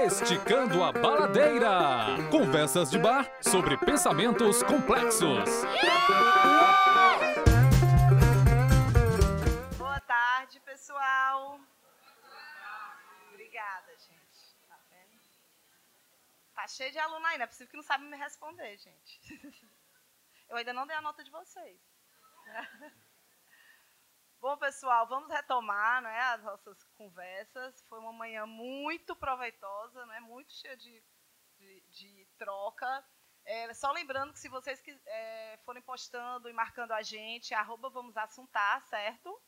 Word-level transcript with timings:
Esticando 0.00 0.82
a 0.82 0.90
Baladeira. 0.90 2.16
Conversas 2.30 2.90
de 2.90 2.98
bar 2.98 3.30
sobre 3.42 3.76
pensamentos 3.76 4.62
complexos. 4.62 5.44
Boa 9.76 10.00
tarde, 10.00 10.58
pessoal. 10.60 11.60
Obrigada, 13.28 13.92
gente. 13.98 14.56
Tá 14.66 14.78
vendo? 14.88 15.20
Tá 16.54 16.66
cheio 16.66 16.90
de 16.90 16.98
aluno 16.98 17.20
não 17.20 17.30
é 17.30 17.46
possível 17.46 17.68
que 17.68 17.76
não 17.76 17.84
sabe 17.84 18.04
me 18.04 18.16
responder, 18.16 18.78
gente. 18.78 19.20
Eu 20.48 20.56
ainda 20.56 20.72
não 20.72 20.86
dei 20.86 20.96
a 20.96 21.02
nota 21.02 21.22
de 21.22 21.30
vocês. 21.30 21.78
Bom, 24.42 24.56
pessoal, 24.56 25.06
vamos 25.06 25.30
retomar 25.30 26.02
né, 26.02 26.18
as 26.18 26.42
nossas 26.42 26.82
conversas. 26.96 27.80
Foi 27.88 28.00
uma 28.00 28.12
manhã 28.12 28.44
muito 28.44 29.14
proveitosa, 29.14 30.04
né, 30.06 30.18
muito 30.18 30.52
cheia 30.52 30.76
de, 30.76 31.00
de, 31.60 31.80
de 31.88 32.28
troca. 32.36 33.06
É, 33.44 33.72
só 33.72 33.92
lembrando 33.92 34.32
que 34.32 34.40
se 34.40 34.48
vocês 34.48 34.82
é, 35.06 35.60
forem 35.64 35.80
postando 35.80 36.50
e 36.50 36.52
marcando 36.52 36.90
a 36.90 37.02
gente, 37.02 37.54
arroba 37.54 37.88
vamos 37.88 38.16
assuntar, 38.16 38.82
certo? 38.88 39.40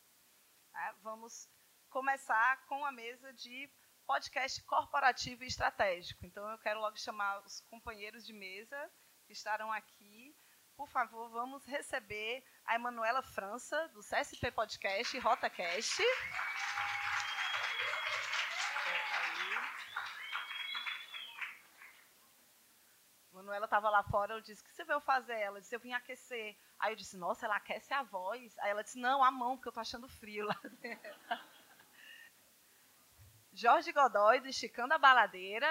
É, 0.73 0.93
vamos 1.01 1.49
começar 1.89 2.65
com 2.65 2.85
a 2.85 2.91
mesa 2.93 3.33
de 3.33 3.69
podcast 4.07 4.63
corporativo 4.63 5.43
e 5.43 5.47
estratégico. 5.47 6.25
Então, 6.25 6.49
eu 6.49 6.57
quero 6.59 6.79
logo 6.79 6.95
chamar 6.95 7.45
os 7.45 7.59
companheiros 7.69 8.25
de 8.25 8.31
mesa 8.31 8.89
que 9.25 9.33
estarão 9.33 9.73
aqui 9.73 10.33
por 10.75 10.89
favor, 10.89 11.29
vamos 11.29 11.65
receber 11.65 12.43
a 12.65 12.75
Emanuela 12.75 13.21
França, 13.21 13.87
do 13.89 13.99
CSP 13.99 14.51
Podcast 14.51 15.17
RotaCast. 15.19 16.01
Manuela 23.31 23.65
estava 23.65 23.89
lá 23.89 24.03
fora, 24.03 24.33
eu 24.33 24.41
disse, 24.41 24.61
o 24.61 24.65
que 24.65 24.73
você 24.73 24.83
veio 24.83 24.99
fazer? 25.01 25.39
Ela 25.39 25.61
disse, 25.61 25.75
eu 25.75 25.79
vim 25.79 25.93
aquecer. 25.93 26.57
Aí 26.79 26.91
eu 26.91 26.95
disse, 26.95 27.17
nossa, 27.17 27.45
ela 27.45 27.57
aquece 27.57 27.93
a 27.93 28.01
voz. 28.01 28.57
Aí 28.59 28.71
ela 28.71 28.83
disse, 28.83 28.99
não, 28.99 29.23
a 29.23 29.29
mão, 29.29 29.55
porque 29.55 29.67
eu 29.67 29.71
estou 29.71 29.81
achando 29.81 30.07
frio 30.07 30.45
lá 30.45 30.59
Jorge 33.53 33.91
Godoy, 33.91 34.39
do 34.39 34.47
Esticando 34.47 34.93
a 34.93 34.97
Baladeira. 34.97 35.67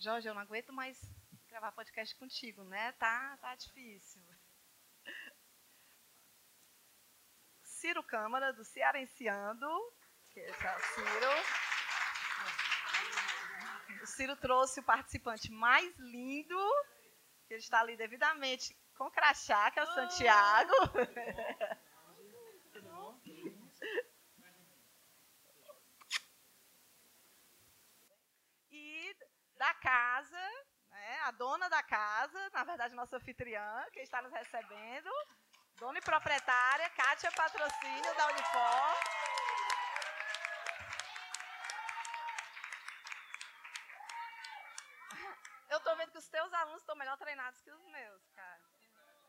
Jorge, 0.00 0.26
eu 0.26 0.32
não 0.32 0.40
aguento 0.40 0.72
mais 0.72 0.98
gravar 1.46 1.72
podcast 1.72 2.16
contigo, 2.16 2.64
né? 2.64 2.92
Tá, 2.92 3.36
tá 3.36 3.54
difícil. 3.54 4.22
Ciro 7.62 8.02
Câmara, 8.02 8.50
do 8.50 8.64
Cearenciando, 8.64 9.68
que 10.30 10.40
é 10.40 10.50
o 10.50 10.80
Ciro. 10.80 11.30
O 14.02 14.06
Ciro 14.06 14.36
trouxe 14.36 14.80
o 14.80 14.84
participante 14.84 15.52
mais 15.52 15.94
lindo, 15.98 16.58
que 17.46 17.52
ele 17.52 17.60
está 17.60 17.80
ali 17.80 17.94
devidamente 17.94 18.74
com 18.96 19.10
crachá, 19.10 19.70
que 19.70 19.80
é 19.80 19.82
o 19.82 19.94
Santiago. 19.94 20.72
da 29.60 29.74
casa, 29.74 30.40
né, 30.88 31.20
a 31.24 31.30
dona 31.32 31.68
da 31.68 31.82
casa, 31.82 32.48
na 32.50 32.64
verdade, 32.64 32.94
nossa 32.94 33.18
anfitriã, 33.18 33.84
que 33.92 34.00
está 34.00 34.22
nos 34.22 34.32
recebendo, 34.32 35.10
dona 35.78 35.98
e 35.98 36.02
proprietária, 36.02 36.88
Kátia 36.88 37.30
Patrocínio, 37.32 38.14
da 38.16 38.26
Unifor. 38.28 38.94
Eu 45.68 45.76
estou 45.76 45.94
vendo 45.98 46.10
que 46.10 46.18
os 46.18 46.28
teus 46.30 46.52
alunos 46.54 46.80
estão 46.80 46.96
melhor 46.96 47.18
treinados 47.18 47.60
que 47.60 47.70
os 47.70 47.84
meus, 47.84 48.30
cara. 48.30 48.64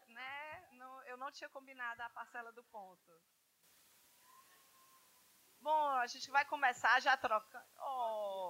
Né? 0.07 0.69
Eu 1.07 1.17
não 1.17 1.29
tinha 1.29 1.49
combinado 1.49 2.01
a 2.03 2.09
parcela 2.09 2.53
do 2.53 2.63
ponto. 2.63 3.11
Bom, 5.59 5.89
a 5.97 6.07
gente 6.07 6.31
vai 6.31 6.45
começar 6.45 7.01
já 7.01 7.17
trocando. 7.17 7.67
Oh. 7.79 8.40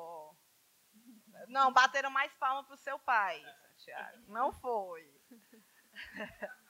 Não, 1.52 1.72
bateram 1.74 2.10
mais 2.10 2.34
palma 2.36 2.64
pro 2.64 2.78
seu 2.78 2.98
pai, 3.00 3.44
Santiago. 3.76 4.24
Não 4.30 4.54
foi. 4.54 5.06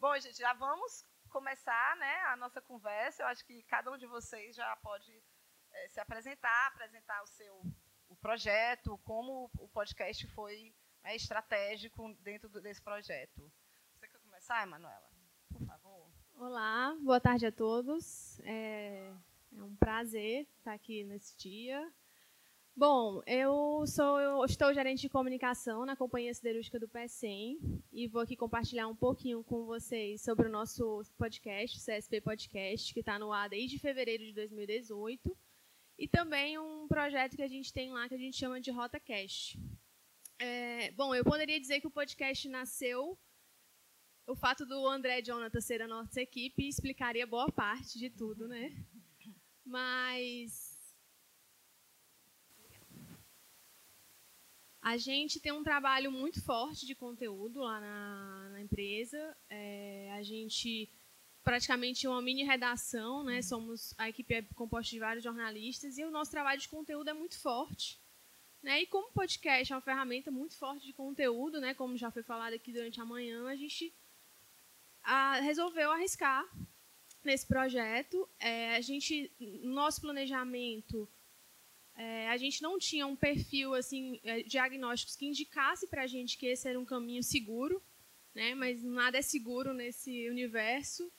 Bom, 0.00 0.18
gente, 0.18 0.38
já 0.38 0.54
vamos 0.54 1.04
começar 1.28 1.96
né, 1.96 2.20
a 2.28 2.36
nossa 2.36 2.62
conversa. 2.62 3.22
Eu 3.22 3.26
acho 3.26 3.44
que 3.44 3.62
cada 3.64 3.92
um 3.92 3.98
de 3.98 4.06
vocês 4.06 4.56
já 4.56 4.74
pode 4.76 5.22
é, 5.70 5.88
se 5.88 6.00
apresentar, 6.00 6.68
apresentar 6.68 7.22
o 7.22 7.26
seu 7.26 7.62
o 8.08 8.16
projeto, 8.16 8.98
como 9.04 9.50
o 9.58 9.68
podcast 9.68 10.26
foi 10.28 10.74
né, 11.04 11.14
estratégico 11.14 12.14
dentro 12.20 12.48
desse 12.48 12.80
projeto. 12.80 13.52
Você 13.96 14.08
quer 14.08 14.18
começar, 14.20 14.62
Emanuela? 14.62 15.10
Por 15.52 15.66
favor. 15.66 16.10
Olá, 16.36 16.96
boa 17.02 17.20
tarde 17.20 17.44
a 17.44 17.52
todos. 17.52 18.40
É, 18.40 19.12
é 19.54 19.62
um 19.62 19.76
prazer 19.76 20.48
estar 20.56 20.72
aqui 20.72 21.04
nesse 21.04 21.36
dia. 21.36 21.92
Bom, 22.80 23.20
eu 23.26 23.86
sou 23.86 24.18
eu 24.18 24.42
estou 24.46 24.72
gerente 24.72 25.02
de 25.02 25.08
comunicação 25.10 25.84
na 25.84 25.94
Companhia 25.94 26.32
Siderúrgica 26.32 26.80
do 26.80 26.88
PECEM 26.88 27.58
e 27.92 28.08
vou 28.08 28.22
aqui 28.22 28.34
compartilhar 28.34 28.88
um 28.88 28.96
pouquinho 28.96 29.44
com 29.44 29.66
vocês 29.66 30.22
sobre 30.22 30.48
o 30.48 30.50
nosso 30.50 31.02
podcast, 31.18 31.78
CSP 31.78 32.22
Podcast, 32.22 32.94
que 32.94 33.00
está 33.00 33.18
no 33.18 33.34
ar 33.34 33.50
desde 33.50 33.78
fevereiro 33.78 34.24
de 34.24 34.32
2018, 34.32 35.36
e 35.98 36.08
também 36.08 36.58
um 36.58 36.88
projeto 36.88 37.36
que 37.36 37.42
a 37.42 37.48
gente 37.48 37.70
tem 37.70 37.92
lá 37.92 38.08
que 38.08 38.14
a 38.14 38.18
gente 38.18 38.38
chama 38.38 38.58
de 38.58 38.70
RotaCast. 38.70 39.58
É, 40.38 40.90
bom, 40.92 41.14
eu 41.14 41.22
poderia 41.22 41.60
dizer 41.60 41.82
que 41.82 41.86
o 41.86 41.90
podcast 41.90 42.48
nasceu 42.48 43.18
o 44.26 44.34
fato 44.34 44.64
do 44.64 44.88
André 44.88 45.20
Jonathan 45.20 45.60
ser 45.60 45.82
a 45.82 45.86
nossa 45.86 46.18
equipe 46.18 46.66
explicaria 46.66 47.26
boa 47.26 47.52
parte 47.52 47.98
de 47.98 48.08
tudo, 48.08 48.48
né? 48.48 48.74
Mas 49.66 50.69
A 54.82 54.96
gente 54.96 55.38
tem 55.38 55.52
um 55.52 55.62
trabalho 55.62 56.10
muito 56.10 56.42
forte 56.42 56.86
de 56.86 56.94
conteúdo 56.94 57.60
lá 57.60 57.80
na, 57.80 58.48
na 58.52 58.62
empresa. 58.62 59.36
É, 59.48 60.10
a 60.12 60.22
gente 60.22 60.90
praticamente 61.42 62.06
uma 62.06 62.22
mini 62.22 62.44
redação, 62.44 63.22
né? 63.22 63.42
Somos 63.42 63.94
a 63.98 64.08
equipe 64.08 64.34
é 64.34 64.42
composta 64.54 64.90
de 64.90 64.98
vários 64.98 65.24
jornalistas 65.24 65.98
e 65.98 66.04
o 66.04 66.10
nosso 66.10 66.30
trabalho 66.30 66.60
de 66.60 66.68
conteúdo 66.68 67.10
é 67.10 67.12
muito 67.12 67.38
forte, 67.38 68.00
né? 68.62 68.82
E 68.82 68.86
como 68.86 69.12
podcast 69.12 69.72
é 69.72 69.76
uma 69.76 69.82
ferramenta 69.82 70.30
muito 70.30 70.56
forte 70.56 70.86
de 70.86 70.92
conteúdo, 70.92 71.60
né? 71.60 71.74
Como 71.74 71.96
já 71.96 72.10
foi 72.10 72.22
falado 72.22 72.54
aqui 72.54 72.72
durante 72.72 73.00
a 73.00 73.04
manhã, 73.04 73.46
a 73.48 73.56
gente 73.56 73.94
a, 75.02 75.40
resolveu 75.40 75.90
arriscar 75.90 76.44
nesse 77.24 77.46
projeto. 77.46 78.28
É, 78.38 78.76
a 78.76 78.80
gente, 78.80 79.30
nosso 79.62 80.00
planejamento 80.00 81.08
é, 82.00 82.30
a 82.30 82.36
gente 82.38 82.62
não 82.62 82.78
tinha 82.78 83.06
um 83.06 83.14
perfil 83.14 83.74
assim 83.74 84.18
é, 84.24 84.42
diagnósticos 84.42 85.16
que 85.16 85.26
indicasse 85.26 85.86
para 85.86 86.04
a 86.04 86.06
gente 86.06 86.38
que 86.38 86.46
esse 86.46 86.66
era 86.66 86.80
um 86.80 86.84
caminho 86.84 87.22
seguro, 87.22 87.82
né? 88.34 88.54
Mas 88.54 88.82
nada 88.82 89.18
é 89.18 89.22
seguro 89.22 89.74
nesse 89.74 90.30
universo. 90.30 91.12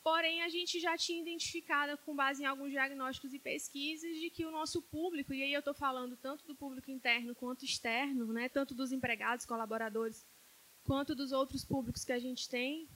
Porém, 0.00 0.42
a 0.42 0.48
gente 0.48 0.78
já 0.78 0.96
tinha 0.96 1.20
identificado, 1.20 1.98
com 1.98 2.14
base 2.14 2.44
em 2.44 2.46
alguns 2.46 2.70
diagnósticos 2.70 3.34
e 3.34 3.38
pesquisas, 3.40 4.16
de 4.16 4.30
que 4.30 4.46
o 4.46 4.50
nosso 4.52 4.80
público, 4.80 5.34
e 5.34 5.42
aí 5.42 5.52
eu 5.52 5.58
estou 5.58 5.74
falando 5.74 6.16
tanto 6.16 6.46
do 6.46 6.54
público 6.54 6.88
interno 6.88 7.34
quanto 7.34 7.64
externo, 7.64 8.32
né? 8.32 8.48
tanto 8.48 8.76
dos 8.76 8.92
empregados, 8.92 9.44
colaboradores, 9.44 10.24
quanto 10.84 11.16
dos 11.16 11.32
outros 11.32 11.64
públicos 11.64 12.04
que 12.04 12.12
a 12.12 12.18
gente 12.18 12.48
tem, 12.48 12.88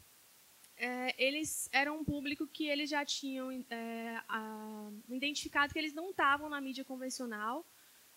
é, 0.83 1.15
eles 1.17 1.69
eram 1.73 2.01
um 2.01 2.05
público 2.05 2.45
que 2.45 2.67
eles 2.67 2.91
já 2.91 3.05
tinham 3.05 3.53
é, 3.71 4.21
a, 4.29 4.91
identificado 5.09 5.73
que 5.73 5.79
eles 5.79 5.95
não 5.95 6.11
estavam 6.11 6.49
na 6.49 6.61
mídia 6.61 6.85
convencional. 6.85 7.65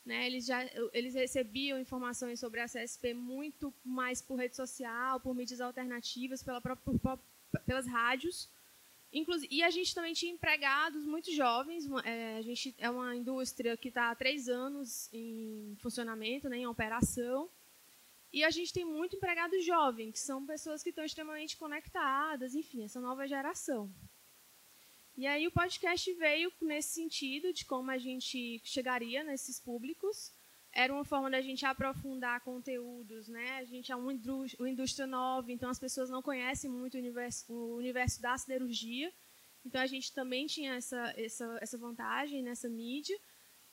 Né? 0.04 0.26
Eles, 0.26 0.48
já, 0.48 0.66
eles 0.92 1.14
recebiam 1.14 1.80
informações 1.80 2.40
sobre 2.40 2.60
a 2.62 2.66
CSP 2.66 3.14
muito 3.14 3.72
mais 3.84 4.20
por 4.20 4.38
rede 4.38 4.56
social, 4.56 5.20
por 5.20 5.36
mídias 5.36 5.62
alternativas, 5.62 6.42
pela 6.42 6.60
própria, 6.60 6.98
por, 7.00 7.20
pelas 7.68 7.86
rádios. 7.86 8.50
Inclusive, 9.14 9.54
e 9.54 9.62
a 9.62 9.70
gente 9.70 9.94
também 9.94 10.14
tinha 10.14 10.34
empregados 10.34 11.06
muito 11.06 11.32
jovens. 11.32 11.86
É, 12.04 12.38
a 12.38 12.42
gente 12.42 12.74
é 12.80 12.90
uma 12.90 13.16
indústria 13.16 13.78
que 13.78 13.90
está 13.90 14.10
há 14.10 14.16
três 14.16 14.50
anos 14.50 15.08
em 15.14 15.78
funcionamento, 15.80 16.50
né, 16.50 16.58
em 16.58 16.68
operação. 16.68 17.48
E 18.36 18.44
a 18.44 18.50
gente 18.50 18.74
tem 18.74 18.84
muito 18.84 19.16
empregado 19.16 19.62
jovem, 19.62 20.12
que 20.12 20.20
são 20.20 20.46
pessoas 20.46 20.84
que 20.84 20.90
estão 20.90 21.06
extremamente 21.06 21.56
conectadas, 21.56 22.54
enfim, 22.54 22.84
essa 22.84 23.00
nova 23.00 23.26
geração. 23.26 23.90
E 25.16 25.26
aí 25.26 25.48
o 25.48 25.52
podcast 25.54 26.14
veio 26.16 26.52
nesse 26.62 26.96
sentido 26.96 27.54
de 27.54 27.64
como 27.64 27.90
a 27.92 27.98
gente 27.98 28.60
chegaria 28.66 29.24
nesses 29.24 29.58
públicos. 29.58 30.34
era 30.74 30.92
uma 30.94 31.06
forma 31.06 31.32
da 31.32 31.40
gente 31.40 31.66
aprofundar 31.66 32.42
conteúdos, 32.42 33.30
né? 33.30 33.52
A 33.60 33.64
gente 33.64 33.94
é 33.94 33.96
uma 33.96 34.12
indústria 34.14 35.08
nova, 35.08 35.50
então 35.50 35.70
as 35.70 35.80
pessoas 35.80 36.10
não 36.10 36.22
conhecem 36.22 36.70
muito 36.70 36.96
o 36.96 37.00
universo, 37.00 37.46
o 37.54 37.78
universo 37.78 38.22
da 38.22 38.38
siderurgia. 38.38 39.14
Então 39.66 39.80
a 39.80 39.88
gente 39.88 40.14
também 40.14 40.46
tinha 40.46 40.74
essa, 40.76 41.14
essa, 41.16 41.58
essa 41.62 41.78
vantagem 41.78 42.44
nessa 42.44 42.68
mídia. 42.68 43.18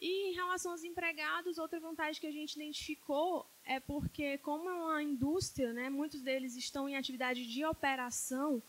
E 0.04 0.30
em 0.30 0.32
relação 0.34 0.72
aos 0.72 0.82
empregados, 0.82 1.58
outra 1.58 1.78
vantagem 1.78 2.20
que 2.20 2.26
a 2.26 2.32
gente 2.32 2.56
identificou 2.56 3.46
é 3.64 3.78
porque, 3.78 4.36
como 4.38 4.68
é 4.68 4.72
uma 4.74 5.00
indústria, 5.00 5.72
né, 5.72 5.88
muitos 5.88 6.20
deles 6.20 6.56
estão 6.56 6.88
em 6.88 6.96
atividade 6.96 7.46
de 7.46 7.64
operação, 7.64 8.60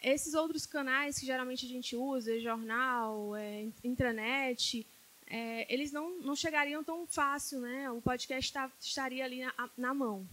esses 0.00 0.32
outros 0.32 0.64
canais 0.64 1.18
que 1.18 1.26
geralmente 1.26 1.66
a 1.66 1.68
gente 1.68 1.96
usa, 1.96 2.38
jornal, 2.38 3.34
é, 3.34 3.66
intranet, 3.82 4.86
é, 5.26 5.66
eles 5.72 5.90
não, 5.90 6.20
não 6.20 6.36
chegariam 6.36 6.84
tão 6.84 7.04
fácil, 7.04 7.58
né? 7.58 7.90
O 7.90 8.00
podcast 8.00 8.52
tá, 8.52 8.70
estaria 8.78 9.24
ali 9.24 9.44
na, 9.44 9.70
na, 9.76 9.92
mão. 9.92 10.24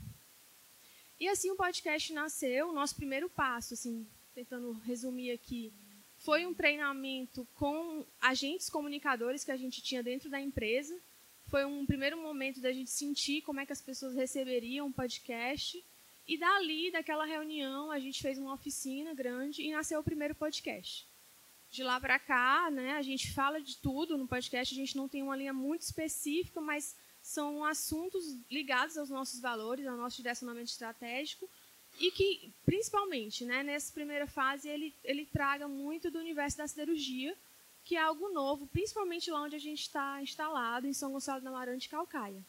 E 1.20 1.28
assim 1.30 1.50
o 1.50 1.56
podcast 1.56 2.14
nasceu. 2.14 2.70
O 2.70 2.74
nosso 2.74 2.96
primeiro 2.96 3.28
passo, 3.28 3.74
assim, 3.74 4.06
tentando 4.36 4.74
resumir 4.86 5.32
aqui, 5.32 5.74
foi 6.24 6.46
um 6.46 6.54
treinamento 6.54 7.48
com 7.56 8.06
agentes 8.22 8.70
comunicadores 8.70 9.44
que 9.44 9.52
a 9.52 9.58
gente 9.58 9.82
tinha 9.82 10.04
dentro 10.04 10.30
da 10.30 10.40
empresa. 10.40 10.96
Foi 11.48 11.66
um 11.66 11.86
primeiro 11.86 12.16
momento 12.22 12.62
da 12.62 12.72
gente 12.72 12.92
sentir 12.92 13.42
como 13.42 13.60
é 13.60 13.66
que 13.66 13.74
as 13.74 13.82
pessoas 13.82 14.16
receberiam 14.16 14.88
o 14.88 14.94
podcast. 14.94 15.84
E 16.28 16.38
dali, 16.38 16.92
daquela 16.92 17.26
reunião, 17.26 17.90
a 17.90 18.00
gente 18.00 18.22
fez 18.22 18.38
uma 18.38 18.54
oficina 18.54 19.14
grande 19.14 19.64
e 19.64 19.72
nasceu 19.72 20.00
o 20.00 20.04
primeiro 20.04 20.36
podcast. 20.36 21.08
De 21.72 21.84
lá 21.84 22.00
para 22.00 22.20
cá, 22.20 22.70
né, 22.70 22.92
a 22.94 23.02
gente 23.02 23.34
fala 23.34 23.60
de 23.60 23.78
tudo 23.78 24.18
no 24.18 24.28
podcast, 24.28 24.76
a 24.76 24.78
gente 24.78 24.96
não 24.96 25.08
tem 25.08 25.24
uma 25.24 25.36
linha 25.36 25.54
muito 25.54 25.82
específica, 25.82 26.62
mas 26.62 26.96
são 27.24 27.66
assuntos 27.66 28.38
ligados 28.50 28.98
aos 28.98 29.10
nossos 29.10 29.40
valores, 29.40 29.88
ao 29.88 29.98
nosso 29.98 30.18
direcionamento 30.18 30.70
estratégico 30.70 31.50
e 32.00 32.12
que, 32.12 32.52
principalmente, 32.66 33.46
né, 33.46 33.64
nessa 33.64 33.94
primeira 33.94 34.28
fase, 34.28 34.68
ele, 34.68 34.94
ele 35.04 35.26
traga 35.26 35.68
muito 35.68 36.10
do 36.10 36.20
universo 36.20 36.58
da 36.58 36.68
siderurgia, 36.68 37.38
que 37.84 37.96
é 37.96 38.02
algo 38.02 38.30
novo, 38.30 38.68
principalmente 38.68 39.30
lá 39.30 39.42
onde 39.42 39.56
a 39.56 39.60
gente 39.60 39.82
está 39.82 40.22
instalado, 40.22 40.88
em 40.88 40.94
São 40.94 41.12
Gonçalo 41.12 41.42
da 41.42 41.50
Amarante, 41.50 41.90
Calcaia. 41.90 42.44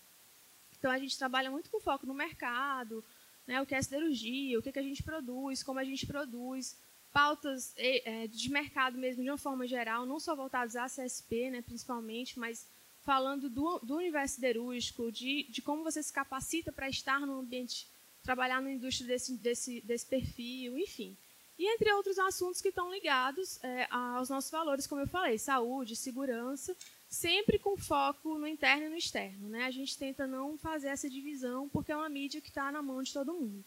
Então, 0.78 0.90
a 0.90 0.98
gente 0.98 1.18
trabalha 1.18 1.50
muito 1.50 1.70
com 1.70 1.80
foco 1.80 2.06
no 2.06 2.14
mercado, 2.14 3.04
né, 3.46 3.60
o 3.60 3.66
que 3.66 3.74
é 3.74 3.82
siderurgia, 3.82 4.58
o 4.58 4.62
que, 4.62 4.72
que 4.72 4.78
a 4.78 4.82
gente 4.82 5.02
produz, 5.02 5.62
como 5.62 5.78
a 5.78 5.84
gente 5.84 6.06
produz, 6.06 6.76
pautas 7.12 7.74
é, 7.76 8.26
de 8.26 8.50
mercado 8.50 8.96
mesmo, 8.96 9.22
de 9.22 9.30
uma 9.30 9.38
forma 9.38 9.66
geral, 9.66 10.06
não 10.06 10.18
só 10.18 10.34
voltadas 10.34 10.76
à 10.76 10.86
CSP, 10.86 11.50
né, 11.50 11.62
principalmente, 11.62 12.38
mas 12.38 12.66
falando 13.02 13.50
do, 13.50 13.78
do 13.80 13.96
universo 13.96 14.36
siderúrgico, 14.36 15.12
de, 15.12 15.44
de 15.44 15.60
como 15.60 15.84
você 15.84 16.02
se 16.02 16.12
capacita 16.12 16.72
para 16.72 16.88
estar 16.88 17.20
no 17.20 17.40
ambiente, 17.40 17.86
trabalhar 18.22 18.60
na 18.62 18.70
indústria 18.70 19.08
desse, 19.08 19.36
desse, 19.36 19.80
desse 19.80 20.06
perfil, 20.06 20.78
enfim. 20.78 21.16
E 21.58 21.66
entre 21.74 21.92
outros 21.92 22.18
assuntos 22.18 22.60
que 22.60 22.68
estão 22.68 22.90
ligados 22.90 23.62
é, 23.62 23.86
aos 23.90 24.28
nossos 24.28 24.50
valores, 24.50 24.86
como 24.86 25.00
eu 25.00 25.06
falei, 25.06 25.38
saúde, 25.38 25.94
segurança, 25.94 26.76
sempre 27.08 27.58
com 27.58 27.76
foco 27.76 28.38
no 28.38 28.46
interno 28.48 28.86
e 28.86 28.88
no 28.88 28.96
externo. 28.96 29.48
Né? 29.48 29.64
A 29.64 29.70
gente 29.70 29.96
tenta 29.98 30.26
não 30.26 30.56
fazer 30.56 30.88
essa 30.88 31.08
divisão, 31.08 31.68
porque 31.68 31.92
é 31.92 31.96
uma 31.96 32.08
mídia 32.08 32.40
que 32.40 32.48
está 32.48 32.72
na 32.72 32.82
mão 32.82 33.02
de 33.02 33.12
todo 33.12 33.34
mundo. 33.34 33.66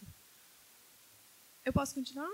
Eu 1.63 1.71
posso 1.71 1.93
continuar? 1.95 2.29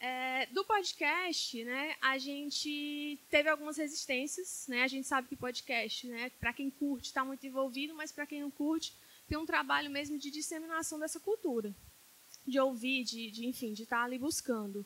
É, 0.00 0.46
do 0.46 0.64
podcast, 0.64 1.64
né, 1.64 1.96
a 1.98 2.18
gente 2.18 3.18
teve 3.30 3.48
algumas 3.48 3.78
resistências. 3.78 4.66
Né? 4.68 4.82
A 4.82 4.88
gente 4.88 5.06
sabe 5.06 5.28
que 5.28 5.36
podcast, 5.36 6.06
né, 6.06 6.30
para 6.38 6.52
quem 6.52 6.68
curte, 6.68 7.06
está 7.06 7.24
muito 7.24 7.46
envolvido, 7.46 7.94
mas 7.94 8.12
para 8.12 8.26
quem 8.26 8.42
não 8.42 8.50
curte, 8.50 8.92
tem 9.28 9.38
um 9.38 9.46
trabalho 9.46 9.90
mesmo 9.90 10.18
de 10.18 10.30
disseminação 10.30 10.98
dessa 10.98 11.18
cultura, 11.18 11.74
de 12.46 12.58
ouvir, 12.58 13.04
de, 13.04 13.30
de 13.30 13.46
enfim, 13.46 13.72
de 13.72 13.84
estar 13.84 13.98
tá 13.98 14.04
ali 14.04 14.18
buscando. 14.18 14.84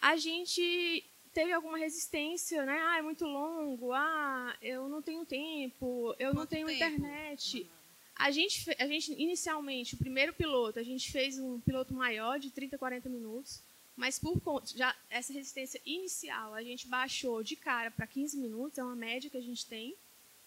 A 0.00 0.16
gente 0.16 1.04
teve 1.32 1.52
alguma 1.52 1.76
resistência, 1.76 2.64
né? 2.64 2.78
Ah, 2.78 2.98
é 2.98 3.02
muito 3.02 3.24
longo. 3.26 3.92
Ah, 3.92 4.56
eu 4.62 4.88
não 4.88 5.02
tenho 5.02 5.26
tempo. 5.26 6.14
Eu 6.18 6.30
Quanto 6.30 6.38
não 6.38 6.46
tenho 6.46 6.66
tempo? 6.66 6.76
internet. 6.76 7.62
Uhum. 7.62 7.68
A 8.16 8.30
gente, 8.30 8.70
a 8.78 8.86
gente, 8.86 9.12
inicialmente, 9.12 9.94
o 9.94 9.98
primeiro 9.98 10.32
piloto, 10.32 10.78
a 10.78 10.82
gente 10.82 11.10
fez 11.10 11.38
um 11.38 11.58
piloto 11.60 11.92
maior, 11.92 12.38
de 12.38 12.50
30, 12.50 12.78
40 12.78 13.08
minutos. 13.08 13.60
Mas 13.96 14.18
por 14.18 14.40
conta, 14.40 14.76
já 14.76 14.94
essa 15.08 15.32
resistência 15.32 15.80
inicial, 15.84 16.54
a 16.54 16.62
gente 16.62 16.86
baixou 16.88 17.42
de 17.42 17.56
cara 17.56 17.90
para 17.90 18.06
15 18.06 18.36
minutos, 18.38 18.78
é 18.78 18.82
uma 18.82 18.96
média 18.96 19.30
que 19.30 19.36
a 19.36 19.42
gente 19.42 19.66
tem. 19.66 19.96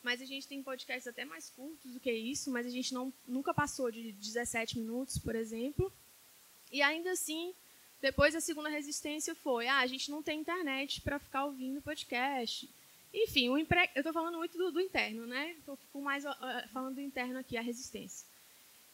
Mas 0.08 0.22
a 0.22 0.26
gente 0.26 0.48
tem 0.48 0.64
podcasts 0.64 1.06
até 1.06 1.26
mais 1.26 1.50
curtos 1.50 1.92
do 1.92 2.00
que 2.00 2.10
isso, 2.10 2.50
mas 2.50 2.66
a 2.66 2.70
gente 2.70 2.94
não, 2.94 3.12
nunca 3.28 3.54
passou 3.54 3.92
de 3.92 4.14
17 4.14 4.80
minutos, 4.80 5.18
por 5.18 5.36
exemplo. 5.36 5.92
E 6.72 6.82
ainda 6.82 7.12
assim, 7.12 7.54
depois 8.02 8.34
a 8.34 8.40
segunda 8.40 8.70
resistência 8.70 9.36
foi: 9.36 9.68
ah, 9.68 9.80
a 9.80 9.86
gente 9.86 10.10
não 10.10 10.24
tem 10.24 10.40
internet 10.40 11.02
para 11.02 11.20
ficar 11.20 11.44
ouvindo 11.44 11.82
podcast. 11.82 12.70
Enfim, 13.14 13.50
empre... 13.60 13.90
eu 13.96 14.00
estou 14.00 14.14
falando 14.14 14.38
muito 14.38 14.58
do, 14.58 14.72
do 14.72 14.80
interno, 14.80 15.28
né? 15.28 15.58
Estou 15.60 15.78
mais 15.96 16.24
uh, 16.24 16.30
falando 16.72 16.96
do 16.96 17.02
interno 17.02 17.40
aqui, 17.40 17.58
a 17.58 17.62
resistência. 17.62 18.26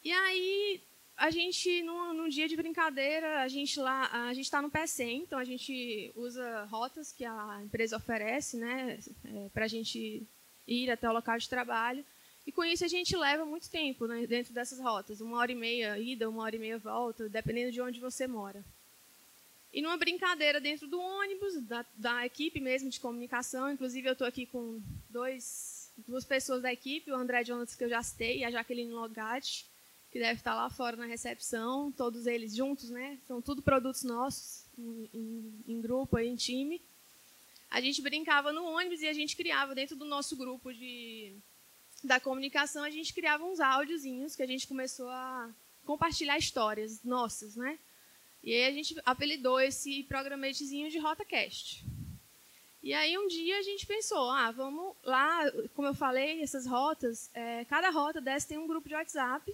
E 0.03 0.11
aí, 0.11 0.81
a 1.15 1.29
gente, 1.29 1.83
num, 1.83 2.11
num, 2.15 2.27
dia 2.27 2.47
de 2.47 2.55
brincadeira, 2.55 3.43
a 3.43 3.47
gente 3.47 3.79
lá, 3.79 4.09
a 4.29 4.33
gente 4.33 4.45
está 4.45 4.63
no 4.63 4.71
PC, 4.71 5.03
então 5.03 5.37
a 5.37 5.45
gente 5.45 6.11
usa 6.15 6.63
rotas 6.63 7.11
que 7.11 7.23
a 7.23 7.61
empresa 7.63 7.97
oferece, 7.97 8.57
né, 8.57 8.97
é, 9.25 9.49
para 9.49 9.65
a 9.65 9.67
gente 9.67 10.27
ir 10.67 10.89
até 10.89 11.09
o 11.09 11.13
local 11.13 11.37
de 11.37 11.49
trabalho. 11.49 12.05
E 12.45 12.51
com 12.51 12.63
isso 12.63 12.83
a 12.83 12.87
gente 12.87 13.15
leva 13.15 13.45
muito 13.45 13.69
tempo 13.69 14.05
né, 14.05 14.27
dentro 14.27 14.53
dessas 14.53 14.79
rotas, 14.79 15.21
uma 15.21 15.37
hora 15.37 15.51
e 15.51 15.55
meia 15.55 15.97
ida, 15.97 16.29
uma 16.29 16.43
hora 16.43 16.55
e 16.55 16.59
meia 16.59 16.77
volta, 16.77 17.29
dependendo 17.29 17.71
de 17.71 17.81
onde 17.81 17.99
você 17.99 18.27
mora. 18.27 18.63
E 19.73 19.81
numa 19.81 19.97
brincadeira 19.97 20.61
dentro 20.61 20.87
do 20.87 20.99
ônibus, 20.99 21.59
da, 21.61 21.85
da 21.95 22.25
equipe 22.25 22.59
mesmo 22.59 22.89
de 22.89 22.99
comunicação, 22.99 23.71
inclusive 23.71 24.07
eu 24.07 24.13
estou 24.13 24.27
aqui 24.27 24.45
com 24.45 24.79
dois, 25.09 25.91
duas 26.07 26.23
pessoas 26.23 26.61
da 26.61 26.71
equipe, 26.71 27.11
o 27.11 27.15
André 27.15 27.43
Jonas, 27.43 27.73
que 27.73 27.83
eu 27.83 27.89
já 27.89 28.03
citei, 28.03 28.39
e 28.39 28.43
a 28.43 28.51
Jaqueline 28.51 28.91
Logatti, 28.91 29.65
que 30.11 30.19
deve 30.19 30.39
estar 30.39 30.53
lá 30.53 30.69
fora 30.69 30.95
na 30.95 31.07
recepção, 31.07 31.91
todos 31.91 32.27
eles 32.27 32.55
juntos, 32.55 32.91
né? 32.91 33.17
São 33.27 33.41
tudo 33.41 33.63
produtos 33.63 34.03
nossos, 34.03 34.65
em, 34.77 35.09
em, 35.11 35.63
em 35.67 35.81
grupo, 35.81 36.19
em 36.19 36.35
time. 36.35 36.79
A 37.73 37.81
gente 37.81 38.03
brincava 38.03 38.53
no 38.53 38.65
ônibus 38.65 39.01
e 39.01 39.07
a 39.07 39.13
gente 39.13 39.35
criava 39.35 39.73
dentro 39.73 39.95
do 39.95 40.05
nosso 40.05 40.37
grupo 40.37 40.71
de 40.71 41.35
da 42.03 42.19
comunicação, 42.19 42.83
a 42.83 42.89
gente 42.91 43.11
criava 43.11 43.43
uns 43.43 43.59
áudiozinhos 43.59 44.35
que 44.35 44.43
a 44.43 44.45
gente 44.45 44.67
começou 44.67 45.09
a 45.09 45.49
compartilhar 45.83 46.37
histórias 46.37 47.03
nossas, 47.03 47.55
né? 47.55 47.79
E 48.43 48.53
aí 48.53 48.65
a 48.65 48.71
gente 48.71 48.95
apelidou 49.03 49.59
esse 49.59 50.03
programetezinho 50.03 50.91
de 50.91 50.99
RotaCast. 50.99 51.83
E 52.83 52.93
aí 52.93 53.17
um 53.17 53.27
dia 53.27 53.57
a 53.57 53.63
gente 53.63 53.87
pensou, 53.87 54.29
ah, 54.29 54.51
vamos 54.51 54.95
lá, 55.03 55.49
como 55.73 55.87
eu 55.87 55.95
falei, 55.95 56.43
essas 56.43 56.67
rotas, 56.67 57.31
é, 57.33 57.65
cada 57.65 57.89
rota 57.89 58.21
dessa 58.21 58.49
tem 58.49 58.59
um 58.59 58.67
grupo 58.67 58.87
de 58.87 58.93
WhatsApp 58.93 59.51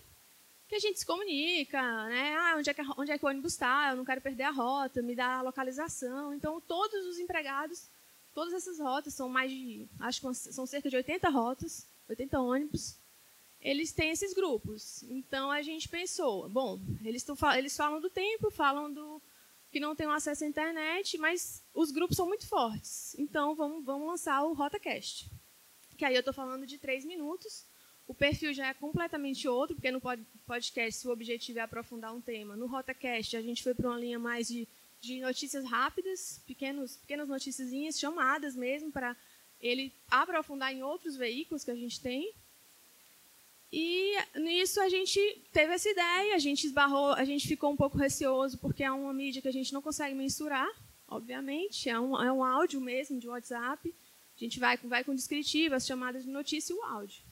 que 0.68 0.76
a 0.76 0.80
gente 0.80 1.00
se 1.00 1.06
comunica, 1.06 1.82
né? 2.10 2.36
Ah, 2.36 2.56
onde 2.58 2.70
é 2.70 2.74
que, 2.74 2.82
onde 2.98 3.12
é 3.12 3.18
que 3.18 3.26
o 3.26 3.30
ônibus 3.30 3.54
está? 3.54 3.92
Eu 3.92 3.96
não 3.96 4.04
quero 4.04 4.20
perder 4.20 4.44
a 4.44 4.52
rota, 4.52 5.02
me 5.02 5.16
dá 5.16 5.38
a 5.38 5.42
localização. 5.42 6.34
Então, 6.34 6.60
todos 6.60 7.06
os 7.06 7.18
empregados, 7.18 7.88
todas 8.34 8.54
essas 8.54 8.80
rotas, 8.80 9.14
são 9.14 9.30
mais 9.30 9.52
de, 9.52 9.88
acho 10.00 10.22
que 10.22 10.34
são 10.34 10.66
cerca 10.66 10.90
de 10.90 10.96
80 10.96 11.30
rotas, 11.30 11.86
80 12.08 12.40
ônibus, 12.40 12.96
eles 13.62 13.92
têm 13.92 14.12
esses 14.12 14.34
grupos. 14.34 15.04
Então, 15.04 15.52
a 15.52 15.62
gente 15.62 15.90
pensou, 15.90 16.48
bom, 16.50 16.80
eles, 17.04 17.24
tão, 17.24 17.36
eles 17.58 17.76
falam 17.76 18.00
do 18.00 18.10
tempo, 18.10 18.50
falam 18.50 18.92
do 18.92 19.22
que 19.72 19.80
não 19.80 19.96
tem 19.96 20.08
acesso 20.08 20.44
à 20.44 20.48
internet, 20.48 21.18
mas 21.18 21.62
os 21.74 21.92
grupos 21.92 22.18
são 22.18 22.28
muito 22.28 22.48
fortes. 22.48 23.16
Então, 23.20 23.56
vamos, 23.56 23.86
vamos 23.86 24.08
lançar 24.08 24.44
o 24.44 24.54
RotaCast. 24.54 25.30
Que 25.98 26.06
aí 26.06 26.16
eu 26.16 26.20
estou 26.20 26.34
falando 26.34 26.66
de 26.66 26.78
três 26.78 27.06
minutos, 27.06 27.66
o 28.08 28.14
perfil 28.14 28.52
já 28.54 28.68
é 28.68 28.74
completamente 28.74 29.48
outro, 29.48 29.76
porque 29.76 29.92
no 29.92 30.02
podcast, 30.48 31.08
o 31.08 31.12
objetivo 31.12 31.60
é 31.60 31.62
aprofundar 31.62 32.14
um 32.14 32.22
tema, 32.22 32.56
no 32.56 32.66
RotaCast 32.66 33.38
a 33.38 33.42
gente 33.42 33.62
foi 33.62 33.76
para 33.76 33.88
uma 33.88 34.00
linha 34.00 34.18
mais 34.18 34.48
de, 34.48 34.68
de 35.02 35.20
notícias 35.22 35.66
rápidas, 35.66 36.42
pequenos, 36.46 36.98
pequenas 36.98 37.28
noticiazinhas, 37.28 38.00
chamadas 38.00 38.56
mesmo, 38.56 38.92
para 38.92 39.16
ele 39.60 39.94
aprofundar 40.10 40.74
em 40.74 40.84
outros 40.84 41.16
veículos 41.16 41.64
que 41.64 41.72
a 41.72 41.76
gente 41.76 42.00
tem. 42.02 42.34
E 43.72 44.16
nisso 44.36 44.82
a 44.82 44.90
gente 44.90 45.20
teve 45.54 45.74
essa 45.74 45.90
ideia, 45.90 46.36
a 46.36 46.40
gente 46.40 46.66
esbarrou, 46.66 47.14
a 47.14 47.24
gente 47.24 47.48
ficou 47.48 47.72
um 47.72 47.76
pouco 47.76 47.98
receoso, 47.98 48.58
porque 48.58 48.84
é 48.84 48.92
uma 48.92 49.14
mídia 49.14 49.42
que 49.42 49.48
a 49.48 49.54
gente 49.54 49.72
não 49.72 49.82
consegue 49.82 50.16
mensurar, 50.16 50.70
obviamente, 51.08 51.88
é 51.88 52.00
um, 52.00 52.20
é 52.20 52.32
um 52.32 52.44
áudio 52.44 52.82
mesmo 52.82 53.20
de 53.20 53.28
WhatsApp. 53.28 53.94
A 54.36 54.40
gente 54.40 54.60
vai, 54.60 54.78
vai 54.78 55.04
com 55.04 55.14
descritivo, 55.14 55.76
as 55.76 55.86
chamadas 55.86 56.24
de 56.24 56.30
notícia 56.30 56.74
e 56.74 56.76
o 56.76 56.84
áudio. 56.84 57.29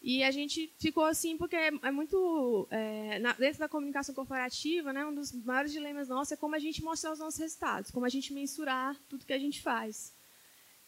E 0.00 0.22
a 0.22 0.30
gente 0.30 0.72
ficou 0.78 1.04
assim 1.04 1.36
porque 1.36 1.56
é, 1.56 1.70
é 1.82 1.90
muito 1.90 2.68
é, 2.70 3.18
na, 3.18 3.32
dentro 3.32 3.58
da 3.58 3.68
comunicação 3.68 4.14
corporativa, 4.14 4.92
né? 4.92 5.04
Um 5.04 5.14
dos 5.14 5.32
maiores 5.32 5.72
dilemas 5.72 6.08
nossos 6.08 6.32
é 6.32 6.36
como 6.36 6.54
a 6.54 6.58
gente 6.58 6.82
mostrar 6.82 7.12
os 7.12 7.18
nossos 7.18 7.40
resultados, 7.40 7.90
como 7.90 8.06
a 8.06 8.08
gente 8.08 8.32
mensurar 8.32 8.96
tudo 9.08 9.26
que 9.26 9.32
a 9.32 9.38
gente 9.38 9.60
faz. 9.60 10.12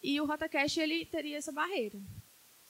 E 0.03 0.21
o 0.21 0.25
RotaCast 0.25 0.81
ele 0.81 1.05
teria 1.05 1.37
essa 1.37 1.53
barreira. 1.53 2.01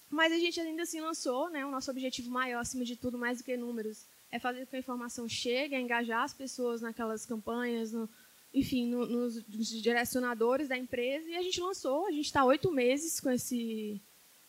Mas 0.09 0.33
a 0.33 0.39
gente 0.39 0.59
ainda 0.61 0.83
assim 0.83 1.01
lançou, 1.01 1.49
né? 1.51 1.65
O 1.65 1.71
nosso 1.71 1.91
objetivo 1.91 2.31
maior, 2.31 2.61
acima 2.61 2.85
de 2.85 2.97
tudo, 2.97 3.17
mais 3.17 3.39
do 3.39 3.45
que 3.45 3.57
números, 3.57 4.07
é 4.31 4.39
fazer 4.39 4.61
com 4.61 4.71
que 4.71 4.77
a 4.77 4.81
informação 4.81 5.29
chegue, 5.29 5.75
é 5.75 5.81
engajar 5.81 6.25
as 6.25 6.35
pessoas 6.35 6.81
naquelas 6.81 7.25
campanhas, 7.25 7.93
no, 7.93 8.09
enfim, 8.53 8.87
no, 8.87 9.07
nos, 9.07 9.47
nos, 9.47 9.69
direcionadores 9.69 10.69
da 10.69 10.77
empresa. 10.77 11.29
E 11.29 11.37
a 11.37 11.43
gente 11.43 11.61
lançou, 11.61 12.07
a 12.07 12.11
gente 12.11 12.27
está 12.27 12.45
oito 12.45 12.73
meses 12.73 13.21
com 13.21 13.31
esse, 13.31 14.01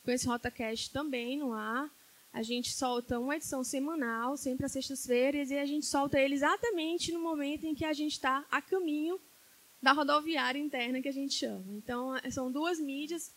com 0.03 0.11
esse 0.11 0.27
RotaCast 0.27 0.91
também 0.91 1.37
no 1.37 1.53
ar. 1.53 1.89
A 2.33 2.41
gente 2.41 2.71
solta 2.71 3.19
uma 3.19 3.35
edição 3.35 3.63
semanal, 3.63 4.37
sempre 4.37 4.65
às 4.65 4.71
sextas-feiras, 4.71 5.51
e 5.51 5.57
a 5.57 5.65
gente 5.65 5.85
solta 5.85 6.19
ele 6.19 6.33
exatamente 6.33 7.11
no 7.11 7.19
momento 7.19 7.65
em 7.65 7.75
que 7.75 7.83
a 7.83 7.91
gente 7.91 8.13
está 8.13 8.45
a 8.49 8.61
caminho 8.61 9.19
da 9.81 9.91
rodoviária 9.91 10.59
interna 10.59 11.01
que 11.01 11.09
a 11.09 11.13
gente 11.13 11.33
chama. 11.33 11.65
Então, 11.73 12.13
são 12.31 12.51
duas 12.51 12.79
mídias 12.79 13.33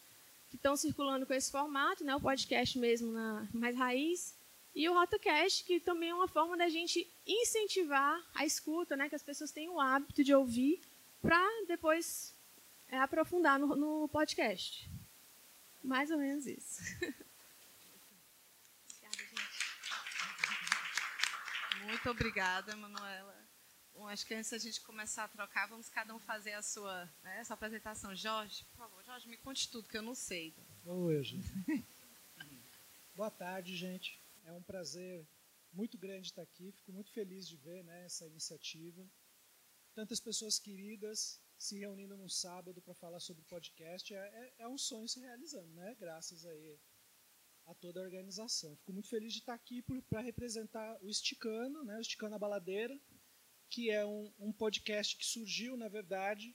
que 0.49 0.57
estão 0.57 0.77
circulando 0.77 1.27
com 1.27 1.35
esse 1.35 1.51
formato, 1.51 2.05
né? 2.05 2.15
o 2.15 2.21
podcast 2.21 2.79
mesmo 2.79 3.11
na 3.11 3.49
mais 3.53 3.77
raiz, 3.77 4.37
e 4.75 4.89
o 4.89 4.95
RotaCast, 4.95 5.65
que 5.65 5.81
também 5.81 6.11
é 6.11 6.15
uma 6.15 6.29
forma 6.29 6.57
da 6.57 6.69
gente 6.69 7.09
incentivar 7.27 8.21
a 8.35 8.45
escuta, 8.45 8.97
né? 8.97 9.09
que 9.09 9.15
as 9.15 9.23
pessoas 9.23 9.51
tenham 9.51 9.75
o 9.75 9.81
hábito 9.81 10.23
de 10.23 10.35
ouvir, 10.35 10.81
para 11.21 11.43
depois 11.67 12.35
é, 12.89 12.99
aprofundar 12.99 13.59
no, 13.59 13.75
no 13.75 14.09
podcast. 14.09 14.89
Mais 15.85 16.11
ou 16.11 16.17
menos 16.17 16.47
isso. 16.47 16.81
Muito 21.83 22.09
obrigada, 22.09 22.75
Manuela. 22.75 23.37
Bom, 23.93 24.09
acho 24.09 24.27
que 24.27 24.33
antes 24.33 24.51
da 24.51 24.57
gente 24.57 24.81
começar 24.81 25.25
a 25.25 25.29
trocar, 25.29 25.69
vamos 25.69 25.91
cada 25.91 26.15
um 26.15 26.19
fazer 26.19 26.55
a 26.55 26.63
sua, 26.63 27.05
né, 27.23 27.45
sua 27.45 27.53
apresentação. 27.53 28.17
Jorge, 28.17 28.65
por 28.71 28.79
favor, 28.79 29.05
Jorge, 29.05 29.29
me 29.29 29.37
conte 29.37 29.71
tudo, 29.71 29.87
que 29.87 29.99
eu 29.99 30.03
não 30.03 30.15
sei. 30.15 30.55
Oi, 30.87 31.23
gente. 31.23 31.47
Boa 33.15 33.31
tarde, 33.31 33.77
gente. 33.77 34.19
É 34.47 34.53
um 34.53 34.63
prazer 34.63 35.27
muito 35.71 35.99
grande 35.99 36.29
estar 36.29 36.43
aqui. 36.43 36.73
Fico 36.73 36.93
muito 36.93 37.13
feliz 37.13 37.47
de 37.47 37.57
ver 37.57 37.85
né, 37.85 38.07
essa 38.07 38.27
iniciativa. 38.27 39.07
Tantas 39.95 40.19
pessoas 40.19 40.59
queridas 40.59 41.39
se 41.59 41.79
reunindo 41.79 42.17
num 42.17 42.29
sábado 42.29 42.81
para 42.83 42.95
falar 42.95 43.21
sobre 43.21 43.45
podcast. 43.45 44.15
É, 44.15 44.19
é, 44.19 44.55
é, 44.59 44.69
um 44.69 44.79
sonho 44.79 45.09
se 45.09 45.21
realizando, 45.21 45.73
né? 45.75 45.97
Graças 45.99 46.45
aí 46.45 46.79
a 47.67 47.75
toda 47.75 48.01
a 48.01 48.03
organização. 48.03 48.77
Fico 48.77 48.93
muito 48.93 49.09
feliz 49.09 49.33
de 49.33 49.39
estar 49.41 49.55
aqui 49.55 49.83
para 50.09 50.21
representar 50.21 50.99
o 51.03 51.09
Esticano, 51.09 51.83
né? 51.85 51.97
O 51.97 52.01
Esticano 52.01 52.35
a 52.35 52.39
Baladeira, 52.39 52.99
que 53.71 53.91
é 53.91 54.05
um, 54.05 54.33
um 54.39 54.53
podcast 54.53 55.17
que 55.17 55.25
surgiu, 55.25 55.77
na 55.77 55.89
verdade, 55.89 56.55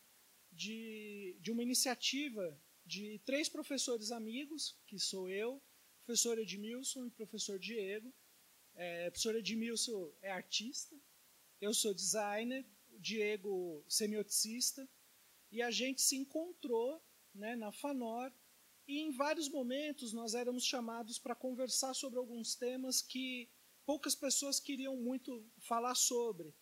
de, 0.52 1.38
de 1.40 1.52
uma 1.52 1.64
iniciativa 1.64 2.60
de 2.86 3.20
três 3.26 3.50
professores 3.50 4.12
amigos, 4.12 4.78
que 4.86 5.00
sou 5.00 5.30
eu, 5.30 5.62
professor 6.06 6.38
Edmilson 6.40 7.06
e 7.06 7.12
professor 7.12 7.60
Diego. 7.60 8.14
É, 8.76 9.10
professor 9.10 9.36
Edmilson 9.36 10.12
é 10.22 10.32
artista, 10.32 10.96
eu 11.60 11.74
sou 11.74 11.94
designer, 11.94 12.66
Diego 13.00 13.84
semioticista, 13.88 14.88
e 15.52 15.62
a 15.62 15.72
gente 15.72 16.02
se 16.02 16.16
encontrou 16.16 17.02
né, 17.34 17.56
na 17.56 17.72
FANOR 17.72 18.32
e 18.88 19.00
em 19.00 19.12
vários 19.12 19.50
momentos 19.50 20.14
nós 20.14 20.34
éramos 20.34 20.66
chamados 20.66 21.18
para 21.18 21.36
conversar 21.36 21.94
sobre 21.94 22.20
alguns 22.20 22.56
temas 22.56 23.02
que 23.02 23.50
poucas 23.86 24.16
pessoas 24.16 24.60
queriam 24.60 24.96
muito 24.98 25.48
falar 25.60 25.96
sobre. 25.96 26.54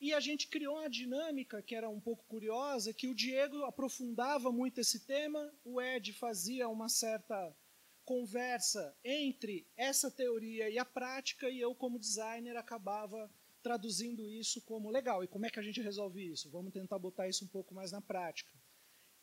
E 0.00 0.12
a 0.12 0.20
gente 0.20 0.48
criou 0.48 0.76
uma 0.76 0.90
dinâmica 0.90 1.62
que 1.62 1.74
era 1.74 1.88
um 1.88 2.00
pouco 2.00 2.24
curiosa, 2.26 2.92
que 2.92 3.08
o 3.08 3.14
Diego 3.14 3.64
aprofundava 3.64 4.52
muito 4.52 4.80
esse 4.80 5.06
tema, 5.06 5.52
o 5.64 5.80
Ed 5.80 6.12
fazia 6.12 6.68
uma 6.68 6.88
certa 6.88 7.56
conversa 8.04 8.94
entre 9.02 9.66
essa 9.76 10.10
teoria 10.10 10.68
e 10.68 10.78
a 10.78 10.84
prática, 10.84 11.48
e 11.48 11.58
eu, 11.58 11.74
como 11.74 11.98
designer, 11.98 12.56
acabava 12.56 13.32
traduzindo 13.64 14.28
isso 14.28 14.60
como 14.60 14.90
legal. 14.90 15.24
E 15.24 15.26
como 15.26 15.46
é 15.46 15.50
que 15.50 15.58
a 15.58 15.62
gente 15.62 15.80
resolve 15.80 16.22
isso? 16.22 16.50
Vamos 16.50 16.72
tentar 16.72 16.98
botar 16.98 17.26
isso 17.26 17.46
um 17.46 17.48
pouco 17.48 17.74
mais 17.74 17.90
na 17.90 18.02
prática. 18.02 18.52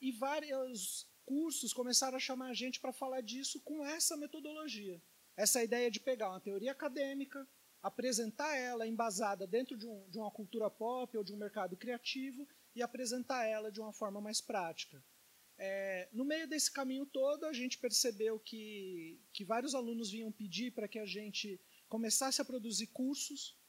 E 0.02 0.12
vários 0.12 1.08
cursos 1.24 1.72
começaram 1.72 2.18
a 2.18 2.20
chamar 2.20 2.50
a 2.50 2.54
gente 2.54 2.80
para 2.80 2.92
falar 2.92 3.22
disso 3.22 3.62
com 3.62 3.86
essa 3.86 4.18
metodologia. 4.18 5.00
Essa 5.38 5.64
ideia 5.64 5.92
de 5.92 6.00
pegar 6.00 6.32
uma 6.32 6.40
teoria 6.40 6.72
acadêmica, 6.72 7.48
apresentar 7.84 8.58
ela 8.58 8.88
embasada 8.88 9.46
dentro 9.46 9.78
de, 9.78 9.88
um, 9.88 10.10
de 10.10 10.18
uma 10.18 10.32
cultura 10.32 10.72
pop 10.72 11.16
ou 11.16 11.24
de 11.24 11.34
um 11.34 11.38
mercado 11.38 11.78
criativo 11.78 12.48
e 12.76 12.82
apresentar 12.82 13.46
ela 13.46 13.72
de 13.72 13.80
uma 13.80 13.94
forma 13.94 14.20
mais 14.20 14.42
prática. 14.42 15.04
É, 15.56 16.10
no 16.12 16.26
meio 16.26 16.48
desse 16.48 16.72
caminho 16.72 17.06
todo, 17.06 17.46
a 17.46 17.54
gente 17.54 17.78
percebeu 17.78 18.40
que, 18.40 19.22
que 19.32 19.46
vários 19.46 19.76
alunos 19.76 20.10
vinham 20.10 20.32
pedir 20.32 20.72
para 20.72 20.88
que 20.88 20.98
a 20.98 21.06
gente 21.06 21.62
começasse 21.88 22.42
a 22.42 22.46
produzir 22.46 22.88
cursos 22.88 23.61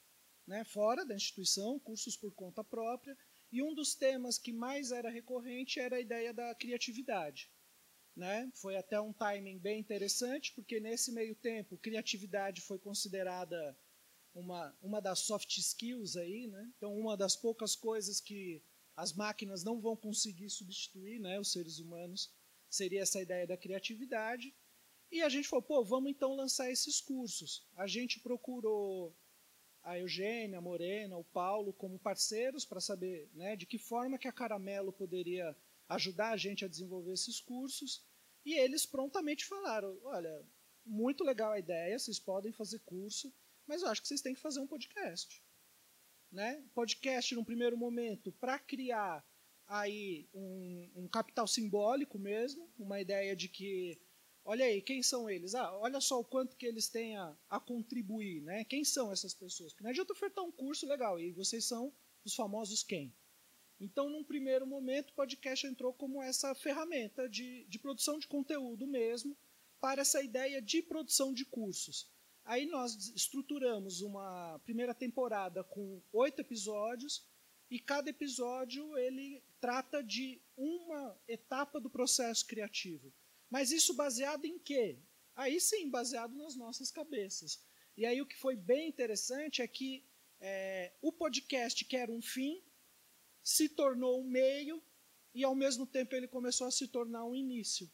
né, 0.47 0.65
fora 0.65 1.05
da 1.05 1.15
instituição, 1.15 1.79
cursos 1.79 2.17
por 2.17 2.33
conta 2.33 2.63
própria, 2.65 3.17
e 3.51 3.63
um 3.63 3.75
dos 3.75 3.95
temas 3.95 4.39
que 4.39 4.53
mais 4.53 4.93
era 4.93 5.11
recorrente 5.11 5.79
era 5.79 5.97
a 5.97 6.01
ideia 6.01 6.33
da 6.33 6.55
criatividade. 6.55 7.51
Né? 8.15 8.51
Foi 8.55 8.77
até 8.77 9.01
um 9.01 9.13
timing 9.13 9.59
bem 9.59 9.81
interessante, 9.81 10.53
porque 10.55 10.81
nesse 10.81 11.13
meio 11.13 11.35
tempo, 11.35 11.79
criatividade 11.79 12.61
foi 12.63 12.79
considerada 12.79 13.77
uma, 14.35 14.77
uma 14.83 15.01
das 15.01 15.21
soft 15.21 15.57
skills 15.59 16.17
aí, 16.17 16.47
né? 16.47 16.73
Então, 16.77 16.95
uma 16.97 17.17
das 17.17 17.37
poucas 17.37 17.77
coisas 17.77 18.21
que 18.21 18.63
as 18.97 19.13
máquinas 19.13 19.65
não 19.65 19.81
vão 19.81 19.97
conseguir 19.97 20.51
substituir, 20.51 21.19
né, 21.21 21.39
os 21.41 21.53
seres 21.53 21.79
humanos, 21.79 22.31
seria 22.69 23.03
essa 23.03 23.21
ideia 23.21 23.47
da 23.47 23.57
criatividade. 23.57 24.55
E 25.11 25.23
a 25.23 25.29
gente 25.29 25.49
falou, 25.49 25.63
pô, 25.63 25.85
vamos 25.85 26.11
então 26.11 26.35
lançar 26.35 26.71
esses 26.71 27.01
cursos. 27.01 27.67
A 27.77 27.87
gente 27.87 28.21
procurou 28.21 29.15
a 29.83 29.99
Eugênia, 29.99 30.59
a 30.59 30.63
Morena, 30.63 31.17
o 31.17 31.25
Paulo 31.25 31.73
como 31.73 31.99
parceiros 31.99 32.65
para 32.65 32.81
saber 32.81 33.29
né, 33.35 33.57
de 33.57 33.67
que 33.67 33.79
forma 33.79 34.19
que 34.19 34.29
a 34.29 34.33
Caramelo 34.33 34.93
poderia 34.93 35.57
ajudar 35.89 36.31
a 36.31 36.37
gente 36.37 36.65
a 36.65 36.69
desenvolver 36.69 37.13
esses 37.13 37.41
cursos. 37.41 38.07
E 38.45 38.55
eles 38.55 38.87
prontamente 38.87 39.45
falaram: 39.45 39.99
olha, 40.05 40.47
muito 40.85 41.25
legal 41.25 41.53
a 41.53 41.59
ideia, 41.59 41.99
vocês 41.99 42.19
podem 42.19 42.53
fazer 42.53 42.81
curso, 42.81 43.33
mas 43.67 43.83
eu 43.83 43.89
acho 43.89 44.03
que 44.03 44.09
vocês 44.09 44.21
têm 44.21 44.35
que 44.35 44.41
fazer 44.41 44.61
um 44.61 44.67
podcast. 44.67 45.43
Né? 46.31 46.65
Podcast, 46.75 47.35
num 47.35 47.45
primeiro 47.45 47.77
momento, 47.77 48.33
para 48.33 48.59
criar 48.59 49.25
aí 49.67 50.29
um, 50.33 50.91
um 50.97 51.09
capital 51.09 51.47
simbólico 51.47 52.19
mesmo, 52.19 52.71
uma 52.79 53.01
ideia 53.01 53.37
de 53.37 53.49
que 53.49 54.01
Olha 54.45 54.65
aí, 54.65 54.83
quem 54.83 55.03
são 55.03 55.31
eles? 55.31 55.55
Ah, 55.55 55.73
olha 55.79 56.01
só 56.01 56.19
o 56.19 56.25
quanto 56.25 56.57
que 56.57 56.67
eles 56.67 56.89
têm 56.89 57.17
a, 57.17 57.37
a 57.49 57.61
contribuir, 57.61 58.43
né? 58.43 58.65
Quem 58.65 58.85
são 58.85 59.13
essas 59.13 59.33
pessoas? 59.33 59.73
Porque 59.73 59.85
não 59.85 59.91
adianta 59.91 60.13
ofertar 60.13 60.45
um 60.45 60.51
curso 60.51 60.87
legal, 60.87 61.21
e 61.21 61.33
vocês 61.33 61.65
são 61.65 61.93
os 62.25 62.35
famosos 62.35 62.83
quem? 62.83 63.15
Então, 63.81 64.11
num 64.11 64.25
primeiro 64.25 64.67
momento, 64.67 65.11
o 65.11 65.15
podcast 65.15 65.67
entrou 65.67 65.93
como 65.93 66.23
essa 66.23 66.55
ferramenta 66.55 67.29
de, 67.29 67.65
de 67.65 67.79
produção 67.79 68.19
de 68.19 68.27
conteúdo 68.27 68.87
mesmo, 68.87 69.37
para 69.81 70.03
essa 70.03 70.23
ideia 70.23 70.61
de 70.61 70.83
produção 70.83 71.33
de 71.33 71.45
cursos. 71.45 72.09
Aí 72.45 72.67
nós 72.67 73.13
estruturamos 73.15 74.01
uma 74.01 74.59
primeira 74.65 74.95
temporada 74.95 75.63
com 75.63 76.03
oito 76.13 76.41
episódios, 76.41 77.25
e 77.71 77.79
cada 77.79 78.11
episódio 78.11 78.99
ele 78.99 79.43
trata 79.61 80.03
de 80.03 80.41
uma 80.57 81.17
etapa 81.27 81.81
do 81.81 81.89
processo 81.89 82.47
criativo. 82.47 83.13
Mas 83.53 83.71
isso 83.71 83.93
baseado 83.93 84.47
em 84.47 84.59
quê? 84.59 84.99
Aí 85.37 85.61
sim, 85.61 85.91
baseado 85.91 86.35
nas 86.35 86.57
nossas 86.57 86.91
cabeças. 86.91 87.63
E 87.95 88.07
aí 88.07 88.19
o 88.23 88.25
que 88.25 88.35
foi 88.35 88.57
bem 88.57 88.89
interessante 88.89 89.61
é 89.61 89.69
que 89.69 90.07
é, 90.41 90.91
o 91.03 91.13
podcast, 91.13 91.85
que 91.85 91.95
era 91.95 92.11
um 92.11 92.23
fim, 92.23 92.65
se 93.45 93.69
tornou 93.69 94.19
um 94.19 94.25
meio 94.25 94.83
e 95.35 95.45
ao 95.45 95.55
mesmo 95.55 95.87
tempo 95.87 96.15
ele 96.15 96.27
começou 96.27 96.67
a 96.67 96.71
se 96.71 96.89
tornar 96.89 97.27
um 97.27 97.35
início. 97.35 97.93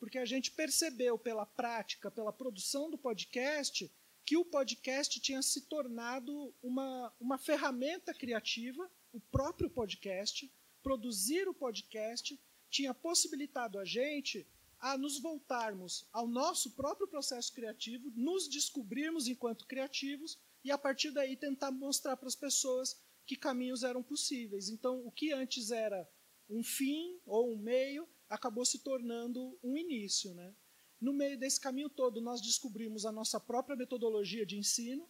Porque 0.00 0.18
a 0.18 0.24
gente 0.24 0.50
percebeu 0.50 1.16
pela 1.16 1.46
prática, 1.46 2.10
pela 2.10 2.32
produção 2.32 2.90
do 2.90 2.98
podcast, 2.98 3.88
que 4.26 4.36
o 4.36 4.44
podcast 4.44 5.20
tinha 5.20 5.42
se 5.42 5.60
tornado 5.68 6.52
uma, 6.60 7.14
uma 7.20 7.38
ferramenta 7.38 8.12
criativa, 8.12 8.90
o 9.12 9.20
próprio 9.20 9.70
podcast, 9.70 10.52
produzir 10.82 11.46
o 11.46 11.54
podcast 11.54 12.36
tinha 12.68 12.92
possibilitado 12.92 13.78
a 13.78 13.84
gente 13.84 14.44
a 14.82 14.98
nos 14.98 15.20
voltarmos 15.20 16.08
ao 16.12 16.26
nosso 16.26 16.72
próprio 16.72 17.06
processo 17.06 17.52
criativo, 17.52 18.12
nos 18.16 18.48
descobrirmos 18.48 19.28
enquanto 19.28 19.64
criativos 19.64 20.40
e 20.64 20.72
a 20.72 20.76
partir 20.76 21.12
daí 21.12 21.36
tentar 21.36 21.70
mostrar 21.70 22.16
para 22.16 22.26
as 22.26 22.34
pessoas 22.34 23.00
que 23.24 23.36
caminhos 23.36 23.84
eram 23.84 24.02
possíveis. 24.02 24.68
Então, 24.68 25.06
o 25.06 25.12
que 25.12 25.32
antes 25.32 25.70
era 25.70 26.06
um 26.50 26.64
fim 26.64 27.20
ou 27.24 27.52
um 27.52 27.56
meio 27.56 28.08
acabou 28.28 28.64
se 28.64 28.80
tornando 28.80 29.56
um 29.62 29.76
início, 29.76 30.34
né? 30.34 30.52
No 31.00 31.12
meio 31.12 31.38
desse 31.38 31.60
caminho 31.60 31.88
todo, 31.88 32.20
nós 32.20 32.40
descobrimos 32.40 33.06
a 33.06 33.12
nossa 33.12 33.38
própria 33.38 33.76
metodologia 33.76 34.44
de 34.44 34.58
ensino. 34.58 35.08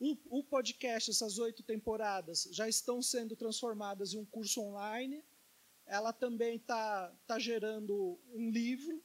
O, 0.00 0.38
o 0.38 0.44
podcast, 0.44 1.10
essas 1.10 1.38
oito 1.38 1.62
temporadas, 1.62 2.48
já 2.52 2.66
estão 2.66 3.02
sendo 3.02 3.36
transformadas 3.36 4.14
em 4.14 4.18
um 4.18 4.24
curso 4.24 4.62
online 4.62 5.22
ela 5.88 6.12
também 6.12 6.56
está 6.56 7.08
tá 7.26 7.38
gerando 7.38 8.20
um 8.32 8.50
livro 8.50 9.02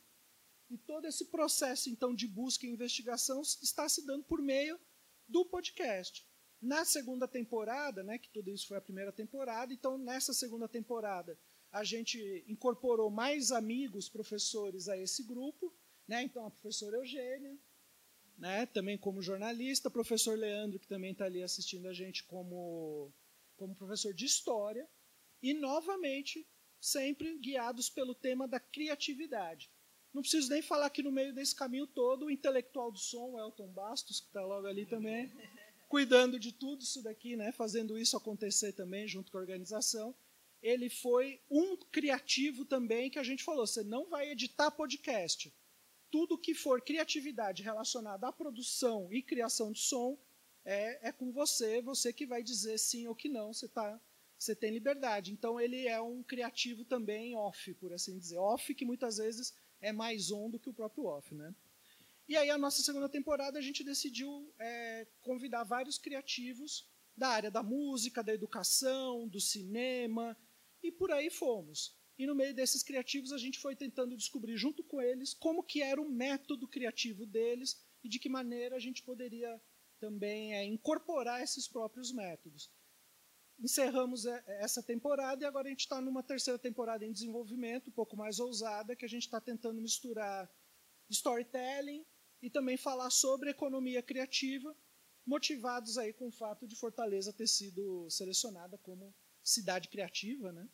E 0.70 0.78
todo 0.78 1.06
esse 1.06 1.26
processo, 1.26 1.90
então, 1.90 2.16
de 2.16 2.28
busca 2.28 2.66
e 2.66 2.70
investigação 2.70 3.42
está 3.42 3.88
se 3.88 4.06
dando 4.06 4.24
por 4.24 4.42
meio 4.42 4.80
do 5.28 5.46
podcast. 5.46 6.26
Na 6.62 6.84
segunda 6.84 7.28
temporada, 7.28 8.04
né, 8.04 8.18
que 8.18 8.30
tudo 8.30 8.50
isso 8.50 8.68
foi 8.68 8.78
a 8.78 8.82
primeira 8.82 9.12
temporada, 9.12 9.74
então 9.74 9.98
nessa 9.98 10.34
segunda 10.34 10.68
temporada 10.68 11.38
a 11.72 11.84
gente 11.84 12.44
incorporou 12.48 13.10
mais 13.10 13.52
amigos, 13.52 14.10
professores 14.10 14.88
a 14.88 14.98
esse 14.98 15.24
grupo, 15.24 15.76
né? 16.08 16.24
Então 16.24 16.46
a 16.46 16.52
professora 16.52 16.98
Eugênia, 16.98 17.58
né, 18.38 18.66
também 18.68 18.98
como 18.98 19.22
jornalista, 19.22 19.92
professor 19.92 20.38
Leandro 20.38 20.80
que 20.80 20.88
também 20.88 21.12
está 21.12 21.26
ali 21.26 21.44
assistindo 21.44 21.88
a 21.88 21.94
gente 21.94 22.24
como 22.24 23.14
como 23.58 23.76
professor 23.76 24.14
de 24.14 24.26
história 24.26 24.90
e 25.42 25.54
novamente 25.54 26.48
sempre 26.84 27.38
guiados 27.38 27.90
pelo 27.90 28.14
tema 28.14 28.46
da 28.46 28.60
criatividade. 28.60 29.72
Não 30.14 30.22
preciso 30.22 30.50
nem 30.50 30.62
falar 30.62 30.90
que 30.90 31.02
no 31.02 31.14
meio 31.14 31.34
desse 31.34 31.56
caminho 31.56 31.88
todo 31.88 32.26
o 32.26 32.30
intelectual 32.30 32.92
do 32.92 33.00
som, 33.00 33.40
Elton 33.40 33.70
Bastos, 33.70 34.20
que 34.20 34.28
está 34.28 34.46
logo 34.46 34.68
ali 34.68 34.86
também, 34.86 35.32
cuidando 35.88 36.38
de 36.38 36.52
tudo 36.52 36.84
isso 36.84 37.02
daqui, 37.02 37.38
né, 37.38 37.54
fazendo 37.54 37.98
isso 37.98 38.18
acontecer 38.18 38.74
também 38.74 39.08
junto 39.08 39.32
com 39.32 39.38
a 39.38 39.42
organização. 39.42 40.14
Ele 40.62 40.90
foi 40.90 41.42
um 41.50 41.78
criativo 41.78 42.66
também 42.66 43.10
que 43.10 43.18
a 43.18 43.24
gente 43.24 43.44
falou: 43.44 43.66
você 43.66 43.84
não 43.84 44.10
vai 44.10 44.30
editar 44.30 44.70
podcast. 44.70 45.54
Tudo 46.12 46.38
que 46.38 46.54
for 46.54 46.82
criatividade 46.82 47.64
relacionada 47.64 48.28
à 48.28 48.32
produção 48.32 49.08
e 49.12 49.22
criação 49.22 49.72
de 49.72 49.80
som 49.80 50.18
é, 50.66 51.10
é 51.10 51.12
com 51.12 51.32
você, 51.32 51.82
você 51.82 52.12
que 52.12 52.26
vai 52.26 52.44
dizer 52.44 52.78
sim 52.78 53.08
ou 53.08 53.16
que 53.16 53.30
não, 53.30 53.54
você, 53.54 53.68
tá, 53.68 54.00
você 54.44 54.56
tem 54.56 54.72
liberdade. 54.72 55.32
Então 55.32 55.60
ele 55.60 55.88
é 55.88 56.02
um 56.02 56.22
criativo 56.24 56.84
também 56.86 57.36
off, 57.36 57.74
por 57.76 57.94
assim 57.94 58.18
dizer. 58.18 58.38
Off 58.38 58.74
que 58.74 58.86
muitas 58.86 59.18
vezes 59.18 59.54
é 59.82 59.92
mais 59.92 60.32
on 60.32 60.50
do 60.50 60.60
que 60.60 60.70
o 60.70 60.74
próprio 60.74 61.06
off. 61.06 61.34
Né? 61.34 61.54
E 62.28 62.38
aí, 62.38 62.50
a 62.50 62.58
nossa 62.58 62.82
segunda 62.82 63.10
temporada, 63.10 63.60
a 63.60 63.62
gente 63.62 63.84
decidiu 63.84 64.54
é, 64.60 65.06
convidar 65.22 65.64
vários 65.64 65.98
criativos 65.98 66.88
da 67.16 67.28
área 67.28 67.52
da 67.52 67.62
música, 67.62 68.24
da 68.24 68.34
educação, 68.34 69.28
do 69.28 69.40
cinema, 69.40 70.36
e 70.82 70.92
por 70.92 71.12
aí 71.12 71.30
fomos. 71.30 71.96
E 72.18 72.26
no 72.26 72.36
meio 72.36 72.54
desses 72.54 72.84
criativos, 72.84 73.32
a 73.32 73.38
gente 73.38 73.60
foi 73.60 73.76
tentando 73.76 74.16
descobrir 74.16 74.56
junto 74.58 74.84
com 74.84 75.02
eles 75.02 75.34
como 75.34 75.64
que 75.64 75.82
era 75.82 76.02
o 76.02 76.10
método 76.10 76.68
criativo 76.68 77.26
deles 77.26 77.82
e 78.04 78.10
de 78.10 78.20
que 78.20 78.30
maneira 78.30 78.76
a 78.76 78.80
gente 78.80 79.04
poderia 79.04 79.62
também 80.00 80.54
é, 80.54 80.64
incorporar 80.64 81.42
esses 81.42 81.68
próprios 81.68 82.12
métodos. 82.12 82.70
Encerramos 83.64 84.26
é, 84.26 84.44
essa 84.62 84.84
temporada 84.84 85.44
e 85.44 85.48
agora 85.48 85.68
a 85.68 85.72
gente 85.72 85.82
está 85.82 86.02
numa 86.02 86.22
terceira 86.22 86.60
temporada 86.60 87.06
em 87.06 87.14
desenvolvimento, 87.14 87.90
um 87.90 87.94
pouco 87.94 88.18
mais 88.18 88.40
ousada, 88.40 88.96
que 88.96 89.06
a 89.06 89.10
gente 89.10 89.24
está 89.24 89.40
tentando 89.40 89.82
misturar 89.82 90.52
storytelling, 91.10 92.06
e 92.44 92.50
também 92.50 92.76
falar 92.76 93.10
sobre 93.10 93.52
economia 93.52 94.04
criativa, 94.04 94.76
motivados 95.26 95.98
aí 95.98 96.12
com 96.12 96.28
o 96.28 96.32
fato 96.32 96.68
de 96.68 96.76
Fortaleza 96.76 97.32
ter 97.32 97.48
sido 97.48 98.10
selecionada 98.10 98.78
como 98.80 99.16
cidade 99.42 99.88
criativa, 99.88 100.52
né? 100.52 100.68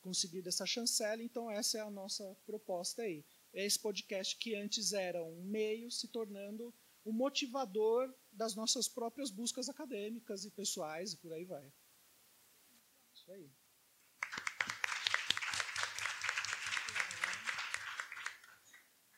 Conseguir 0.00 0.46
essa 0.48 0.66
chancela, 0.66 1.22
então 1.22 1.48
essa 1.48 1.78
é 1.78 1.80
a 1.80 1.90
nossa 1.90 2.36
proposta 2.44 3.02
aí. 3.02 3.24
É 3.54 3.64
esse 3.64 3.78
podcast 3.78 4.36
que 4.36 4.56
antes 4.56 4.92
era 4.92 5.22
um 5.22 5.44
meio 5.44 5.92
se 5.92 6.08
tornando 6.08 6.74
o 7.04 7.12
motivador 7.12 8.12
das 8.32 8.56
nossas 8.56 8.88
próprias 8.88 9.30
buscas 9.30 9.68
acadêmicas 9.68 10.44
e 10.44 10.50
pessoais 10.50 11.12
e 11.12 11.18
por 11.18 11.32
aí 11.32 11.44
vai. 11.44 11.72
Isso 13.30 13.34
aí. 13.34 13.50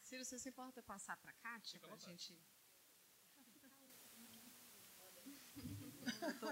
Ciro, 0.03 0.25
você 0.25 0.39
se 0.39 0.49
importa 0.51 0.83
passar 0.83 1.17
para 1.17 1.31
a 1.31 1.35
Kátia? 1.35 1.81
Para 1.81 1.95
a 1.95 1.97
gente. 1.97 2.39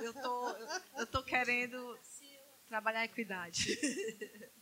Eu 0.03 0.15
tô, 0.15 0.49
eu 0.99 1.07
tô 1.07 1.23
querendo 1.23 1.99
trabalhar 2.67 3.01
a 3.01 3.05
equidade. 3.05 3.67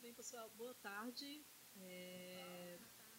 Bem, 0.00 0.12
pessoal, 0.12 0.50
boa 0.50 0.74
tarde. 0.74 1.46
É, 1.78 2.55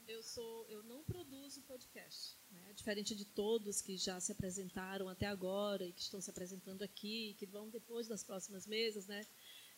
eu 0.08 0.24
sou, 0.24 0.66
eu 0.70 0.82
não 0.84 1.04
produzo 1.04 1.62
podcast, 1.64 2.38
né? 2.50 2.72
diferente 2.74 3.14
de 3.14 3.26
todos 3.26 3.82
que 3.82 3.98
já 3.98 4.20
se 4.20 4.32
apresentaram 4.32 5.10
até 5.10 5.26
agora 5.26 5.86
e 5.86 5.92
que 5.92 6.02
estão 6.02 6.22
se 6.22 6.30
apresentando 6.30 6.82
aqui, 6.82 7.36
que 7.38 7.46
vão 7.46 7.70
depois 7.70 8.08
das 8.08 8.24
próximas 8.24 8.66
mesas, 8.66 9.06
né? 9.08 9.26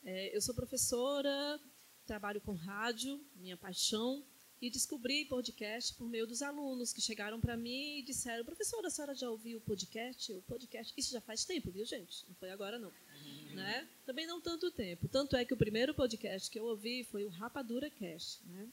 É, 0.04 0.36
eu 0.36 0.42
sou 0.42 0.54
professora, 0.54 1.60
trabalho 2.06 2.40
com 2.42 2.54
rádio, 2.54 3.20
minha 3.36 3.58
paixão, 3.58 4.24
e 4.62 4.70
descobri 4.70 5.26
podcast 5.26 5.94
por 5.96 6.08
meio 6.08 6.28
dos 6.28 6.42
alunos 6.42 6.92
que 6.92 7.02
chegaram 7.02 7.40
para 7.40 7.56
mim 7.56 8.00
e 8.00 8.04
disseram: 8.04 8.44
professora, 8.44 8.88
a 8.88 8.90
senhora 8.92 9.16
já 9.16 9.30
ouviu 9.30 9.58
o 9.58 9.62
podcast? 9.62 10.34
O 10.34 10.42
podcast, 10.42 10.94
isso 10.98 11.12
já 11.12 11.22
faz 11.22 11.46
tempo, 11.46 11.72
viu, 11.72 11.86
gente? 11.86 12.28
Não 12.28 12.36
foi 12.36 12.52
agora, 12.52 12.78
não. 12.78 12.90
Uhum. 12.90 13.56
Né? 13.56 13.88
Também 14.06 14.28
não 14.28 14.42
tanto 14.42 14.70
tempo. 14.72 15.08
Tanto 15.08 15.36
é 15.36 15.46
que 15.46 15.54
o 15.54 15.58
primeiro 15.58 15.94
podcast 15.94 16.52
que 16.52 16.60
eu 16.60 16.66
ouvi 16.66 17.06
foi 17.06 17.24
o 17.24 17.30
Rapadura 17.30 17.90
Cast. 17.90 18.46
Né? 18.48 18.70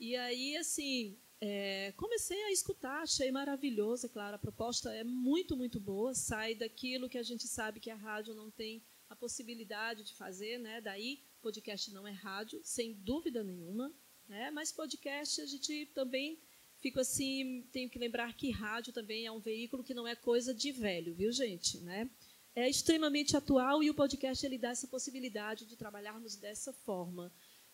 E 0.00 0.16
aí, 0.16 0.56
assim, 0.56 1.18
é, 1.42 1.92
comecei 1.92 2.42
a 2.44 2.50
escutar, 2.50 3.02
achei 3.02 3.30
maravilhoso, 3.30 4.06
é 4.06 4.08
claro, 4.08 4.34
a 4.34 4.38
proposta 4.38 4.90
é 4.94 5.04
muito, 5.04 5.54
muito 5.54 5.78
boa, 5.78 6.14
sai 6.14 6.54
daquilo 6.54 7.06
que 7.06 7.18
a 7.18 7.22
gente 7.22 7.46
sabe 7.46 7.80
que 7.80 7.90
a 7.90 7.94
rádio 7.94 8.34
não 8.34 8.50
tem 8.50 8.82
a 9.10 9.14
possibilidade 9.14 10.02
de 10.02 10.14
fazer, 10.14 10.58
né? 10.58 10.80
Daí, 10.80 11.22
podcast 11.42 11.92
não 11.92 12.08
é 12.08 12.12
rádio, 12.12 12.62
sem 12.64 12.94
dúvida 12.94 13.44
nenhuma. 13.44 13.94
Né? 14.26 14.50
Mas 14.50 14.72
podcast 14.72 15.38
a 15.42 15.44
gente 15.44 15.84
também 15.94 16.40
fico 16.78 16.98
assim, 16.98 17.68
tenho 17.70 17.90
que 17.90 17.98
lembrar 17.98 18.34
que 18.34 18.50
rádio 18.50 18.94
também 18.94 19.26
é 19.26 19.30
um 19.30 19.38
veículo 19.38 19.84
que 19.84 19.92
não 19.92 20.08
é 20.08 20.16
coisa 20.16 20.54
de 20.54 20.72
velho, 20.72 21.14
viu, 21.14 21.30
gente? 21.30 21.76
Né? 21.80 22.08
É 22.54 22.66
extremamente 22.66 23.36
atual 23.36 23.82
e 23.82 23.90
o 23.90 23.94
podcast 23.94 24.46
ele 24.46 24.56
dá 24.56 24.70
essa 24.70 24.86
possibilidade 24.86 25.66
de 25.66 25.76
trabalharmos 25.76 26.36
dessa 26.36 26.72
forma. 26.72 27.30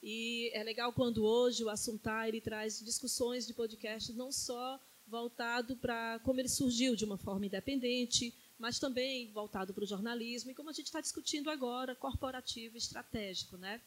E 0.09 0.53
é 0.55 0.63
legal 0.63 0.93
quando 0.93 1.25
hoje 1.25 1.65
o 1.65 1.69
Assuntar 1.69 2.29
ele 2.29 2.41
traz 2.41 2.79
discussões 2.79 3.45
de 3.45 3.53
podcast 3.53 4.13
não 4.13 4.31
só 4.31 4.81
voltado 5.05 5.77
para 5.79 6.21
como 6.21 6.39
ele 6.39 6.49
surgiu 6.49 6.95
de 6.95 7.05
uma 7.05 7.19
forma 7.19 7.45
independente, 7.45 8.33
mas 8.57 8.79
também 8.79 9.33
voltado 9.33 9.75
para 9.75 9.83
o 9.83 9.87
jornalismo 9.87 10.53
e 10.53 10.55
como 10.55 10.71
a 10.71 10.73
gente 10.73 10.87
está 10.87 11.01
discutindo 11.01 11.51
agora, 11.51 11.97
corporativo, 11.97 12.77
estratégico, 12.77 13.57
né? 13.57 13.83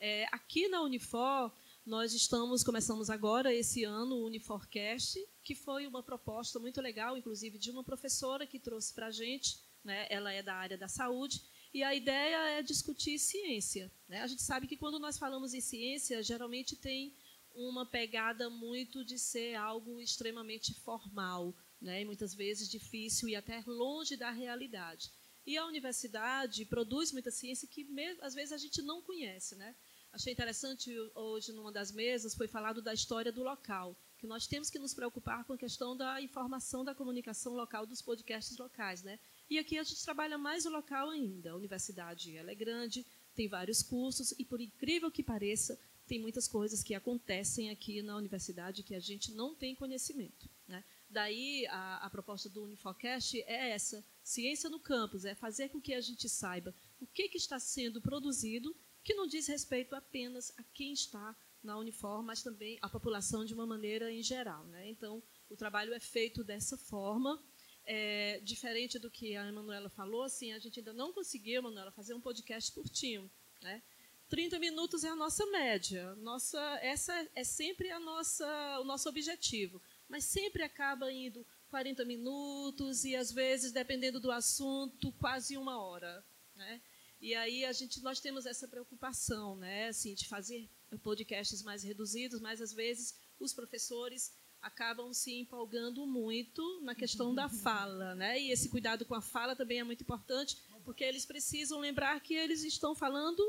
É, 0.00 0.24
aqui 0.32 0.68
na 0.68 0.80
Unifor 0.80 1.52
nós 1.84 2.14
estamos, 2.14 2.64
começamos 2.64 3.10
agora 3.10 3.52
esse 3.52 3.84
ano 3.84 4.14
o 4.14 4.26
Uniforcast, 4.26 5.22
que 5.44 5.54
foi 5.54 5.86
uma 5.86 6.02
proposta 6.02 6.58
muito 6.58 6.80
legal, 6.80 7.14
inclusive 7.14 7.58
de 7.58 7.70
uma 7.70 7.84
professora 7.84 8.46
que 8.46 8.58
trouxe 8.58 8.94
para 8.94 9.08
a 9.08 9.10
gente, 9.10 9.60
né? 9.84 10.06
ela 10.08 10.32
é 10.32 10.42
da 10.42 10.54
área 10.54 10.78
da 10.78 10.88
saúde, 10.88 11.42
e 11.72 11.82
a 11.82 11.94
ideia 11.94 12.58
é 12.58 12.62
discutir 12.62 13.18
ciência. 13.18 13.90
Né? 14.08 14.22
A 14.22 14.26
gente 14.26 14.42
sabe 14.42 14.66
que 14.66 14.76
quando 14.76 14.98
nós 14.98 15.18
falamos 15.18 15.54
em 15.54 15.60
ciência, 15.60 16.22
geralmente 16.22 16.76
tem 16.76 17.14
uma 17.54 17.84
pegada 17.84 18.48
muito 18.48 19.04
de 19.04 19.18
ser 19.18 19.54
algo 19.56 20.00
extremamente 20.00 20.72
formal, 20.74 21.54
né? 21.80 22.04
muitas 22.04 22.34
vezes 22.34 22.68
difícil 22.68 23.28
e 23.28 23.36
até 23.36 23.62
longe 23.66 24.16
da 24.16 24.30
realidade. 24.30 25.10
E 25.46 25.56
a 25.56 25.66
universidade 25.66 26.64
produz 26.64 27.10
muita 27.12 27.30
ciência 27.30 27.66
que, 27.66 27.86
às 28.20 28.34
vezes, 28.34 28.52
a 28.52 28.58
gente 28.58 28.82
não 28.82 29.02
conhece. 29.02 29.56
Né? 29.56 29.74
achei 30.12 30.32
interessante 30.32 30.90
hoje, 31.14 31.52
numa 31.52 31.72
das 31.72 31.92
mesas, 31.92 32.34
foi 32.34 32.48
falado 32.48 32.82
da 32.82 32.92
história 32.92 33.30
do 33.30 33.42
local, 33.42 33.96
que 34.18 34.26
nós 34.26 34.46
temos 34.46 34.68
que 34.70 34.78
nos 34.78 34.94
preocupar 34.94 35.44
com 35.44 35.52
a 35.52 35.58
questão 35.58 35.96
da 35.96 36.20
informação 36.20 36.84
da 36.84 36.94
comunicação 36.94 37.54
local 37.54 37.86
dos 37.86 38.02
podcasts 38.02 38.56
locais. 38.56 39.02
Né? 39.02 39.18
E 39.50 39.58
aqui 39.58 39.78
a 39.78 39.82
gente 39.82 40.02
trabalha 40.04 40.36
mais 40.36 40.66
o 40.66 40.70
local 40.70 41.10
ainda. 41.10 41.52
A 41.52 41.56
universidade 41.56 42.36
ela 42.36 42.50
é 42.50 42.54
grande, 42.54 43.04
tem 43.34 43.48
vários 43.48 43.82
cursos, 43.82 44.32
e 44.38 44.44
por 44.44 44.60
incrível 44.60 45.10
que 45.10 45.22
pareça, 45.22 45.78
tem 46.06 46.18
muitas 46.18 46.48
coisas 46.48 46.82
que 46.82 46.94
acontecem 46.94 47.70
aqui 47.70 48.02
na 48.02 48.16
universidade 48.16 48.82
que 48.82 48.94
a 48.94 49.00
gente 49.00 49.32
não 49.32 49.54
tem 49.54 49.74
conhecimento. 49.74 50.48
Né? 50.66 50.82
Daí 51.08 51.66
a, 51.68 52.06
a, 52.06 52.10
proposta 52.10 52.48
do 52.48 52.64
Unifocast 52.64 53.40
é 53.42 53.70
essa: 53.70 54.04
ciência 54.22 54.68
no 54.68 54.80
campus, 54.80 55.24
é 55.24 55.34
fazer 55.34 55.68
com 55.68 55.80
que 55.80 55.94
a 55.94 56.00
gente 56.00 56.28
saiba 56.28 56.74
o 57.00 57.06
que, 57.06 57.28
que 57.28 57.38
está 57.38 57.58
sendo 57.58 58.00
produzido 58.00 58.74
que 59.04 59.14
não 59.14 59.26
diz 59.26 59.46
respeito 59.46 59.94
apenas 59.94 60.52
a 60.58 60.62
quem 60.74 60.92
está 60.92 61.34
na 61.62 61.78
Unifor, 61.78 62.22
mas 62.22 62.42
também 62.42 62.78
à 62.82 62.88
população 62.88 63.44
de 63.44 63.54
uma 63.54 63.66
maneira 63.66 64.12
em 64.12 64.22
geral. 64.22 64.64
Né? 64.66 64.90
Então, 64.90 65.22
o 65.48 65.56
trabalho 65.56 65.94
é 65.94 66.00
feito 66.00 66.44
dessa 66.44 66.76
forma. 66.76 67.42
É, 67.90 68.38
diferente 68.40 68.98
do 68.98 69.10
que 69.10 69.34
a 69.34 69.48
Emanuela 69.48 69.88
falou, 69.88 70.22
assim, 70.22 70.52
a 70.52 70.58
gente 70.58 70.78
ainda 70.78 70.92
não 70.92 71.10
conseguiu, 71.10 71.60
Emanuela, 71.60 71.90
fazer 71.90 72.12
um 72.12 72.20
podcast 72.20 72.70
curtinho. 72.70 73.30
Né? 73.62 73.82
30 74.28 74.58
minutos 74.58 75.04
é 75.04 75.08
a 75.08 75.16
nossa 75.16 75.46
média. 75.46 76.14
Nossa, 76.16 76.60
essa 76.82 77.14
é 77.34 77.42
sempre 77.42 77.90
a 77.90 77.98
nossa, 77.98 78.46
o 78.80 78.84
nosso 78.84 79.08
objetivo. 79.08 79.80
Mas 80.06 80.24
sempre 80.24 80.62
acaba 80.62 81.10
indo 81.10 81.46
40 81.70 82.04
minutos 82.04 83.06
e, 83.06 83.16
às 83.16 83.32
vezes, 83.32 83.72
dependendo 83.72 84.20
do 84.20 84.30
assunto, 84.30 85.10
quase 85.12 85.56
uma 85.56 85.82
hora. 85.82 86.22
Né? 86.54 86.82
E 87.20 87.34
aí 87.34 87.64
a 87.64 87.72
gente, 87.72 88.02
nós 88.02 88.20
temos 88.20 88.46
essa 88.46 88.68
preocupação, 88.68 89.56
né, 89.56 89.88
assim, 89.88 90.14
de 90.14 90.28
fazer 90.28 90.68
podcasts 91.02 91.62
mais 91.62 91.82
reduzidos, 91.82 92.40
mas 92.40 92.60
às 92.60 92.72
vezes 92.72 93.16
os 93.40 93.52
professores 93.52 94.32
acabam 94.60 95.12
se 95.12 95.32
empolgando 95.34 96.06
muito 96.06 96.80
na 96.82 96.94
questão 96.94 97.34
da 97.34 97.48
fala, 97.48 98.14
né? 98.14 98.40
E 98.40 98.50
esse 98.50 98.68
cuidado 98.68 99.04
com 99.04 99.14
a 99.14 99.20
fala 99.20 99.54
também 99.54 99.78
é 99.78 99.84
muito 99.84 100.02
importante, 100.02 100.58
porque 100.84 101.04
eles 101.04 101.24
precisam 101.24 101.78
lembrar 101.78 102.20
que 102.20 102.34
eles 102.34 102.62
estão 102.64 102.94
falando 102.94 103.42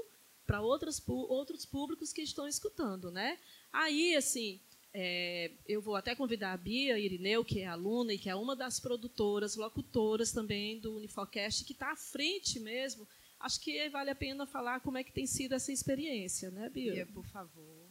para 0.46 0.62
outros 0.62 1.02
outros 1.08 1.66
públicos 1.66 2.12
que 2.12 2.22
estão 2.22 2.48
escutando, 2.48 3.12
né? 3.12 3.38
Aí, 3.72 4.16
assim, 4.16 4.60
é, 4.94 5.52
eu 5.68 5.82
vou 5.82 5.96
até 5.96 6.16
convidar 6.16 6.54
a 6.54 6.58
Bia 6.58 6.98
Irineu, 6.98 7.46
que 7.46 7.60
é 7.60 7.68
aluna 7.68 8.14
e 8.14 8.18
que 8.18 8.30
é 8.30 8.36
uma 8.36 8.56
das 8.56 8.80
produtoras, 8.80 9.56
locutoras 9.56 10.32
também 10.32 10.80
do 10.80 10.96
Unifocast, 10.98 11.64
que 11.64 11.74
está 11.74 11.92
à 11.92 11.96
frente 11.96 12.60
mesmo. 12.60 13.08
Acho 13.40 13.62
que 13.62 13.88
vale 13.90 14.10
a 14.10 14.16
pena 14.16 14.46
falar 14.46 14.80
como 14.82 14.98
é 14.98 15.04
que 15.04 15.14
tem 15.14 15.26
sido 15.26 15.54
essa 15.54 15.72
experiência, 15.72 16.50
né, 16.52 16.70
Bia? 16.70 16.94
Bia, 16.94 17.06
por 17.06 17.26
favor. 17.28 17.88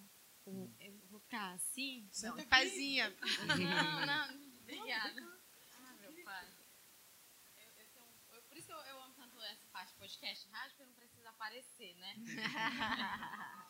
Eu 1.28 2.36
ficar 2.38 2.62
assim? 2.62 2.96
Não. 3.46 3.56
Não, 3.58 4.06
não, 4.06 4.42
obrigada. 4.62 5.38
Ah, 5.74 5.94
meu 6.00 6.24
pai. 6.24 6.48
Eu, 7.58 7.64
eu 7.78 7.86
tenho, 7.92 8.42
por 8.48 8.56
isso 8.56 8.66
que 8.66 8.72
eu, 8.72 8.78
eu 8.78 9.02
amo 9.02 9.14
tanto 9.14 9.38
essa 9.42 9.66
parte 9.66 9.90
de 9.92 9.98
podcast 9.98 10.48
rádio, 10.48 10.70
porque 10.70 10.82
eu 10.84 10.86
não 10.86 10.94
preciso 10.94 11.28
aparecer, 11.28 11.94
né? 11.96 12.16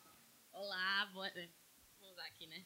Olá, 0.53 1.05
boa, 1.07 1.29
vou 1.99 2.11
usar 2.11 2.25
aqui, 2.27 2.47
né? 2.47 2.65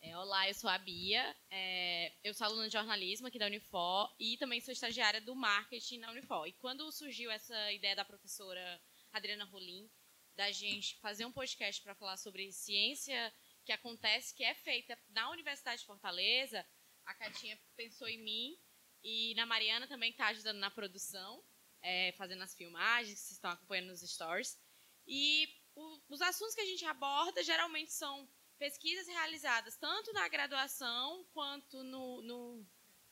É, 0.00 0.18
olá, 0.18 0.48
eu 0.48 0.54
sou 0.54 0.68
a 0.68 0.76
Bia, 0.76 1.36
é, 1.48 2.12
eu 2.24 2.34
sou 2.34 2.44
aluna 2.44 2.66
de 2.66 2.72
jornalismo 2.72 3.28
aqui 3.28 3.38
da 3.38 3.46
Unifor 3.46 4.12
e 4.18 4.36
também 4.38 4.60
sou 4.60 4.72
estagiária 4.72 5.20
do 5.20 5.36
marketing 5.36 5.98
na 5.98 6.10
Unifor. 6.10 6.48
E 6.48 6.52
quando 6.54 6.90
surgiu 6.90 7.30
essa 7.30 7.70
ideia 7.70 7.94
da 7.94 8.04
professora 8.04 8.82
Adriana 9.12 9.44
Rolim, 9.44 9.88
da 10.34 10.50
gente 10.50 10.96
fazer 10.96 11.24
um 11.24 11.30
podcast 11.30 11.80
para 11.82 11.94
falar 11.94 12.16
sobre 12.16 12.50
ciência 12.50 13.32
que 13.64 13.72
acontece, 13.72 14.34
que 14.34 14.44
é 14.44 14.54
feita 14.54 14.98
na 15.10 15.30
Universidade 15.30 15.80
de 15.80 15.86
Fortaleza, 15.86 16.66
a 17.04 17.14
Catinha 17.14 17.58
pensou 17.76 18.08
em 18.08 18.22
mim 18.22 18.58
e 19.02 19.34
na 19.34 19.46
Mariana 19.46 19.86
também 19.86 20.10
está 20.10 20.28
ajudando 20.28 20.58
na 20.58 20.70
produção, 20.70 21.42
é, 21.80 22.12
fazendo 22.12 22.42
as 22.42 22.54
filmagens, 22.54 23.20
que 23.20 23.26
vocês 23.26 23.32
estão 23.32 23.50
acompanhando 23.50 23.88
nos 23.88 24.00
stories. 24.00 24.58
E 25.06 25.48
o, 25.74 26.00
os 26.08 26.20
assuntos 26.20 26.54
que 26.54 26.60
a 26.60 26.66
gente 26.66 26.84
aborda 26.84 27.42
geralmente 27.42 27.92
são 27.92 28.28
pesquisas 28.58 29.08
realizadas 29.08 29.76
tanto 29.76 30.12
na 30.12 30.28
graduação 30.28 31.24
quanto 31.32 31.82
no, 31.82 32.22
no, 32.22 32.66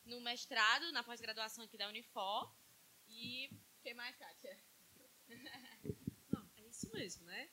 no 0.05 0.21
mestrado, 0.21 0.91
na 0.93 1.03
pós-graduação 1.03 1.65
aqui 1.65 1.77
da 1.77 1.89
Unifor. 1.89 2.49
E 3.09 3.47
o 3.47 3.83
que 3.83 3.93
mais, 3.93 4.15
Kátia? 4.15 4.57
Não, 6.31 6.49
é 6.55 6.61
isso 6.61 6.89
mesmo, 6.93 7.25
né? 7.25 7.49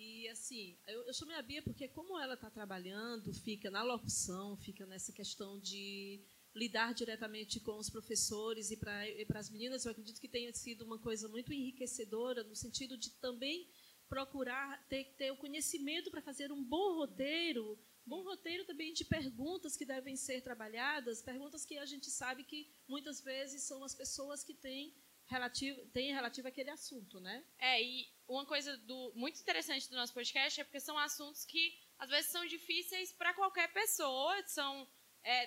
E 0.00 0.28
assim, 0.28 0.78
eu, 0.86 1.02
eu 1.08 1.12
chamei 1.12 1.34
a 1.34 1.42
Bia 1.42 1.60
porque 1.60 1.88
como 1.88 2.16
ela 2.20 2.34
está 2.34 2.48
trabalhando, 2.48 3.34
fica 3.34 3.68
na 3.68 3.82
locução, 3.82 4.56
fica 4.56 4.86
nessa 4.86 5.12
questão 5.12 5.58
de 5.58 6.22
lidar 6.54 6.94
diretamente 6.94 7.58
com 7.58 7.76
os 7.76 7.90
professores 7.90 8.70
e 8.70 8.76
para 8.76 9.40
as 9.40 9.50
meninas, 9.50 9.84
eu 9.84 9.90
acredito 9.90 10.20
que 10.20 10.28
tenha 10.28 10.54
sido 10.54 10.84
uma 10.84 11.00
coisa 11.00 11.28
muito 11.28 11.52
enriquecedora 11.52 12.44
no 12.44 12.54
sentido 12.54 12.96
de 12.96 13.10
também 13.14 13.68
procurar 14.08 14.86
ter, 14.88 15.16
ter 15.16 15.32
o 15.32 15.36
conhecimento 15.36 16.12
para 16.12 16.22
fazer 16.22 16.52
um 16.52 16.62
bom 16.62 16.94
roteiro, 16.94 17.76
bom 18.06 18.22
roteiro 18.22 18.64
também 18.64 18.92
de 18.92 19.04
perguntas 19.04 19.76
que 19.76 19.84
devem 19.84 20.14
ser 20.14 20.42
trabalhadas, 20.42 21.22
perguntas 21.22 21.64
que 21.64 21.76
a 21.76 21.84
gente 21.84 22.08
sabe 22.08 22.44
que 22.44 22.72
muitas 22.86 23.20
vezes 23.20 23.64
são 23.64 23.82
as 23.82 23.96
pessoas 23.96 24.44
que 24.44 24.54
têm 24.54 24.94
relativo, 25.28 25.86
têm 25.88 26.12
relativo 26.12 26.48
àquele 26.48 26.70
assunto, 26.70 27.20
né? 27.20 27.44
É, 27.58 27.82
e 27.82 28.08
uma 28.26 28.44
coisa 28.46 28.76
do, 28.78 29.12
muito 29.14 29.40
interessante 29.40 29.88
do 29.88 29.96
nosso 29.96 30.14
podcast 30.14 30.60
é 30.60 30.64
porque 30.64 30.80
são 30.80 30.98
assuntos 30.98 31.44
que 31.44 31.78
às 31.98 32.08
vezes 32.08 32.30
são 32.30 32.44
difíceis 32.46 33.12
para 33.12 33.34
qualquer 33.34 33.72
pessoa, 33.72 34.42
são 34.46 34.88
é, 35.22 35.46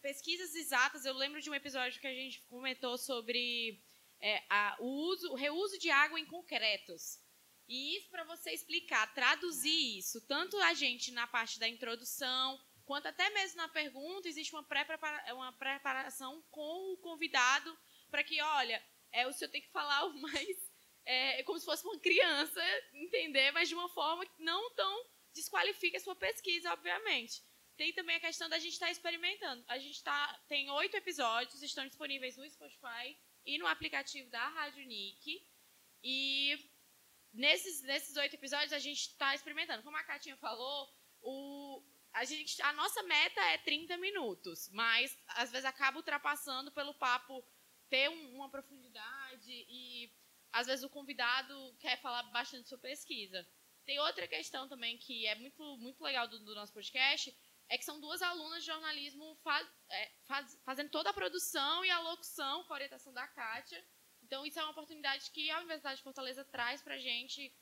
pesquisas 0.00 0.54
exatas. 0.54 1.04
Eu 1.04 1.14
lembro 1.14 1.40
de 1.40 1.50
um 1.50 1.54
episódio 1.54 2.00
que 2.00 2.06
a 2.06 2.14
gente 2.14 2.40
comentou 2.42 2.96
sobre 2.96 3.82
é, 4.20 4.42
a, 4.48 4.76
o, 4.80 4.86
uso, 4.86 5.32
o 5.32 5.34
reuso 5.34 5.78
de 5.78 5.90
água 5.90 6.18
em 6.18 6.26
concretos. 6.26 7.18
E 7.68 7.98
isso 7.98 8.08
para 8.08 8.24
você 8.24 8.50
explicar, 8.52 9.12
traduzir 9.12 9.98
isso, 9.98 10.26
tanto 10.26 10.56
a 10.58 10.72
gente 10.72 11.12
na 11.12 11.26
parte 11.26 11.58
da 11.58 11.68
introdução, 11.68 12.58
quanto 12.86 13.08
até 13.08 13.28
mesmo 13.28 13.58
na 13.58 13.68
pergunta, 13.68 14.26
existe 14.26 14.54
uma 14.54 14.62
pré-preparação 14.62 16.42
com 16.50 16.94
o 16.94 16.96
convidado 16.96 17.78
para 18.10 18.24
que, 18.24 18.40
olha, 18.40 18.82
é, 19.12 19.26
o 19.26 19.32
senhor 19.32 19.50
tem 19.50 19.62
que 19.62 19.70
falar 19.70 20.04
o 20.06 20.14
mais 20.20 20.68
é, 21.08 21.42
como 21.44 21.58
se 21.58 21.64
fosse 21.64 21.84
uma 21.86 21.98
criança, 21.98 22.60
entender, 22.92 23.50
mas 23.52 23.68
de 23.68 23.74
uma 23.74 23.88
forma 23.88 24.26
que 24.26 24.42
não 24.42 24.70
tão 24.74 25.06
desqualifica 25.34 25.96
a 25.96 26.00
sua 26.00 26.14
pesquisa, 26.14 26.70
obviamente. 26.70 27.42
Tem 27.78 27.94
também 27.94 28.16
a 28.16 28.20
questão 28.20 28.48
da 28.48 28.58
gente 28.58 28.74
estar 28.74 28.86
tá 28.86 28.92
experimentando. 28.92 29.64
A 29.68 29.78
gente 29.78 30.02
tá, 30.02 30.38
tem 30.48 30.68
oito 30.70 30.96
episódios, 30.96 31.62
estão 31.62 31.86
disponíveis 31.86 32.36
no 32.36 32.48
Spotify 32.50 33.16
e 33.46 33.56
no 33.56 33.66
aplicativo 33.66 34.28
da 34.28 34.48
Rádio 34.48 34.84
Nick. 34.84 35.46
E 36.02 36.58
nesses, 37.32 37.80
nesses 37.82 38.16
oito 38.16 38.34
episódios 38.34 38.74
a 38.74 38.78
gente 38.78 39.00
está 39.00 39.34
experimentando. 39.34 39.82
Como 39.82 39.96
a 39.96 40.02
Katinha 40.02 40.36
falou, 40.36 40.88
o, 41.22 41.82
a, 42.12 42.24
gente, 42.24 42.60
a 42.60 42.72
nossa 42.74 43.02
meta 43.04 43.40
é 43.40 43.58
30 43.58 43.96
minutos, 43.96 44.68
mas 44.72 45.16
às 45.28 45.50
vezes 45.50 45.64
acaba 45.64 45.96
ultrapassando 45.96 46.70
pelo 46.72 46.92
papo 46.94 47.42
ter 47.88 48.08
um, 48.08 48.36
uma 48.36 48.50
profundidade 48.50 49.50
e 49.68 50.12
às 50.52 50.66
vezes 50.66 50.84
o 50.84 50.90
convidado 50.90 51.76
quer 51.78 52.00
falar 52.00 52.22
bastante 52.24 52.68
sobre 52.68 52.90
pesquisa. 52.90 53.46
Tem 53.84 53.98
outra 54.00 54.28
questão 54.28 54.68
também 54.68 54.98
que 54.98 55.26
é 55.26 55.34
muito, 55.34 55.62
muito 55.78 56.02
legal 56.02 56.28
do, 56.28 56.38
do 56.40 56.54
nosso 56.54 56.72
podcast, 56.72 57.34
é 57.68 57.76
que 57.76 57.84
são 57.84 58.00
duas 58.00 58.22
alunas 58.22 58.62
de 58.62 58.66
jornalismo 58.66 59.36
faz, 59.42 59.66
é, 59.90 60.12
faz, 60.26 60.58
fazendo 60.64 60.90
toda 60.90 61.10
a 61.10 61.14
produção 61.14 61.84
e 61.84 61.90
a 61.90 62.00
locução 62.00 62.64
com 62.64 62.72
a 62.72 62.76
orientação 62.76 63.12
da 63.12 63.26
Kátia. 63.28 63.82
Então, 64.22 64.44
isso 64.44 64.58
é 64.58 64.62
uma 64.62 64.72
oportunidade 64.72 65.30
que 65.30 65.50
a 65.50 65.58
Universidade 65.58 65.98
de 65.98 66.02
Fortaleza 66.02 66.44
traz 66.44 66.82
para 66.82 66.94
a 66.94 66.98
gente 66.98 67.54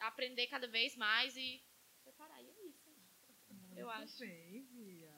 aprender 0.00 0.46
cada 0.48 0.66
vez 0.66 0.96
mais 0.96 1.36
e 1.36 1.62
preparar. 2.02 2.42
E 2.42 2.48
é 2.48 2.66
isso. 2.66 2.90
Muito 3.48 3.78
eu 3.78 3.90
acho. 3.90 4.18
bem, 4.18 4.66
Bia. 4.70 5.12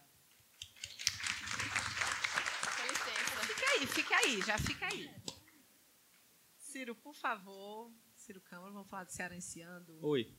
Com 2.77 2.83
licença. 2.89 3.47
Fica 3.47 3.62
aí, 3.73 3.87
fica 3.87 4.17
aí, 4.17 4.43
já 4.43 4.59
fica 4.59 4.87
aí. 4.87 5.11
Ciro, 6.59 6.95
por 6.95 7.15
favor. 7.15 7.93
Ciro 8.15 8.41
Câmara, 8.41 8.73
vamos 8.73 8.89
falar 8.89 9.05
de 9.05 9.15
Cearenciando. 9.15 9.99
Oi. 10.03 10.37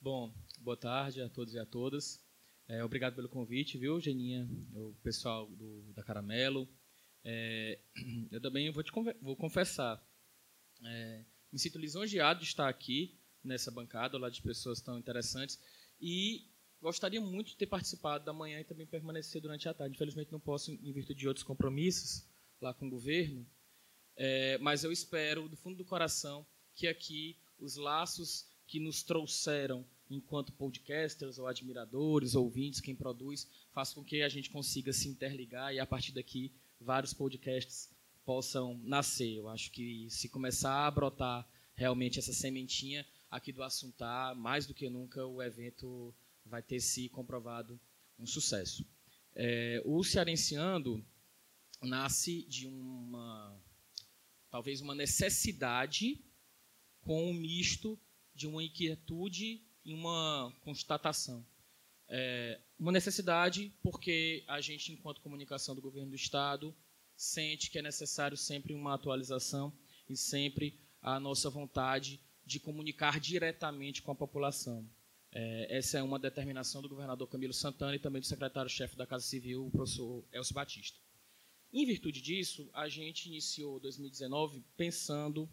Bom, 0.00 0.34
boa 0.58 0.76
tarde 0.76 1.20
a 1.20 1.28
todos 1.28 1.54
e 1.54 1.58
a 1.58 1.66
todas. 1.66 2.22
É, 2.66 2.82
obrigado 2.82 3.14
pelo 3.14 3.28
convite, 3.28 3.76
viu, 3.76 4.00
Geninha, 4.00 4.48
o 4.74 4.94
pessoal 5.02 5.46
do, 5.50 5.92
da 5.92 6.02
Caramelo, 6.02 6.66
é, 7.22 7.78
eu 8.32 8.40
também 8.40 8.70
vou 8.70 8.82
te 8.82 8.90
vou 9.20 9.36
confessar, 9.36 10.02
é, 10.82 11.24
me 11.52 11.58
sinto 11.58 11.78
lisonjeado 11.78 12.40
de 12.40 12.46
estar 12.46 12.66
aqui 12.66 13.20
nessa 13.42 13.70
bancada, 13.70 14.16
lá 14.16 14.30
de 14.30 14.40
pessoas 14.40 14.80
tão 14.80 14.98
interessantes, 14.98 15.60
e 16.00 16.48
gostaria 16.80 17.20
muito 17.20 17.48
de 17.48 17.56
ter 17.56 17.66
participado 17.66 18.24
da 18.24 18.32
manhã 18.32 18.60
e 18.60 18.64
também 18.64 18.86
permanecer 18.86 19.42
durante 19.42 19.68
a 19.68 19.74
tarde. 19.74 19.94
Infelizmente 19.94 20.32
não 20.32 20.40
posso, 20.40 20.72
em 20.72 20.92
virtude 20.92 21.20
de 21.20 21.28
outros 21.28 21.44
compromissos 21.44 22.26
lá 22.64 22.74
com 22.74 22.86
o 22.86 22.90
governo, 22.90 23.46
é, 24.16 24.58
mas 24.58 24.84
eu 24.84 24.90
espero, 24.90 25.48
do 25.48 25.56
fundo 25.56 25.76
do 25.76 25.84
coração, 25.84 26.46
que 26.74 26.88
aqui 26.88 27.36
os 27.58 27.76
laços 27.76 28.46
que 28.66 28.80
nos 28.80 29.02
trouxeram 29.02 29.84
enquanto 30.10 30.52
podcasters 30.52 31.38
ou 31.38 31.46
admiradores, 31.46 32.34
ouvintes, 32.34 32.80
quem 32.80 32.94
produz, 32.94 33.46
façam 33.72 34.02
com 34.02 34.08
que 34.08 34.22
a 34.22 34.28
gente 34.28 34.50
consiga 34.50 34.92
se 34.92 35.08
interligar 35.08 35.74
e 35.74 35.78
a 35.78 35.86
partir 35.86 36.12
daqui 36.12 36.52
vários 36.80 37.12
podcasts 37.12 37.90
possam 38.24 38.78
nascer. 38.82 39.36
Eu 39.36 39.48
acho 39.48 39.70
que 39.70 40.08
se 40.10 40.28
começar 40.28 40.86
a 40.86 40.90
brotar 40.90 41.46
realmente 41.74 42.18
essa 42.18 42.32
sementinha 42.32 43.06
aqui 43.30 43.52
do 43.52 43.62
Assuntar, 43.62 44.34
mais 44.34 44.66
do 44.66 44.74
que 44.74 44.88
nunca 44.88 45.26
o 45.26 45.42
evento 45.42 46.14
vai 46.46 46.62
ter 46.62 46.80
se 46.80 47.08
comprovado 47.08 47.78
um 48.18 48.26
sucesso. 48.26 48.86
É, 49.34 49.82
o 49.84 50.02
Cearenciando 50.04 51.04
nasce 51.84 52.42
de 52.46 52.66
uma, 52.66 53.60
talvez 54.50 54.80
uma 54.80 54.94
necessidade 54.94 56.24
com 57.00 57.30
um 57.30 57.34
misto 57.34 57.98
de 58.34 58.46
uma 58.46 58.62
inquietude 58.62 59.62
e 59.84 59.94
uma 59.94 60.52
constatação. 60.62 61.46
É, 62.08 62.60
uma 62.78 62.92
necessidade 62.92 63.72
porque 63.82 64.44
a 64.46 64.60
gente, 64.60 64.92
enquanto 64.92 65.20
comunicação 65.20 65.74
do 65.74 65.80
governo 65.80 66.10
do 66.10 66.16
Estado, 66.16 66.74
sente 67.16 67.70
que 67.70 67.78
é 67.78 67.82
necessário 67.82 68.36
sempre 68.36 68.74
uma 68.74 68.94
atualização 68.94 69.72
e 70.08 70.16
sempre 70.16 70.80
a 71.00 71.20
nossa 71.20 71.48
vontade 71.48 72.20
de 72.44 72.60
comunicar 72.60 73.20
diretamente 73.20 74.02
com 74.02 74.10
a 74.10 74.14
população. 74.14 74.88
É, 75.32 75.78
essa 75.78 75.98
é 75.98 76.02
uma 76.02 76.18
determinação 76.18 76.80
do 76.80 76.88
governador 76.88 77.28
Camilo 77.28 77.52
Santana 77.52 77.96
e 77.96 77.98
também 77.98 78.20
do 78.20 78.26
secretário-chefe 78.26 78.96
da 78.96 79.06
Casa 79.06 79.24
Civil, 79.24 79.66
o 79.66 79.70
professor 79.70 80.24
Elcio 80.32 80.54
Batista. 80.54 80.98
Em 81.76 81.84
virtude 81.84 82.22
disso, 82.22 82.70
a 82.72 82.88
gente 82.88 83.26
iniciou 83.26 83.80
2019 83.80 84.64
pensando 84.76 85.50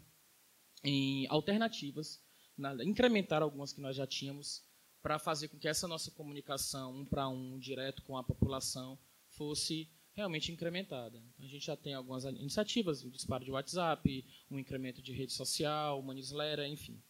em 0.84 1.26
alternativas, 1.26 2.22
na, 2.56 2.72
incrementar 2.84 3.42
algumas 3.42 3.72
que 3.72 3.80
nós 3.80 3.96
já 3.96 4.06
tínhamos, 4.06 4.64
para 5.02 5.18
fazer 5.18 5.48
com 5.48 5.58
que 5.58 5.66
essa 5.66 5.88
nossa 5.88 6.12
comunicação 6.12 7.00
um 7.00 7.04
para 7.04 7.28
um, 7.28 7.58
direto 7.58 8.02
com 8.02 8.16
a 8.16 8.22
população, 8.22 8.96
fosse 9.30 9.90
realmente 10.12 10.52
incrementada. 10.52 11.20
A 11.40 11.42
gente 11.42 11.66
já 11.66 11.76
tem 11.76 11.92
algumas 11.92 12.22
iniciativas, 12.22 13.02
um 13.02 13.10
disparo 13.10 13.44
de 13.44 13.50
WhatsApp, 13.50 14.24
um 14.48 14.60
incremento 14.60 15.02
de 15.02 15.12
rede 15.12 15.32
social, 15.32 15.98
uma 15.98 16.14
newsletter, 16.14 16.66
enfim. 16.66 17.02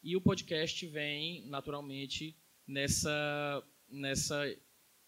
E 0.00 0.14
o 0.14 0.20
podcast 0.20 0.86
vem, 0.86 1.44
naturalmente, 1.48 2.36
nessa, 2.68 3.66
nessa 3.88 4.44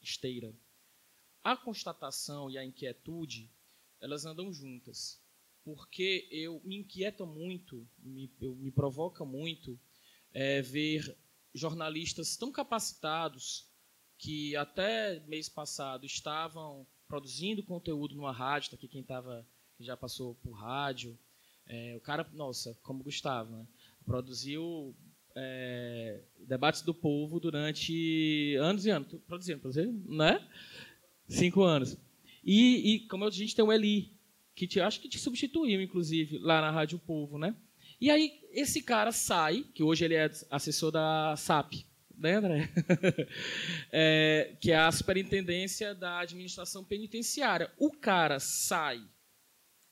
esteira. 0.01 0.53
A 1.43 1.57
constatação 1.57 2.51
e 2.51 2.57
a 2.57 2.65
inquietude, 2.65 3.51
elas 4.01 4.25
andam 4.25 4.53
juntas. 4.53 5.21
Porque 5.65 6.29
eu 6.31 6.61
me 6.65 6.77
inquieta 6.77 7.25
muito, 7.25 7.87
me, 7.99 8.31
eu, 8.41 8.55
me 8.57 8.71
provoca 8.71 9.25
muito 9.25 9.79
é, 10.33 10.61
ver 10.61 11.17
jornalistas 11.55 12.37
tão 12.37 12.51
capacitados 12.51 13.69
que 14.19 14.57
até 14.57 15.21
mês 15.27 15.49
passado 15.49 16.07
estavam 16.07 16.87
produzindo 17.07 17.63
conteúdo 17.63 18.15
numa 18.15 18.33
rádio, 18.33 18.71
tá 18.71 18.77
aqui 18.77 18.89
quem 18.89 19.03
tava, 19.03 19.47
já 19.79 19.97
passou 19.97 20.35
por 20.37 20.53
rádio, 20.53 21.19
é, 21.67 21.97
o 21.97 22.01
cara, 22.01 22.29
nossa, 22.33 22.77
como 22.83 23.05
Gustavo, 23.05 23.55
né? 23.57 23.67
produziu 24.05 24.95
é, 25.35 26.23
debates 26.39 26.83
do 26.83 26.95
povo 26.95 27.39
durante 27.39 28.57
anos 28.57 28.85
e 28.87 28.91
anos, 28.91 29.13
produzindo, 29.27 29.61
produzindo, 29.61 30.13
né? 30.13 30.49
Cinco 31.33 31.63
anos. 31.63 31.97
E, 32.45 32.95
e 32.95 33.01
como 33.09 33.25
a 33.25 33.31
gente 33.31 33.55
tem 33.55 33.65
o 33.65 33.73
Eli, 33.73 34.13
que 34.55 34.67
te, 34.67 34.81
acho 34.81 35.01
que 35.01 35.09
te 35.09 35.19
substituiu, 35.19 35.81
inclusive, 35.81 36.39
lá 36.39 36.61
na 36.61 36.71
Rádio 36.71 36.99
Povo, 36.99 37.39
né? 37.39 37.55
E 38.01 38.11
aí 38.11 38.33
esse 38.51 38.83
cara 38.83 39.13
sai, 39.13 39.65
que 39.75 39.83
hoje 39.83 40.05
ele 40.05 40.15
é 40.15 40.31
assessor 40.51 40.91
da 40.91 41.35
SAP, 41.37 41.85
né, 42.17 42.35
André? 42.35 42.69
é, 43.91 44.57
que 44.61 44.73
é 44.73 44.77
a 44.77 44.93
Superintendência 44.93 45.95
da 45.95 46.21
Administração 46.21 46.85
Penitenciária. 46.85 47.73
O 47.79 47.91
cara 47.91 48.39
sai 48.39 49.01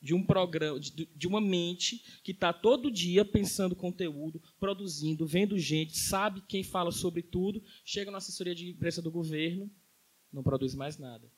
de 0.03 0.15
um 0.15 0.25
programa, 0.25 0.81
de, 0.81 1.07
de 1.15 1.27
uma 1.29 1.41
mente 1.41 2.03
que 2.23 2.33
está 2.33 2.53
todo 2.53 2.91
dia 2.91 3.25
pensando 3.25 3.77
conteúdo, 3.77 4.43
produzindo, 4.59 5.27
vendo 5.27 5.59
gente, 5.59 5.97
sabe 5.97 6.43
quem 6.49 6.63
fala 6.63 6.91
sobre 6.91 7.23
tudo, 7.23 7.63
chega 7.85 8.11
na 8.11 8.19
assessoria 8.19 8.55
de 8.55 8.71
imprensa 8.71 9.03
do 9.03 9.11
governo, 9.11 9.71
não 10.33 10.43
produz 10.43 10.75
mais 10.75 10.99
nada. 10.99 11.31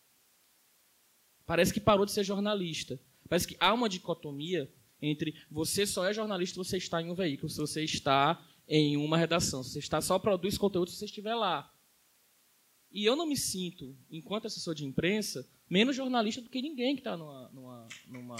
Parece 1.47 1.73
que 1.73 1.81
parou 1.81 2.07
de 2.07 2.13
ser 2.13 2.25
jornalista. 2.25 3.01
Parece 3.29 3.47
que 3.47 3.57
há 3.59 3.73
uma 3.73 3.89
dicotomia 3.89 4.73
entre 5.01 5.35
você 5.51 5.85
só 5.85 6.07
é 6.07 6.15
jornalista 6.15 6.55
se 6.55 6.71
você 6.71 6.77
está 6.77 7.03
em 7.03 7.11
um 7.11 7.15
veículo, 7.15 7.49
se 7.49 7.59
você 7.59 7.83
está 7.83 8.41
em 8.69 8.97
uma 8.97 9.19
redação, 9.19 9.63
se 9.63 9.73
você 9.73 9.79
está 9.81 10.01
só 10.01 10.19
produz 10.19 10.57
conteúdo 10.57 10.91
se 10.91 10.97
você 10.97 11.07
estiver 11.07 11.35
lá. 11.35 11.71
E 12.91 13.05
eu 13.05 13.17
não 13.17 13.27
me 13.27 13.37
sinto, 13.37 13.97
enquanto 14.11 14.47
assessor 14.47 14.75
de 14.75 14.85
imprensa, 14.85 15.49
menos 15.69 15.97
jornalista 15.97 16.43
do 16.43 16.51
que 16.51 16.61
ninguém 16.61 16.95
que 16.95 17.01
está 17.01 17.17
numa, 17.17 17.49
numa, 17.49 17.89
numa, 18.07 18.37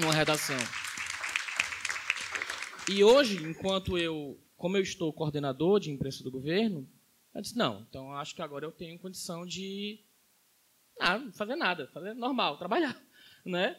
numa 0.00 0.12
redação. 0.12 0.58
E 2.90 3.02
hoje, 3.02 3.42
enquanto 3.42 3.96
eu, 3.96 4.38
como 4.56 4.76
eu 4.76 4.82
estou 4.82 5.12
coordenador 5.12 5.80
de 5.80 5.90
imprensa 5.90 6.22
do 6.22 6.30
governo, 6.30 6.86
eu 7.34 7.42
disse, 7.42 7.56
não, 7.56 7.80
então 7.88 8.12
acho 8.12 8.34
que 8.34 8.42
agora 8.42 8.64
eu 8.64 8.72
tenho 8.72 8.98
condição 8.98 9.44
de 9.44 9.98
ah, 11.00 11.18
fazer 11.32 11.56
nada, 11.56 11.88
fazer 11.88 12.14
normal, 12.14 12.58
trabalhar. 12.58 13.00
Né? 13.46 13.78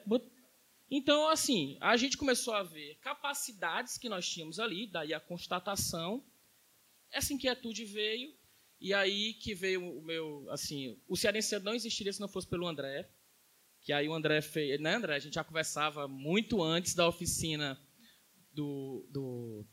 Então, 0.91 1.28
assim, 1.28 1.76
a 1.82 1.98
gente 1.98 2.18
começou 2.18 2.54
a 2.54 2.62
ver 2.62 3.00
capacidades 3.02 3.98
que 3.98 4.08
nós 4.08 4.30
tínhamos 4.30 4.60
ali, 4.60 4.86
daí 4.86 5.12
a 5.12 5.20
constatação. 5.20 6.24
Essa 7.12 7.34
inquietude 7.34 7.84
veio, 7.84 8.32
e 8.80 8.94
aí 8.94 9.34
que 9.34 9.56
veio 9.56 9.98
o 9.98 10.04
meu, 10.04 10.46
assim, 10.52 11.02
o 11.08 11.18
Cearense 11.18 11.58
não 11.58 11.74
existiria 11.74 12.13
se 12.13 12.22
não 12.22 12.28
fosse 12.28 12.48
pelo 12.48 12.68
André, 12.68 13.10
que 13.82 13.91
aí 13.91 14.08
o 14.08 14.13
André 14.13 14.39
fez, 14.39 14.80
né, 14.80 14.94
André? 14.94 15.15
A 15.15 15.20
gente 15.20 15.34
já 15.34 15.44
conversava 15.44 16.08
muito 16.08 16.62
antes 16.62 16.94
da 16.94 17.08
oficina 17.08 17.80
do, 18.54 19.08
do, 19.10 19.65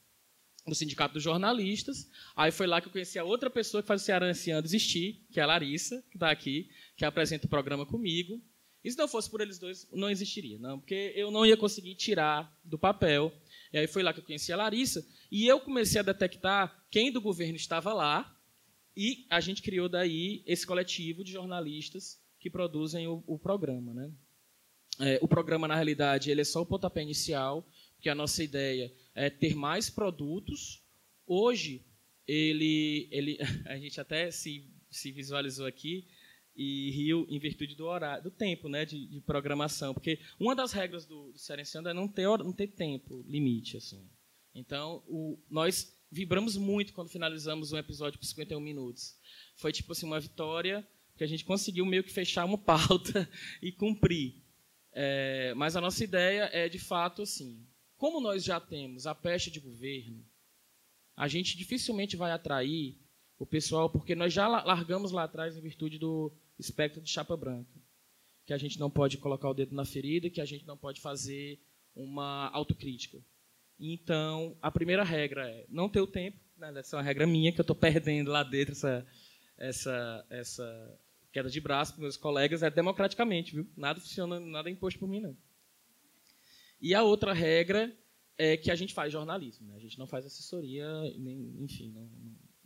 do 0.67 0.75
Sindicato 0.75 1.15
dos 1.15 1.23
Jornalistas. 1.23 2.09
Aí 2.37 2.51
foi 2.53 2.67
lá 2.67 2.81
que 2.81 2.89
eu 2.89 2.93
conheci 2.93 3.19
a 3.19 3.25
outra 3.25 3.51
pessoa 3.51 3.83
que 3.83 3.87
faz 3.87 4.03
o 4.03 4.05
Cearense 4.05 4.51
existir, 4.51 5.27
que 5.33 5.41
é 5.41 5.43
a 5.43 5.47
Larissa, 5.47 6.03
que 6.11 6.17
está 6.17 6.31
aqui, 6.31 6.69
que 6.97 7.05
apresenta 7.05 7.47
o 7.47 7.51
programa 7.51 7.85
comigo. 7.85 8.41
E 8.85 8.91
se 8.91 8.99
não 8.99 9.07
fosse 9.07 9.31
por 9.31 9.41
eles 9.41 9.59
dois, 9.59 9.89
não 9.93 10.11
existiria, 10.11 10.59
não, 10.59 10.79
porque 10.79 11.13
eu 11.15 11.31
não 11.31 11.47
ia 11.47 11.57
conseguir 11.57 11.95
tirar 11.95 12.53
do 12.65 12.79
papel. 12.79 13.33
E 13.73 13.79
aí 13.79 13.87
foi 13.87 14.03
lá 14.03 14.13
que 14.13 14.21
eu 14.21 14.25
conheci 14.25 14.53
a 14.53 14.57
Larissa 14.57 15.07
e 15.31 15.47
eu 15.47 15.61
comecei 15.61 16.01
a 16.01 16.05
detectar 16.05 16.85
quem 16.91 17.13
do 17.13 17.21
governo 17.21 17.57
estava 17.57 17.93
lá 17.93 18.37
e 18.97 19.25
a 19.31 19.41
gente 19.41 19.63
criou 19.63 19.89
daí 19.89 20.43
esse 20.47 20.67
coletivo 20.67 21.23
de 21.23 21.33
jornalistas 21.33 22.21
que 22.39 22.51
produzem 22.51 23.07
o, 23.07 23.23
o 23.27 23.39
programa, 23.39 23.95
né? 23.95 24.13
É, 25.01 25.19
o 25.23 25.29
programa 25.29 25.67
na 25.67 25.75
realidade 25.75 26.31
ele 26.31 26.43
é 26.43 26.45
só 26.45 26.61
o 26.61 26.67
pontapé 26.67 27.03
inicial, 27.03 27.67
porque 28.03 28.11
a 28.11 28.17
nossa 28.17 28.43
ideia 28.43 28.93
é 29.15 29.31
ter 29.31 29.55
mais 29.55 29.89
produtos. 29.89 30.83
Hoje 31.25 31.87
ele, 32.27 33.09
ele 33.13 33.39
a 33.65 33.79
gente 33.79 34.01
até 34.01 34.29
se, 34.29 34.69
se 34.91 35.13
visualizou 35.13 35.67
aqui 35.67 36.09
e 36.57 36.91
Rio 36.91 37.25
em 37.31 37.39
virtude 37.39 37.77
do 37.77 37.87
horário, 37.87 38.25
do 38.25 38.31
tempo, 38.33 38.69
né, 38.69 38.85
de, 38.85 39.07
de 39.07 39.21
programação, 39.21 39.95
porque 39.95 40.19
uma 40.39 40.57
das 40.57 40.73
regras 40.73 41.07
do, 41.07 41.31
do 41.31 41.39
Cearenseando 41.39 41.89
é 41.89 41.95
não 41.95 42.09
ter 42.09 42.27
não 42.27 42.53
ter 42.53 42.67
tempo 42.67 43.25
limite, 43.25 43.77
assim. 43.77 44.11
Então, 44.53 45.05
o, 45.07 45.39
nós 45.49 45.97
vibramos 46.11 46.57
muito 46.57 46.93
quando 46.93 47.09
finalizamos 47.09 47.73
um 47.73 47.79
episódio 47.79 48.19
por 48.19 48.27
51 48.27 48.61
minutos. 48.61 49.17
Foi 49.55 49.71
tipo 49.71 49.93
assim 49.93 50.07
uma 50.07 50.19
vitória 50.19 50.85
que 51.17 51.23
a 51.23 51.27
gente 51.29 51.45
conseguiu 51.45 51.87
meio 51.87 52.03
que 52.03 52.13
fechar 52.13 52.45
uma 52.47 52.59
pauta 52.67 53.31
e 53.63 53.71
cumprir. 53.71 54.43
É, 54.93 55.55
mas 55.55 55.77
a 55.77 55.81
nossa 55.81 56.03
ideia 56.03 56.51
é 56.53 56.69
de 56.69 56.81
fato 56.81 57.23
assim, 57.23 57.65
como 58.03 58.21
nós 58.21 58.43
já 58.43 58.59
temos 58.59 59.07
a 59.07 59.15
peste 59.15 59.49
de 59.49 59.61
governo, 59.61 60.27
a 61.17 61.29
gente 61.29 61.57
dificilmente 61.57 62.17
vai 62.17 62.33
atrair 62.33 62.99
o 63.39 63.47
pessoal, 63.47 63.89
porque 63.89 64.17
nós 64.17 64.33
já 64.33 64.49
largamos 64.49 65.13
lá 65.13 65.23
atrás 65.23 65.57
em 65.57 65.61
virtude 65.61 66.01
do, 66.01 66.33
espectro 66.59 67.01
de 67.01 67.09
chapa 67.09 67.37
branca. 67.37 67.71
Que 68.45 68.53
a 68.53 68.59
gente 68.59 68.77
não 68.77 68.91
pode 68.91 69.19
colocar 69.19 69.49
o 69.49 69.55
dedo 69.55 69.73
na 69.73 69.85
ferida, 69.85 70.29
que 70.29 70.41
a 70.41 70.45
gente 70.45 70.67
não 70.67 70.77
pode 70.77 71.01
fazer 71.01 71.61
uma 71.95 72.49
autocrítica. 72.49 73.25
Então, 73.79 74.59
a 74.61 74.69
primeira 74.69 75.05
regra 75.05 75.49
é 75.49 75.65
não 75.69 75.89
ter 75.89 76.01
o 76.01 76.07
tempo. 76.09 76.41
Né? 76.57 76.73
Essa 76.81 76.97
é 76.97 76.99
uma 76.99 77.05
regra 77.05 77.25
minha, 77.25 77.53
que 77.53 77.61
eu 77.61 77.63
estou 77.63 77.77
perdendo 77.77 78.33
lá 78.33 78.43
dentro 78.43 78.73
essa, 78.73 79.07
essa, 79.57 80.27
essa 80.29 81.01
queda 81.31 81.49
de 81.49 81.61
braço 81.61 81.93
para 81.93 82.03
meus 82.03 82.17
colegas. 82.17 82.65
É 82.65 82.71
democraticamente, 82.71 83.55
viu? 83.55 83.71
Nada 83.77 84.01
funciona, 84.01 84.41
nada 84.41 84.69
é 84.69 84.73
imposto 84.73 84.99
por 84.99 85.09
mim, 85.09 85.21
não. 85.21 85.37
E 86.83 86.97
a 86.97 87.05
outra 87.05 87.33
regra 87.33 87.97
é 88.37 88.57
que 88.57 88.69
a 88.69 88.75
gente 88.75 88.93
faz 88.93 89.13
jornalismo. 89.13 89.69
Né? 89.69 89.77
A 89.77 89.79
gente 89.79 89.97
não 89.97 90.09
faz 90.09 90.27
assessoria, 90.27 90.85
nem, 91.17 91.55
enfim. 91.61 91.93
Não. 91.93 92.11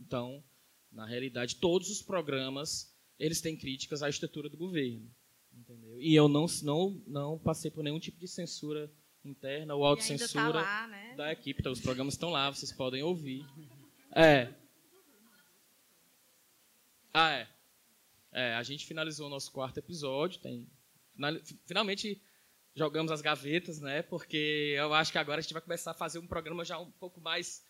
Então, 0.01 0.43
na 0.91 1.05
realidade, 1.05 1.57
todos 1.57 1.91
os 1.91 2.01
programas 2.01 2.97
eles 3.19 3.43
têm 3.43 3.57
críticas 3.57 4.03
à 4.03 4.09
estrutura 4.09 4.49
do 4.49 4.57
governo. 4.57 5.07
Entendeu? 5.53 6.01
E 6.01 6.15
eu 6.15 6.29
não, 6.29 6.47
não, 6.63 7.03
não 7.07 7.39
passei 7.39 7.71
por 7.71 7.85
nenhum 7.85 8.01
tipo 8.01 8.19
de 8.19 8.27
censura 8.27 8.91
interna 9.23 9.75
ou 9.75 9.85
autocensura 9.85 10.53
tá 10.53 10.61
lá, 10.63 10.89
né? 10.89 11.15
da 11.15 11.33
equipe. 11.33 11.61
Então, 11.61 11.73
os 11.73 11.81
programas 11.81 12.15
estão 12.15 12.31
lá, 12.31 12.51
vocês 12.51 12.73
podem 12.73 13.03
ouvir. 13.03 13.45
É. 14.19 14.55
Ah, 17.13 17.33
é. 17.33 17.49
é 18.33 18.55
a 18.55 18.63
gente 18.63 18.87
finalizou 18.87 19.27
o 19.27 19.31
nosso 19.31 19.53
quarto 19.53 19.77
episódio. 19.77 20.41
Tem, 20.41 20.67
finalmente 21.67 22.23
jogamos 22.77 23.11
as 23.11 23.21
gavetas, 23.21 23.81
né? 23.81 24.03
Porque 24.03 24.75
eu 24.77 24.95
acho 24.95 25.11
que 25.11 25.19
agora 25.19 25.39
a 25.39 25.43
gente 25.43 25.55
vai 25.55 25.63
começar 25.63 25.91
a 25.91 25.95
fazer 25.95 26.21
um 26.21 26.27
programa 26.27 26.65
já 26.65 26.79
um 26.79 26.93
pouco 26.93 27.21
mais 27.21 27.65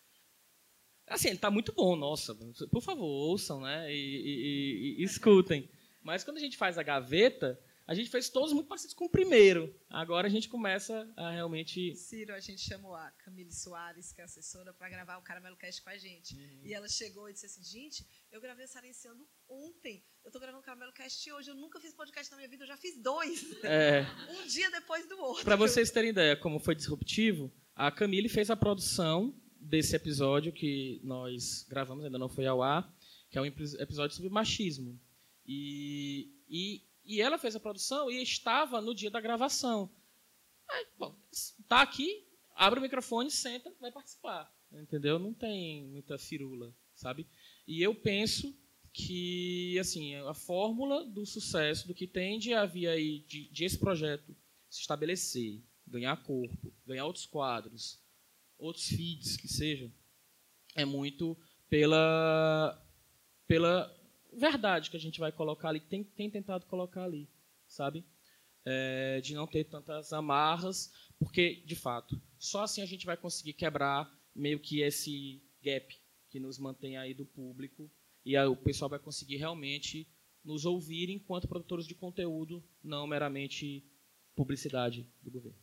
Assim, 1.07 1.29
ele 1.29 1.37
tá 1.37 1.49
muito 1.49 1.71
bom, 1.71 1.95
nossa. 1.95 2.35
Por 2.69 2.81
favor, 2.81 3.05
ouçam, 3.05 3.61
né? 3.61 3.91
E, 3.93 3.95
e, 3.95 4.97
e, 4.97 5.01
e, 5.01 5.03
escutem. 5.03 5.69
Mas 6.03 6.23
quando 6.23 6.35
a 6.35 6.41
gente 6.41 6.57
faz 6.57 6.77
a 6.77 6.83
gaveta, 6.83 7.57
a 7.87 7.95
gente 7.95 8.09
fez 8.09 8.29
todos 8.29 8.51
muito 8.51 8.67
parecidos 8.67 8.93
com 8.93 9.05
o 9.05 9.09
primeiro. 9.09 9.73
Agora 9.89 10.27
a 10.27 10.29
gente 10.29 10.49
começa 10.49 11.09
a 11.15 11.31
realmente. 11.31 11.95
Ciro, 11.95 12.33
a 12.33 12.39
gente 12.41 12.61
chamou 12.61 12.93
a 12.93 13.09
Camille 13.11 13.53
Soares, 13.53 14.11
que 14.11 14.19
é 14.19 14.25
assessora, 14.25 14.73
para 14.73 14.89
gravar 14.89 15.17
o 15.17 15.21
Caramelo 15.21 15.55
Cast 15.55 15.81
com 15.81 15.89
a 15.89 15.97
gente. 15.97 16.35
Uhum. 16.35 16.61
E 16.65 16.73
ela 16.73 16.89
chegou 16.89 17.29
e 17.29 17.33
disse 17.33 17.45
assim: 17.45 17.63
gente, 17.63 18.05
eu 18.29 18.41
gravei 18.41 18.65
o 18.65 18.67
Sarenciando 18.67 19.25
ontem. 19.47 20.03
Eu 20.21 20.27
estou 20.27 20.41
gravando 20.41 20.61
o 20.61 20.65
Caramelo 20.65 20.91
Cast 20.91 21.31
hoje. 21.31 21.49
Eu 21.49 21.55
nunca 21.55 21.79
fiz 21.79 21.93
podcast 21.93 22.29
na 22.29 22.35
minha 22.35 22.49
vida, 22.49 22.65
eu 22.65 22.67
já 22.67 22.75
fiz 22.75 23.01
dois. 23.01 23.63
É. 23.63 24.01
um 24.37 24.45
dia 24.45 24.69
depois 24.69 25.07
do 25.07 25.17
outro. 25.21 25.45
Para 25.45 25.55
vocês 25.55 25.89
terem 25.89 26.09
ideia 26.09 26.35
como 26.35 26.59
foi 26.59 26.75
disruptivo, 26.75 27.49
a 27.73 27.89
Camille 27.89 28.27
fez 28.27 28.49
a 28.49 28.57
produção 28.57 29.33
desse 29.61 29.95
episódio 29.95 30.51
que 30.51 30.99
nós 31.05 31.65
gravamos, 31.69 32.03
ainda 32.03 32.19
não 32.19 32.27
foi 32.27 32.45
ao 32.45 32.61
ar, 32.61 32.93
que 33.29 33.37
é 33.37 33.41
um 33.41 33.45
episódio 33.45 34.13
sobre 34.13 34.29
machismo. 34.29 34.99
E, 35.45 36.29
e, 36.49 36.83
e 37.07 37.21
ela 37.21 37.37
fez 37.37 37.55
a 37.55 37.59
produção 37.59 38.11
e 38.11 38.21
estava 38.21 38.81
no 38.81 38.93
dia 38.93 39.09
da 39.09 39.21
gravação. 39.21 39.89
Aí, 40.69 40.85
bom, 40.97 41.15
tá 41.67 41.81
aqui, 41.81 42.27
abre 42.53 42.79
o 42.79 42.83
microfone, 42.83 43.31
senta, 43.31 43.73
vai 43.79 43.91
participar. 43.91 44.53
entendeu? 44.73 45.17
Não 45.17 45.33
tem 45.33 45.85
muita 45.85 46.17
firula, 46.17 46.75
sabe? 46.93 47.25
E 47.65 47.81
eu 47.81 47.95
penso 47.95 48.53
que 48.91 49.77
assim 49.79 50.15
a 50.15 50.33
fórmula 50.33 51.05
do 51.05 51.25
sucesso, 51.25 51.87
do 51.87 51.93
que 51.93 52.07
tende 52.07 52.53
a 52.53 52.65
vir 52.65 52.87
aí 52.87 53.19
de, 53.19 53.47
de 53.49 53.63
esse 53.63 53.77
projeto 53.77 54.35
se 54.69 54.81
estabelecer, 54.81 55.61
ganhar 55.85 56.17
corpo, 56.23 56.73
ganhar 56.85 57.05
outros 57.05 57.25
quadros, 57.25 58.03
outros 58.57 58.87
feeds 58.87 59.37
que 59.37 59.47
seja, 59.47 59.89
é 60.75 60.83
muito 60.83 61.37
pela 61.69 62.83
pela 63.47 63.96
verdade 64.37 64.89
que 64.89 64.97
a 64.97 64.99
gente 64.99 65.19
vai 65.19 65.31
colocar 65.31 65.69
ali, 65.69 65.79
tem, 65.79 66.03
tem 66.03 66.29
tentado 66.29 66.65
colocar 66.65 67.03
ali, 67.03 67.27
sabe? 67.67 68.05
É, 68.63 69.19
de 69.21 69.33
não 69.33 69.47
ter 69.47 69.63
tantas 69.63 70.13
amarras, 70.13 70.91
porque, 71.19 71.63
de 71.65 71.75
fato, 71.75 72.21
só 72.37 72.63
assim 72.63 72.81
a 72.81 72.85
gente 72.85 73.05
vai 73.05 73.17
conseguir 73.17 73.53
quebrar 73.53 74.09
meio 74.35 74.59
que 74.59 74.81
esse 74.81 75.41
gap 75.63 75.97
que 76.29 76.39
nos 76.39 76.59
mantém 76.59 76.97
aí 76.97 77.13
do 77.13 77.25
público 77.25 77.89
e 78.23 78.35
aí 78.35 78.45
o 78.45 78.55
pessoal 78.55 78.89
vai 78.89 78.99
conseguir 78.99 79.37
realmente 79.37 80.07
nos 80.43 80.65
ouvir 80.65 81.09
enquanto 81.09 81.47
produtores 81.47 81.87
de 81.87 81.95
conteúdo, 81.95 82.63
não 82.83 83.07
meramente 83.07 83.83
publicidade 84.35 85.09
do 85.21 85.31
governo. 85.31 85.57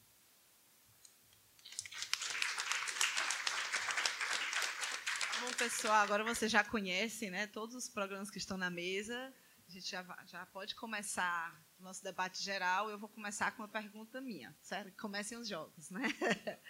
Bom, 5.40 5.43
pessoal, 5.54 6.02
agora 6.02 6.24
você 6.24 6.48
já 6.48 6.64
conhece 6.64 7.30
né, 7.30 7.46
todos 7.46 7.76
os 7.76 7.88
programas 7.88 8.30
que 8.30 8.38
estão 8.38 8.56
na 8.56 8.70
mesa. 8.70 9.32
A 9.68 9.70
gente 9.70 9.88
já, 9.88 10.04
já 10.26 10.44
pode 10.46 10.74
começar 10.74 11.56
o 11.78 11.82
nosso 11.82 12.02
debate 12.02 12.42
geral. 12.42 12.90
Eu 12.90 12.98
vou 12.98 13.08
começar 13.08 13.52
com 13.52 13.62
uma 13.62 13.68
pergunta 13.68 14.20
minha, 14.20 14.54
certo? 14.60 14.96
Comecem 15.00 15.38
os 15.38 15.48
jogos, 15.48 15.90
né? 15.90 16.02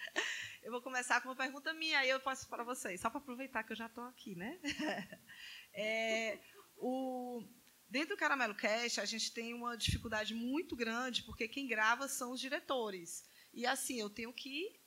Eu 0.63 0.71
vou 0.71 0.81
começar 0.81 1.21
com 1.21 1.29
uma 1.29 1.37
pergunta 1.37 1.75
minha, 1.75 1.99
aí 1.99 2.09
eu 2.09 2.19
passo 2.19 2.49
para 2.49 2.65
vocês, 2.65 2.99
só 2.99 3.11
para 3.11 3.19
aproveitar 3.21 3.63
que 3.65 3.73
eu 3.73 3.77
já 3.77 3.85
estou 3.85 4.05
aqui, 4.05 4.35
né? 4.35 4.59
É, 5.77 6.39
o, 6.79 7.43
dentro 7.91 8.11
do 8.11 8.17
Caramelo 8.17 8.55
Cash, 8.55 8.99
a 8.99 9.05
gente 9.05 9.35
tem 9.35 9.53
uma 9.53 9.77
dificuldade 9.77 10.33
muito 10.33 10.75
grande, 10.75 11.23
porque 11.25 11.49
quem 11.49 11.67
grava 11.67 12.09
são 12.09 12.33
os 12.33 12.41
diretores. 12.41 13.25
E 13.53 13.67
assim, 13.67 14.01
eu 14.01 14.09
tenho 14.09 14.33
que 14.33 14.81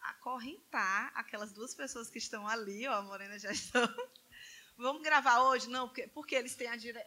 acorrentar 0.00 1.12
aquelas 1.14 1.52
duas 1.52 1.74
pessoas 1.74 2.10
que 2.10 2.18
estão 2.18 2.46
ali, 2.46 2.86
ó, 2.86 2.94
a 2.94 3.02
Morena 3.02 3.38
já 3.38 3.50
estão. 3.50 3.82
Vamos 4.76 5.02
gravar 5.02 5.42
hoje? 5.42 5.68
Não, 5.68 5.88
porque, 5.88 6.06
porque 6.08 6.34
eles 6.34 6.54
têm 6.54 6.68
a 6.68 6.76
dire... 6.76 7.00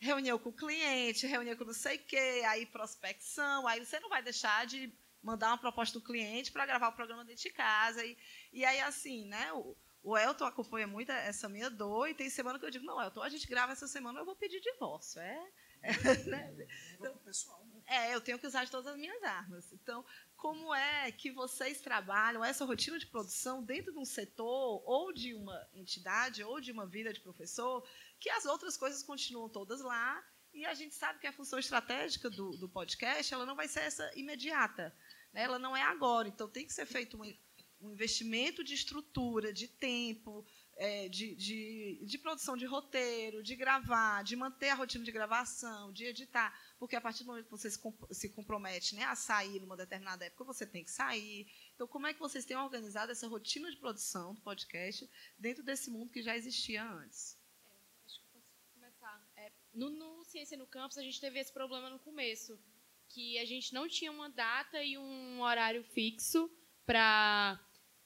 reunião 0.00 0.38
com 0.38 0.50
o 0.50 0.52
cliente, 0.52 1.26
reunião 1.26 1.56
com 1.56 1.64
não 1.64 1.72
sei 1.72 1.96
o 1.96 2.04
quê, 2.04 2.42
aí 2.46 2.66
prospecção, 2.66 3.66
aí 3.66 3.84
você 3.84 3.98
não 4.00 4.08
vai 4.08 4.22
deixar 4.22 4.66
de 4.66 4.92
mandar 5.22 5.48
uma 5.48 5.58
proposta 5.58 5.98
do 5.98 6.04
cliente 6.04 6.52
para 6.52 6.66
gravar 6.66 6.88
o 6.88 6.92
programa 6.92 7.24
dentro 7.24 7.42
de 7.42 7.50
casa. 7.50 8.04
E, 8.04 8.16
e 8.52 8.64
aí, 8.64 8.80
assim, 8.80 9.26
né? 9.26 9.52
O, 9.52 9.76
o 10.02 10.16
Elton 10.16 10.44
acompanha 10.44 10.86
muito 10.86 11.10
essa 11.10 11.48
minha 11.48 11.68
dor, 11.68 12.08
e 12.08 12.14
tem 12.14 12.30
semana 12.30 12.60
que 12.60 12.64
eu 12.64 12.70
digo, 12.70 12.84
não, 12.84 13.02
Elton, 13.02 13.22
a 13.22 13.28
gente 13.28 13.48
grava 13.48 13.72
essa 13.72 13.88
semana, 13.88 14.20
eu 14.20 14.24
vou 14.24 14.36
pedir 14.36 14.60
divórcio. 14.60 15.20
É, 15.20 15.50
é, 15.82 16.14
né? 16.24 16.66
então, 16.94 17.12
né? 17.12 17.20
É, 17.86 18.14
eu 18.14 18.20
tenho 18.20 18.38
que 18.38 18.46
usar 18.46 18.64
de 18.64 18.70
todas 18.70 18.88
as 18.88 18.98
minhas 18.98 19.22
armas. 19.22 19.72
Então, 19.72 20.04
como 20.36 20.74
é 20.74 21.10
que 21.12 21.30
vocês 21.30 21.80
trabalham 21.80 22.44
essa 22.44 22.64
rotina 22.64 22.98
de 22.98 23.06
produção 23.06 23.62
dentro 23.62 23.92
de 23.92 23.98
um 23.98 24.04
setor, 24.04 24.82
ou 24.84 25.12
de 25.12 25.34
uma 25.34 25.68
entidade, 25.72 26.42
ou 26.42 26.60
de 26.60 26.72
uma 26.72 26.86
vida 26.86 27.12
de 27.12 27.20
professor, 27.20 27.86
que 28.18 28.28
as 28.30 28.44
outras 28.44 28.76
coisas 28.76 29.02
continuam 29.02 29.48
todas 29.48 29.80
lá, 29.80 30.24
e 30.52 30.64
a 30.64 30.74
gente 30.74 30.94
sabe 30.94 31.18
que 31.20 31.26
a 31.26 31.32
função 31.32 31.58
estratégica 31.58 32.30
do, 32.30 32.56
do 32.56 32.68
podcast 32.68 33.32
ela 33.32 33.46
não 33.46 33.54
vai 33.54 33.68
ser 33.68 33.80
essa 33.80 34.10
imediata. 34.16 34.94
Né? 35.32 35.42
Ela 35.42 35.58
não 35.58 35.76
é 35.76 35.82
agora. 35.82 36.28
Então, 36.28 36.48
tem 36.48 36.66
que 36.66 36.72
ser 36.72 36.86
feito 36.86 37.16
um, 37.16 37.36
um 37.80 37.92
investimento 37.92 38.64
de 38.64 38.74
estrutura, 38.74 39.52
de 39.52 39.68
tempo, 39.68 40.46
é, 40.76 41.08
de, 41.08 41.34
de, 41.34 42.00
de, 42.04 42.18
produção 42.18 42.56
de 42.56 42.66
roteiro, 42.66 43.42
de 43.42 43.54
gravar, 43.54 44.22
de 44.22 44.36
manter 44.36 44.70
a 44.70 44.74
rotina 44.74 45.04
de 45.04 45.12
gravação, 45.12 45.92
de 45.92 46.04
editar, 46.04 46.54
porque 46.78 46.96
a 46.96 47.00
partir 47.00 47.24
do 47.24 47.28
momento 47.28 47.46
que 47.46 47.50
você 47.50 47.70
se, 47.70 48.28
compromete 48.30 48.94
né, 48.94 49.04
a 49.04 49.14
sair 49.14 49.60
numa 49.60 49.76
determinada 49.76 50.24
época, 50.24 50.44
você 50.44 50.66
tem 50.66 50.84
que 50.84 50.90
sair. 50.90 51.46
Então, 51.74 51.86
como 51.86 52.06
é 52.06 52.12
que 52.12 52.20
vocês 52.20 52.44
têm 52.44 52.56
organizado 52.56 53.12
essa 53.12 53.26
rotina 53.26 53.70
de 53.70 53.78
produção 53.78 54.34
do 54.34 54.40
podcast 54.40 55.08
dentro 55.38 55.62
desse 55.62 55.90
mundo 55.90 56.12
que 56.12 56.22
já 56.22 56.36
existia 56.36 56.84
antes? 56.84 57.38
É, 57.64 58.04
acho 58.04 58.20
que 58.20 58.36
eu 58.36 58.40
posso 58.40 58.72
começar. 58.74 59.28
É, 59.36 59.50
no, 59.72 59.90
no 59.90 60.24
Ciência 60.24 60.56
no 60.56 60.66
Campus, 60.66 60.98
a 60.98 61.02
gente 61.02 61.20
teve 61.20 61.38
esse 61.38 61.52
problema 61.52 61.88
no 61.88 61.98
começo, 61.98 62.58
que 63.08 63.38
a 63.38 63.44
gente 63.44 63.72
não 63.72 63.88
tinha 63.88 64.12
uma 64.12 64.28
data 64.28 64.82
e 64.82 64.98
um 64.98 65.40
horário 65.40 65.82
fixo 65.84 66.50
para 66.84 67.60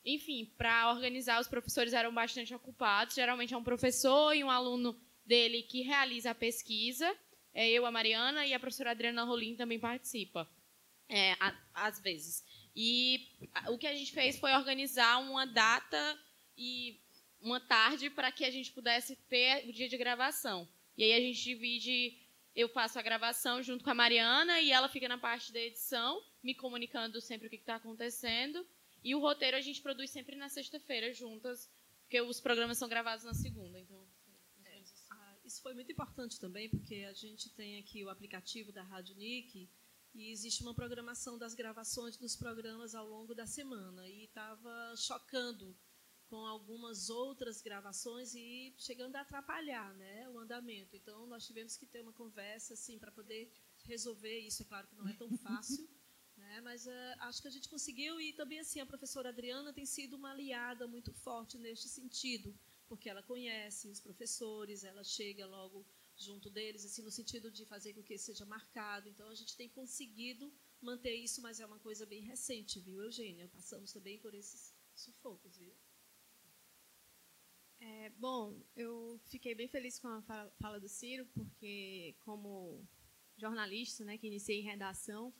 enfim, 0.04 0.50
para 0.56 0.90
organizar, 0.90 1.40
os 1.40 1.48
professores 1.48 1.92
eram 1.92 2.12
bastante 2.12 2.54
ocupados. 2.54 3.14
Geralmente 3.14 3.52
é 3.52 3.56
um 3.56 3.62
professor 3.62 4.34
e 4.34 4.42
um 4.42 4.50
aluno 4.50 4.98
dele 5.24 5.62
que 5.62 5.82
realiza 5.82 6.30
a 6.30 6.34
pesquisa. 6.34 7.14
É 7.52 7.68
eu, 7.68 7.84
a 7.84 7.90
Mariana, 7.90 8.46
e 8.46 8.54
a 8.54 8.60
professora 8.60 8.92
Adriana 8.92 9.24
Rolim 9.24 9.56
também 9.56 9.78
participa, 9.78 10.48
é, 11.08 11.32
a, 11.40 11.54
às 11.74 12.00
vezes. 12.00 12.44
E 12.74 13.28
o 13.68 13.76
que 13.76 13.86
a 13.86 13.94
gente 13.94 14.12
fez 14.12 14.38
foi 14.38 14.52
organizar 14.52 15.18
uma 15.18 15.44
data 15.44 16.18
e 16.56 17.00
uma 17.40 17.58
tarde 17.58 18.10
para 18.10 18.30
que 18.30 18.44
a 18.44 18.50
gente 18.50 18.70
pudesse 18.72 19.16
ter 19.28 19.68
o 19.68 19.72
dia 19.72 19.88
de 19.88 19.96
gravação. 19.96 20.68
E 20.96 21.02
aí 21.02 21.12
a 21.12 21.20
gente 21.20 21.42
divide, 21.42 22.18
eu 22.54 22.68
faço 22.68 22.98
a 22.98 23.02
gravação 23.02 23.62
junto 23.62 23.82
com 23.82 23.90
a 23.90 23.94
Mariana 23.94 24.60
e 24.60 24.70
ela 24.70 24.88
fica 24.88 25.08
na 25.08 25.18
parte 25.18 25.52
da 25.52 25.58
edição, 25.58 26.22
me 26.42 26.54
comunicando 26.54 27.20
sempre 27.20 27.46
o 27.46 27.50
que 27.50 27.56
está 27.56 27.76
acontecendo. 27.76 28.66
E 29.02 29.14
o 29.14 29.20
roteiro 29.20 29.56
a 29.56 29.60
gente 29.60 29.80
produz 29.80 30.10
sempre 30.10 30.36
na 30.36 30.48
sexta-feira 30.48 31.12
juntas, 31.12 31.70
porque 32.02 32.20
os 32.20 32.38
programas 32.40 32.76
são 32.76 32.88
gravados 32.88 33.24
na 33.24 33.32
segunda. 33.32 33.80
Então, 33.80 34.06
é, 34.64 34.78
assim. 34.78 35.06
ah, 35.10 35.36
isso 35.50 35.62
foi 35.62 35.74
muito 35.74 35.90
importante 35.90 36.38
também, 36.38 36.70
porque 36.70 37.04
a 37.10 37.12
gente 37.12 37.50
tem 37.50 37.78
aqui 37.80 38.04
o 38.04 38.08
aplicativo 38.08 38.70
da 38.70 38.84
Rádio 38.84 39.16
Nick 39.16 39.68
e 40.14 40.30
existe 40.30 40.62
uma 40.62 40.72
programação 40.72 41.36
das 41.36 41.54
gravações 41.54 42.16
dos 42.16 42.36
programas 42.36 42.94
ao 42.94 43.08
longo 43.08 43.34
da 43.34 43.46
semana. 43.46 44.08
E 44.08 44.26
estava 44.26 44.94
chocando 44.96 45.76
com 46.28 46.46
algumas 46.46 47.10
outras 47.10 47.60
gravações 47.60 48.32
e 48.32 48.72
chegando 48.78 49.16
a 49.16 49.22
atrapalhar 49.22 49.92
né, 49.94 50.28
o 50.28 50.38
andamento. 50.38 50.94
Então, 50.94 51.26
nós 51.26 51.44
tivemos 51.44 51.76
que 51.76 51.84
ter 51.84 52.00
uma 52.00 52.12
conversa 52.12 52.74
assim, 52.74 52.96
para 52.96 53.10
poder 53.10 53.52
resolver 53.84 54.38
isso. 54.38 54.62
É 54.62 54.66
claro 54.66 54.86
que 54.86 54.94
não 54.94 55.08
é 55.08 55.14
tão 55.14 55.36
fácil. 55.38 55.88
Né? 56.36 56.58
Mas 56.62 56.86
uh, 56.86 56.90
acho 57.18 57.42
que 57.42 57.48
a 57.48 57.50
gente 57.50 57.68
conseguiu 57.68 58.18
e 58.18 58.32
também 58.32 58.58
assim 58.60 58.80
a 58.80 58.86
professora 58.86 59.28
Adriana 59.28 59.74
tem 59.74 59.84
sido 59.84 60.16
uma 60.16 60.30
aliada 60.30 60.86
muito 60.86 61.12
forte 61.12 61.58
neste 61.58 61.86
sentido, 61.86 62.58
porque 62.90 63.08
ela 63.08 63.22
conhece 63.22 63.88
os 63.88 64.00
professores, 64.00 64.82
ela 64.82 65.04
chega 65.04 65.46
logo 65.46 65.86
junto 66.16 66.50
deles, 66.50 66.84
assim 66.84 67.02
no 67.02 67.10
sentido 67.10 67.48
de 67.48 67.64
fazer 67.64 67.94
com 67.94 68.02
que 68.02 68.18
seja 68.18 68.44
marcado. 68.44 69.08
Então 69.08 69.28
a 69.28 69.34
gente 69.34 69.56
tem 69.56 69.68
conseguido 69.68 70.52
manter 70.82 71.14
isso, 71.14 71.40
mas 71.40 71.60
é 71.60 71.66
uma 71.66 71.78
coisa 71.78 72.04
bem 72.04 72.22
recente, 72.22 72.80
viu, 72.80 73.00
Eugênia? 73.00 73.48
Passamos 73.48 73.92
também 73.92 74.18
por 74.18 74.34
esses 74.34 74.74
sufocos, 74.92 75.56
viu? 75.56 75.72
É, 77.78 78.10
bom, 78.10 78.60
eu 78.74 79.20
fiquei 79.26 79.54
bem 79.54 79.68
feliz 79.68 80.00
com 80.00 80.08
a 80.08 80.20
fala 80.58 80.80
do 80.80 80.88
Ciro, 80.88 81.24
porque 81.32 82.16
como 82.24 82.84
jornalista, 83.36 84.04
né, 84.04 84.18
que 84.18 84.26
iniciei 84.26 84.60
em 84.60 84.64
redação, 84.64 85.32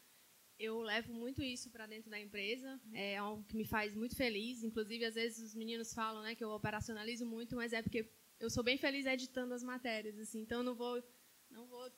eu 0.60 0.80
levo 0.82 1.12
muito 1.14 1.42
isso 1.42 1.70
para 1.70 1.86
dentro 1.86 2.10
da 2.10 2.20
empresa. 2.20 2.78
É 2.92 3.16
algo 3.16 3.42
que 3.44 3.56
me 3.56 3.64
faz 3.64 3.94
muito 3.94 4.14
feliz. 4.14 4.62
Inclusive, 4.62 5.06
às 5.06 5.14
vezes 5.14 5.42
os 5.42 5.54
meninos 5.54 5.94
falam, 5.94 6.22
né, 6.22 6.34
que 6.34 6.44
eu 6.44 6.50
operacionalizo 6.50 7.24
muito, 7.24 7.56
mas 7.56 7.72
é 7.72 7.80
porque 7.80 8.12
eu 8.38 8.50
sou 8.50 8.62
bem 8.62 8.76
feliz 8.76 9.06
editando 9.06 9.54
as 9.54 9.62
matérias, 9.62 10.18
assim. 10.18 10.40
Então, 10.40 10.62
não 10.62 10.74
vou, 10.74 11.02
não 11.50 11.66
vou 11.66 11.90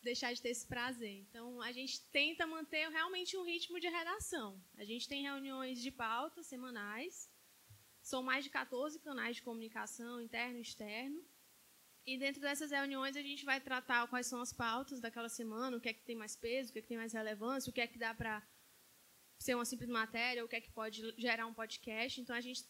deixar 0.00 0.32
de 0.32 0.40
ter 0.40 0.50
esse 0.50 0.66
prazer. 0.66 1.12
Então, 1.28 1.60
a 1.60 1.72
gente 1.72 2.00
tenta 2.12 2.46
manter 2.46 2.88
realmente 2.88 3.36
um 3.36 3.42
ritmo 3.42 3.80
de 3.80 3.88
redação. 3.88 4.62
A 4.76 4.84
gente 4.84 5.08
tem 5.08 5.22
reuniões 5.22 5.80
de 5.82 5.90
pauta 5.90 6.42
semanais. 6.42 7.28
São 8.00 8.22
mais 8.22 8.44
de 8.44 8.50
14 8.50 9.00
canais 9.00 9.36
de 9.36 9.42
comunicação 9.42 10.20
interno 10.20 10.58
e 10.58 10.62
externo. 10.62 11.20
E 12.06 12.18
dentro 12.18 12.40
dessas 12.40 12.70
reuniões 12.70 13.16
a 13.16 13.22
gente 13.22 13.44
vai 13.44 13.60
tratar 13.60 14.06
quais 14.08 14.26
são 14.26 14.40
as 14.40 14.52
pautas 14.52 15.00
daquela 15.00 15.28
semana, 15.28 15.76
o 15.76 15.80
que 15.80 15.88
é 15.88 15.92
que 15.94 16.02
tem 16.02 16.14
mais 16.14 16.36
peso, 16.36 16.70
o 16.70 16.72
que 16.72 16.78
é 16.80 16.82
que 16.82 16.88
tem 16.88 16.98
mais 16.98 17.12
relevância, 17.12 17.70
o 17.70 17.72
que 17.72 17.80
é 17.80 17.86
que 17.86 17.98
dá 17.98 18.14
para 18.14 18.42
ser 19.38 19.54
uma 19.54 19.64
simples 19.64 19.88
matéria, 19.88 20.44
o 20.44 20.48
que 20.48 20.56
é 20.56 20.60
que 20.60 20.70
pode 20.70 21.14
gerar 21.18 21.46
um 21.46 21.54
podcast. 21.54 22.20
Então 22.20 22.36
a 22.36 22.40
gente 22.40 22.64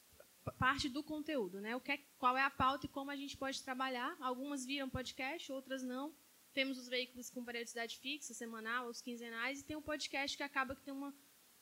parte 0.59 0.89
do 0.89 1.03
conteúdo, 1.03 1.61
né? 1.61 1.74
O 1.74 1.80
que 1.80 1.93
é, 1.93 1.99
qual 2.18 2.37
é 2.37 2.43
a 2.43 2.51
pauta 2.51 2.87
e 2.87 2.89
como 2.89 3.11
a 3.11 3.16
gente 3.16 3.37
pode 3.37 3.62
trabalhar. 3.62 4.16
Algumas 4.20 4.64
viram 4.64 4.89
podcast, 4.89 5.51
outras 5.51 5.82
não. 5.82 6.14
Temos 6.53 6.78
os 6.78 6.89
veículos 6.89 7.30
com 7.30 7.45
periodicidade 7.45 7.99
fixa, 7.99 8.32
semanal, 8.32 8.89
os 8.89 9.01
quinzenais, 9.01 9.61
e 9.61 9.64
tem 9.64 9.76
um 9.76 9.82
podcast 9.82 10.37
que 10.37 10.43
acaba 10.43 10.76
que 10.76 10.82
tem 10.82 10.95
uma 10.95 11.12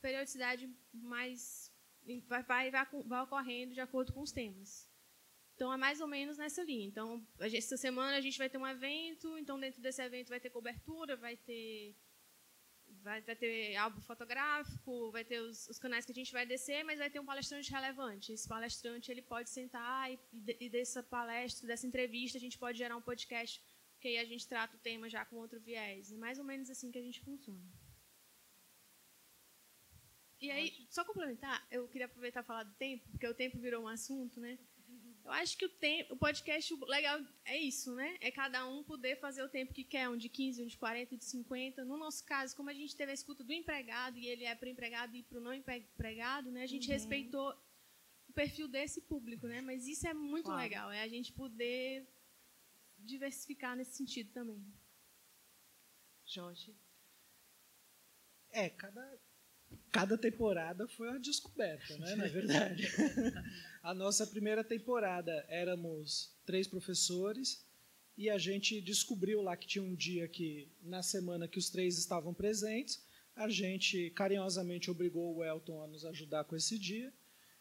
periodicidade 0.02 0.68
mais 0.92 1.72
vai, 2.26 2.42
vai, 2.42 2.70
vai, 2.70 2.86
vai 3.06 3.22
ocorrendo 3.22 3.72
de 3.72 3.80
acordo 3.80 4.12
com 4.12 4.20
os 4.20 4.32
temas. 4.32 4.91
Então, 5.54 5.72
é 5.72 5.76
mais 5.76 6.00
ou 6.00 6.08
menos 6.08 6.38
nessa 6.38 6.62
linha. 6.62 6.86
Então, 6.86 7.24
essa 7.38 7.76
semana 7.76 8.16
a 8.16 8.20
gente 8.20 8.38
vai 8.38 8.48
ter 8.48 8.58
um 8.58 8.66
evento, 8.66 9.38
então 9.38 9.58
dentro 9.58 9.80
desse 9.80 10.02
evento 10.02 10.28
vai 10.28 10.40
ter 10.40 10.50
cobertura, 10.50 11.16
vai 11.16 11.36
ter 11.36 11.94
vai, 13.00 13.20
vai 13.22 13.36
ter 13.36 13.76
álbum 13.76 14.00
fotográfico, 14.00 15.10
vai 15.10 15.24
ter 15.24 15.40
os, 15.40 15.68
os, 15.68 15.78
canais 15.78 16.04
que 16.04 16.12
a 16.12 16.14
gente 16.14 16.32
vai 16.32 16.46
descer, 16.46 16.84
mas 16.84 16.98
vai 16.98 17.10
ter 17.10 17.20
um 17.20 17.24
palestrante 17.24 17.70
relevante. 17.70 18.32
Esse 18.32 18.48
palestrante 18.48 19.10
ele 19.10 19.22
pode 19.22 19.50
sentar 19.50 20.12
e, 20.12 20.18
e 20.60 20.68
dessa 20.68 21.02
palestra, 21.02 21.66
dessa 21.66 21.86
entrevista, 21.86 22.38
a 22.38 22.40
gente 22.40 22.58
pode 22.58 22.78
gerar 22.78 22.96
um 22.96 23.02
podcast, 23.02 23.62
porque 23.94 24.08
aí 24.08 24.18
a 24.18 24.24
gente 24.24 24.46
trata 24.46 24.76
o 24.76 24.80
tema 24.80 25.08
já 25.08 25.24
com 25.24 25.36
outro 25.36 25.60
viés. 25.60 26.12
É 26.12 26.16
mais 26.16 26.38
ou 26.38 26.44
menos 26.44 26.70
assim 26.70 26.90
que 26.90 26.98
a 26.98 27.02
gente 27.02 27.20
funciona. 27.20 27.72
E 30.40 30.50
aí, 30.50 30.86
só 30.90 31.04
complementar, 31.04 31.64
eu 31.70 31.86
queria 31.86 32.06
aproveitar 32.06 32.42
e 32.42 32.46
falar 32.46 32.64
do 32.64 32.74
tempo, 32.74 33.08
porque 33.10 33.26
o 33.28 33.34
tempo 33.34 33.60
virou 33.60 33.84
um 33.84 33.88
assunto, 33.88 34.40
né? 34.40 34.58
Eu 35.24 35.30
acho 35.32 35.56
que 35.56 35.64
o, 35.64 35.68
tempo, 35.68 36.14
o 36.14 36.16
podcast 36.16 36.74
legal 36.86 37.20
é 37.44 37.56
isso, 37.56 37.94
né? 37.94 38.16
É 38.20 38.30
cada 38.30 38.66
um 38.66 38.82
poder 38.82 39.16
fazer 39.20 39.42
o 39.42 39.48
tempo 39.48 39.72
que 39.72 39.84
quer, 39.84 40.08
um 40.08 40.16
de 40.16 40.28
15, 40.28 40.64
um 40.64 40.66
de 40.66 40.76
40, 40.76 41.14
um 41.14 41.18
de 41.18 41.24
50. 41.24 41.84
No 41.84 41.96
nosso 41.96 42.24
caso, 42.24 42.56
como 42.56 42.70
a 42.70 42.74
gente 42.74 42.96
teve 42.96 43.12
a 43.12 43.14
escuta 43.14 43.44
do 43.44 43.52
empregado 43.52 44.18
e 44.18 44.26
ele 44.26 44.44
é 44.44 44.54
para 44.54 44.66
o 44.66 44.70
empregado 44.70 45.14
e 45.14 45.22
para 45.22 45.38
o 45.38 45.40
não 45.40 45.52
empregado, 45.52 46.50
né? 46.50 46.62
A 46.62 46.66
gente 46.66 46.88
uhum. 46.88 46.94
respeitou 46.94 47.54
o 48.28 48.32
perfil 48.32 48.66
desse 48.66 49.00
público, 49.02 49.46
né? 49.46 49.60
Mas 49.60 49.86
isso 49.86 50.06
é 50.08 50.14
muito 50.14 50.46
claro. 50.46 50.60
legal, 50.60 50.90
é 50.90 51.02
a 51.02 51.08
gente 51.08 51.32
poder 51.32 52.08
diversificar 52.98 53.76
nesse 53.76 53.96
sentido 53.96 54.32
também. 54.32 54.64
Jorge. 56.24 56.74
É, 58.50 58.68
cada 58.70 59.20
cada 59.90 60.16
temporada 60.16 60.88
foi 60.88 61.08
uma 61.08 61.20
descoberta, 61.20 61.96
né, 61.98 62.14
na 62.14 62.26
verdade. 62.26 62.88
a 63.82 63.94
nossa 63.94 64.26
primeira 64.26 64.64
temporada 64.64 65.44
éramos 65.48 66.34
três 66.44 66.66
professores 66.66 67.64
e 68.16 68.28
a 68.28 68.38
gente 68.38 68.80
descobriu 68.80 69.40
lá 69.40 69.56
que 69.56 69.66
tinha 69.66 69.84
um 69.84 69.94
dia 69.94 70.28
que, 70.28 70.68
na 70.82 71.02
semana 71.02 71.48
que 71.48 71.58
os 71.58 71.70
três 71.70 71.98
estavam 71.98 72.34
presentes, 72.34 73.02
a 73.34 73.48
gente 73.48 74.10
carinhosamente 74.10 74.90
obrigou 74.90 75.36
o 75.36 75.44
Elton 75.44 75.82
a 75.82 75.86
nos 75.86 76.04
ajudar 76.04 76.44
com 76.44 76.54
esse 76.54 76.78
dia. 76.78 77.12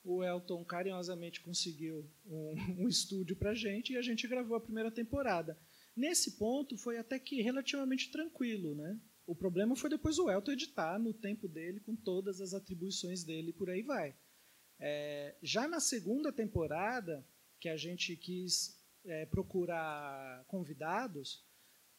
O 0.03 0.23
Elton 0.23 0.63
carinhosamente 0.65 1.41
conseguiu 1.41 2.09
um, 2.25 2.83
um 2.83 2.87
estúdio 2.87 3.35
para 3.35 3.51
a 3.51 3.55
gente 3.55 3.93
e 3.93 3.97
a 3.97 4.01
gente 4.01 4.27
gravou 4.27 4.57
a 4.57 4.61
primeira 4.61 4.91
temporada. 4.91 5.57
Nesse 5.95 6.37
ponto 6.37 6.77
foi 6.77 6.97
até 6.97 7.19
que 7.19 7.41
relativamente 7.41 8.11
tranquilo, 8.11 8.75
né? 8.75 8.99
O 9.31 9.35
problema 9.35 9.77
foi 9.77 9.89
depois 9.89 10.19
o 10.19 10.29
Elton 10.29 10.51
editar 10.51 10.99
no 10.99 11.13
tempo 11.13 11.47
dele, 11.47 11.79
com 11.79 11.95
todas 11.95 12.41
as 12.41 12.53
atribuições 12.53 13.23
dele, 13.23 13.53
por 13.53 13.69
aí 13.69 13.81
vai. 13.81 14.13
É, 14.77 15.37
já 15.41 15.69
na 15.69 15.79
segunda 15.79 16.33
temporada, 16.33 17.25
que 17.57 17.69
a 17.69 17.77
gente 17.77 18.17
quis 18.17 18.77
é, 19.05 19.25
procurar 19.25 20.43
convidados, 20.47 21.45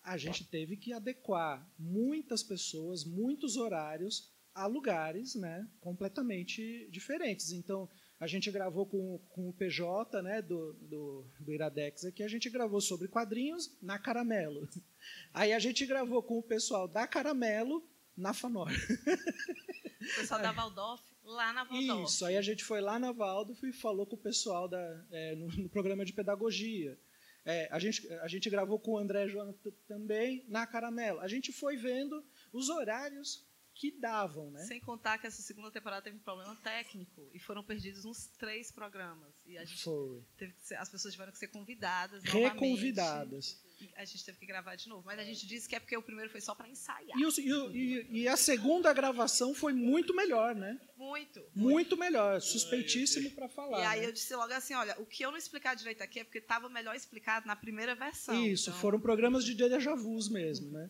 a 0.02 0.18
gente 0.18 0.44
teve 0.44 0.76
que 0.76 0.92
adequar 0.92 1.66
muitas 1.78 2.42
pessoas, 2.42 3.02
muitos 3.02 3.56
horários 3.56 4.30
a 4.54 4.66
lugares 4.66 5.34
né, 5.34 5.66
completamente 5.80 6.86
diferentes. 6.90 7.50
Então, 7.50 7.88
a 8.22 8.26
gente 8.28 8.52
gravou 8.52 8.86
com, 8.86 9.18
com 9.30 9.48
o 9.48 9.52
PJ 9.52 10.22
né, 10.22 10.40
do, 10.40 10.74
do, 10.74 11.26
do 11.40 11.52
Iradex 11.52 12.04
aqui, 12.04 12.22
a 12.22 12.28
gente 12.28 12.48
gravou 12.48 12.80
sobre 12.80 13.08
quadrinhos 13.08 13.76
na 13.82 13.98
Caramelo. 13.98 14.68
Aí 15.34 15.52
a 15.52 15.58
gente 15.58 15.84
gravou 15.84 16.22
com 16.22 16.38
o 16.38 16.42
pessoal 16.42 16.86
da 16.86 17.04
Caramelo 17.04 17.84
na 18.16 18.32
Fanor. 18.32 18.70
O 18.70 20.20
pessoal 20.20 20.40
da 20.40 20.52
Waldorf 20.52 21.02
lá 21.24 21.52
na 21.52 21.64
Waldorf. 21.64 22.12
Isso, 22.12 22.24
aí 22.24 22.36
a 22.36 22.42
gente 22.42 22.62
foi 22.62 22.80
lá 22.80 22.96
na 22.98 23.12
Waldorf 23.12 23.60
e 23.64 23.72
falou 23.72 24.06
com 24.06 24.14
o 24.14 24.18
pessoal 24.18 24.68
da, 24.68 25.04
é, 25.10 25.34
no, 25.34 25.48
no, 25.48 25.68
programa 25.68 26.04
de 26.04 26.12
pedagogia. 26.12 26.96
É, 27.44 27.68
a, 27.72 27.78
gente, 27.80 28.08
a 28.14 28.28
gente 28.28 28.48
gravou 28.48 28.78
com 28.78 28.92
o 28.92 28.98
André 28.98 29.26
Jonathan 29.28 29.70
também 29.88 30.44
na 30.48 30.64
Caramelo. 30.64 31.18
A 31.20 31.26
gente 31.26 31.52
foi 31.52 31.76
vendo 31.76 32.24
os 32.52 32.68
horários 32.68 33.44
que 33.82 33.90
davam, 33.90 34.48
né? 34.52 34.60
Sem 34.60 34.78
contar 34.78 35.18
que 35.18 35.26
essa 35.26 35.42
segunda 35.42 35.68
temporada 35.68 36.02
teve 36.02 36.14
um 36.14 36.20
problema 36.20 36.54
técnico 36.62 37.28
e 37.34 37.40
foram 37.40 37.64
perdidos 37.64 38.04
uns 38.04 38.28
três 38.38 38.70
programas. 38.70 39.34
E 39.44 39.58
a 39.58 39.64
gente 39.64 39.82
Foi. 39.82 40.22
teve 40.36 40.52
que 40.52 40.64
ser, 40.64 40.76
as 40.76 40.88
pessoas 40.88 41.12
tiveram 41.12 41.32
que 41.32 41.38
ser 41.38 41.48
convidadas 41.48 42.22
Reconvidadas. 42.22 43.60
a 43.96 44.04
gente 44.04 44.24
teve 44.24 44.38
que 44.38 44.46
gravar 44.46 44.76
de 44.76 44.88
novo. 44.88 45.02
Mas 45.04 45.18
a 45.18 45.24
gente 45.24 45.44
disse 45.48 45.68
que 45.68 45.74
é 45.74 45.80
porque 45.80 45.96
o 45.96 46.02
primeiro 46.02 46.30
foi 46.30 46.40
só 46.40 46.54
para 46.54 46.68
ensaiar. 46.68 47.18
E, 47.18 47.26
o, 47.26 47.72
e, 47.72 48.20
e, 48.20 48.28
a 48.28 48.36
segunda 48.36 48.92
gravação 48.92 49.52
foi 49.52 49.72
muito 49.72 50.14
melhor, 50.14 50.54
né? 50.54 50.80
Muito. 50.96 51.40
Muito, 51.40 51.52
muito 51.56 51.96
melhor. 51.96 52.40
Suspeitíssimo 52.40 53.32
para 53.32 53.48
falar. 53.48 53.80
E 53.80 53.84
aí 53.84 54.00
né? 54.02 54.06
eu 54.06 54.12
disse 54.12 54.32
logo 54.36 54.52
assim, 54.52 54.74
olha, 54.74 54.94
o 55.00 55.04
que 55.04 55.24
eu 55.24 55.32
não 55.32 55.38
explicar 55.38 55.74
direito 55.74 56.04
aqui 56.04 56.20
é 56.20 56.24
porque 56.24 56.38
estava 56.38 56.68
melhor 56.68 56.94
explicado 56.94 57.48
na 57.48 57.56
primeira 57.56 57.96
versão. 57.96 58.46
Isso, 58.46 58.70
então... 58.70 58.80
foram 58.80 59.00
programas 59.00 59.44
de 59.44 59.56
déjà 59.56 59.96
vus 59.96 60.28
mesmo, 60.28 60.70
né? 60.70 60.88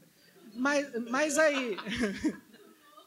Mas, 0.55 1.09
mas 1.09 1.39
aí... 1.39 1.75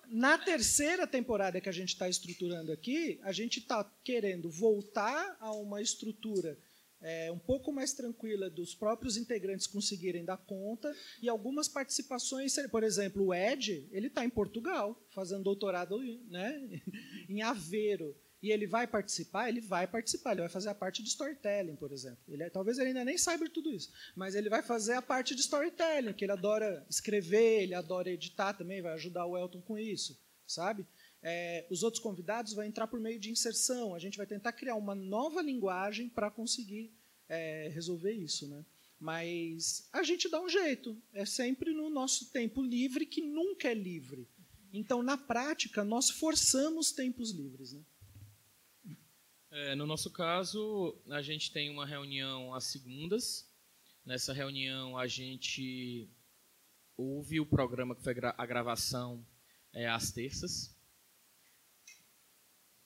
Na 0.09 0.37
terceira 0.37 1.05
temporada 1.07 1.59
que 1.59 1.69
a 1.69 1.71
gente 1.71 1.89
está 1.89 2.07
estruturando 2.07 2.71
aqui, 2.71 3.19
a 3.23 3.31
gente 3.31 3.59
está 3.59 3.83
querendo 4.03 4.49
voltar 4.49 5.37
a 5.39 5.51
uma 5.51 5.81
estrutura 5.81 6.57
é, 7.01 7.31
um 7.31 7.37
pouco 7.37 7.71
mais 7.71 7.93
tranquila 7.93 8.49
dos 8.49 8.73
próprios 8.73 9.17
integrantes 9.17 9.67
conseguirem 9.67 10.25
dar 10.25 10.37
conta 10.37 10.91
e 11.21 11.29
algumas 11.29 11.67
participações, 11.67 12.55
por 12.71 12.83
exemplo, 12.83 13.27
o 13.27 13.33
Ed, 13.33 13.87
ele 13.91 14.07
está 14.07 14.25
em 14.25 14.29
Portugal 14.29 14.99
fazendo 15.11 15.43
doutorado 15.43 15.99
né, 16.29 16.81
em 17.29 17.41
Aveiro 17.41 18.15
e 18.45 18.51
ele 18.51 18.67
vai 18.67 18.85
participar, 18.85 19.49
ele 19.49 19.59
vai 19.59 19.87
participar, 19.87 20.33
ele 20.33 20.41
vai 20.41 20.49
fazer 20.49 20.69
a 20.69 20.75
parte 20.75 21.01
de 21.01 21.09
storytelling, 21.09 21.75
por 21.75 21.91
exemplo. 21.91 22.19
Ele, 22.27 22.43
é, 22.43 22.49
talvez 22.51 22.77
ele 22.77 22.89
ainda 22.89 23.03
nem 23.03 23.17
saiba 23.17 23.49
tudo 23.49 23.73
isso, 23.73 23.91
mas 24.15 24.35
ele 24.35 24.49
vai 24.49 24.61
fazer 24.61 24.93
a 24.93 25.01
parte 25.01 25.33
de 25.33 25.41
storytelling, 25.41 26.13
que 26.13 26.23
ele 26.23 26.31
adora 26.31 26.85
escrever, 26.87 27.63
ele 27.63 27.73
adora 27.73 28.07
editar 28.07 28.53
também, 28.53 28.83
vai 28.83 28.93
ajudar 28.93 29.25
o 29.25 29.35
Elton 29.35 29.61
com 29.61 29.79
isso, 29.79 30.15
sabe? 30.45 30.85
É, 31.23 31.65
os 31.71 31.81
outros 31.81 32.03
convidados 32.03 32.53
vão 32.53 32.63
entrar 32.63 32.85
por 32.85 32.99
meio 32.99 33.19
de 33.19 33.31
inserção. 33.31 33.95
A 33.95 33.99
gente 33.99 34.15
vai 34.15 34.27
tentar 34.27 34.51
criar 34.51 34.75
uma 34.75 34.93
nova 34.93 35.41
linguagem 35.41 36.07
para 36.07 36.29
conseguir 36.29 36.93
é, 37.27 37.71
resolver 37.73 38.11
isso, 38.11 38.47
né? 38.47 38.63
Mas 38.99 39.89
a 39.91 40.03
gente 40.03 40.29
dá 40.29 40.39
um 40.39 40.47
jeito. 40.47 40.95
É 41.11 41.25
sempre 41.25 41.73
no 41.73 41.89
nosso 41.89 42.29
tempo 42.29 42.61
livre, 42.61 43.07
que 43.07 43.21
nunca 43.21 43.69
é 43.69 43.73
livre. 43.73 44.27
Então, 44.71 45.01
na 45.01 45.17
prática, 45.17 45.83
nós 45.83 46.11
forçamos 46.11 46.91
tempos 46.91 47.31
livres. 47.31 47.73
Né? 47.73 47.81
É, 49.57 49.73
no 49.73 49.85
nosso 49.85 50.11
caso, 50.11 51.01
a 51.09 51.21
gente 51.21 51.49
tem 51.49 51.69
uma 51.69 51.85
reunião 51.85 52.53
às 52.53 52.65
segundas. 52.65 53.49
Nessa 54.05 54.33
reunião, 54.33 54.97
a 54.97 55.07
gente 55.07 56.09
ouve 56.97 57.39
o 57.39 57.45
programa 57.45 57.95
que 57.95 58.03
foi 58.03 58.13
a 58.37 58.45
gravação 58.45 59.25
é, 59.71 59.87
às 59.87 60.11
terças. 60.11 60.77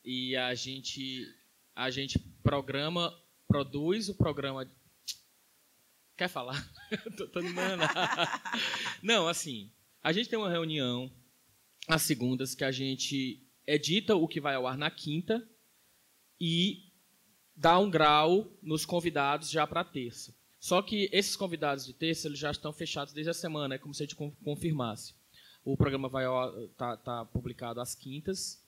E 0.06 0.36
a 0.36 0.54
gente, 0.54 1.26
a 1.76 1.90
gente 1.90 2.20
programa, 2.44 3.20
produz 3.48 4.08
o 4.08 4.14
programa. 4.14 4.72
Quer 6.16 6.28
falar? 6.28 6.72
tô, 7.18 7.28
tô 7.30 7.40
Não, 9.02 9.28
assim, 9.28 9.74
a 10.04 10.14
gente 10.14 10.30
tem 10.30 10.38
uma 10.38 10.52
reunião 10.52 11.12
às 11.88 12.04
segundas 12.04 12.54
que 12.54 12.64
a 12.64 12.72
gente 12.72 13.44
edita 13.66 14.16
o 14.16 14.28
que 14.28 14.40
vai 14.40 14.54
ao 14.54 14.68
ar 14.68 14.78
na 14.78 14.92
quinta 14.92 15.44
e 16.40 16.90
dá 17.56 17.78
um 17.78 17.90
grau 17.90 18.50
nos 18.62 18.86
convidados 18.86 19.50
já 19.50 19.68
para 19.68 19.84
terça. 19.84 20.34
Só 20.60 20.82
que 20.82 21.10
esses 21.12 21.36
convidados 21.36 21.86
de 21.86 21.94
terça 21.94 22.28
eles 22.28 22.40
já 22.40 22.52
estão 22.52 22.74
fechados 22.74 23.14
desde 23.14 23.30
a 23.30 23.34
semana, 23.34 23.76
é 23.76 23.78
como 23.78 23.94
se 23.94 24.04
a 24.04 24.06
gente 24.06 24.16
confirmasse. 24.44 25.14
O 25.64 25.78
programa 25.78 26.10
vai 26.10 26.26
tá, 26.78 26.98
tá 26.98 27.26
publicado 27.26 27.80
às 27.80 27.96
quintas. 27.96 28.64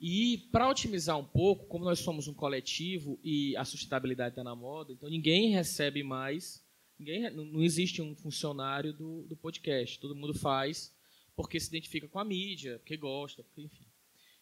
E 0.00 0.48
para 0.52 0.68
otimizar 0.68 1.18
um 1.18 1.24
pouco, 1.24 1.66
como 1.66 1.84
nós 1.84 1.98
somos 1.98 2.28
um 2.28 2.34
coletivo 2.34 3.18
e 3.22 3.56
a 3.56 3.64
sustentabilidade 3.64 4.30
está 4.30 4.44
na 4.44 4.54
moda, 4.54 4.92
então 4.92 5.10
ninguém 5.10 5.50
recebe 5.50 6.04
mais, 6.04 6.64
ninguém, 6.98 7.28
não 7.30 7.60
existe 7.60 8.00
um 8.00 8.14
funcionário 8.14 8.92
do, 8.92 9.22
do 9.24 9.36
podcast. 9.36 9.98
Todo 9.98 10.14
mundo 10.14 10.34
faz 10.34 10.94
porque 11.34 11.58
se 11.58 11.68
identifica 11.68 12.08
com 12.08 12.18
a 12.18 12.24
mídia, 12.24 12.78
porque 12.78 12.96
gosta, 12.96 13.42
porque 13.42 13.62
enfim. 13.62 13.86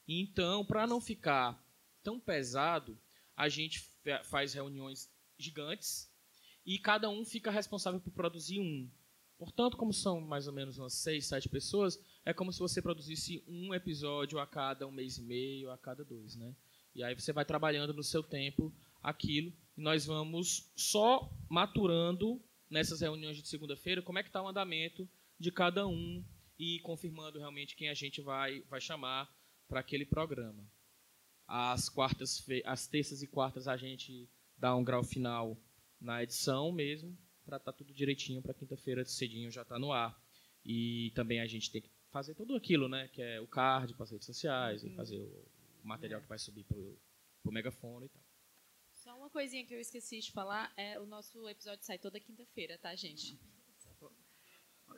Então, 0.09 0.65
para 0.65 0.87
não 0.87 1.01
ficar 1.01 1.66
tão 2.07 2.21
pesado, 2.21 2.97
a 3.37 3.49
gente 3.49 3.81
faz 4.23 4.55
reuniões 4.55 5.11
gigantes 5.37 6.09
e 6.65 6.79
cada 6.79 7.11
um 7.11 7.25
fica 7.25 7.51
responsável 7.51 7.99
por 7.99 8.13
produzir 8.13 8.61
um. 8.61 8.89
Portanto, 9.37 9.77
como 9.77 9.93
são 9.93 10.21
mais 10.21 10.47
ou 10.47 10.53
menos 10.53 10.79
umas 10.79 10.95
seis, 10.95 11.27
sete 11.27 11.49
pessoas, 11.49 11.99
é 12.25 12.33
como 12.33 12.53
se 12.53 12.61
você 12.61 12.81
produzisse 12.81 13.43
um 13.49 13.75
episódio 13.75 14.39
a 14.39 14.47
cada 14.47 14.87
um 14.87 14.93
mês 14.93 15.19
e 15.19 15.23
meio, 15.23 15.69
a 15.69 15.77
cada 15.77 16.05
dois, 16.05 16.37
né? 16.37 16.55
E 16.95 17.03
aí 17.03 17.13
você 17.13 17.33
vai 17.33 17.45
trabalhando 17.45 17.93
no 17.93 18.05
seu 18.05 18.23
tempo 18.23 18.73
aquilo 19.03 19.53
e 19.77 19.81
nós 19.81 20.07
vamos 20.07 20.71
só 20.77 21.29
maturando 21.49 22.41
nessas 22.71 23.01
reuniões 23.01 23.37
de 23.37 23.49
segunda-feira 23.49 24.01
como 24.01 24.21
é 24.21 24.23
que 24.23 24.29
está 24.29 24.41
o 24.41 24.49
andamento 24.49 25.09
de 25.41 25.51
cada 25.51 25.89
um 25.89 26.25
e 26.57 26.79
confirmando 26.85 27.41
realmente 27.41 27.75
quem 27.75 27.89
a 27.89 27.95
gente 27.95 28.21
vai, 28.21 28.61
vai 28.71 28.81
chamar 28.81 29.29
para 29.67 29.81
aquele 29.81 30.07
programa. 30.07 30.65
As 31.47 31.89
quartas, 31.89 32.45
as 32.65 32.87
terças 32.87 33.23
e 33.23 33.27
quartas 33.27 33.69
a 33.69 33.77
gente 33.77 34.29
dá 34.59 34.75
um 34.75 34.83
grau 34.83 35.05
final 35.05 35.57
na 36.01 36.23
edição 36.23 36.73
mesmo, 36.73 37.17
para 37.45 37.57
estar 37.57 37.73
tá 37.73 37.79
tudo 37.79 37.95
direitinho 37.95 38.43
para 38.43 38.55
quinta-feira 38.55 39.05
cedinho 39.05 39.51
já 39.51 39.63
está 39.63 39.79
no 39.79 39.93
ar. 39.93 40.21
E 40.65 41.13
também 41.15 41.41
a 41.41 41.47
gente 41.47 41.71
tem 41.71 41.81
que 41.81 41.91
fazer 42.11 42.35
tudo 42.35 42.57
aquilo, 42.57 42.89
né? 42.89 43.09
Que 43.09 43.23
é 43.23 43.41
o 43.41 43.47
card 43.47 43.95
para 43.95 44.05
as 44.05 44.11
redes 44.11 44.27
sociais, 44.27 44.83
e 44.83 44.91
fazer 44.91 45.21
o 45.21 45.87
material 45.87 46.21
que 46.21 46.29
vai 46.29 46.39
subir 46.39 46.65
pro, 46.65 46.99
pro 47.43 47.53
megafone 47.53 48.07
e 48.07 48.09
tal. 48.09 48.23
Só 48.91 49.17
uma 49.17 49.31
coisinha 49.31 49.65
que 49.65 49.73
eu 49.73 49.81
esqueci 49.81 50.19
de 50.19 50.33
falar, 50.33 50.73
é 50.77 50.99
o 50.99 51.07
nosso 51.07 51.49
episódio 51.49 51.85
sai 51.85 51.99
toda 51.99 52.19
quinta-feira, 52.19 52.77
tá, 52.79 52.95
gente? 52.97 53.39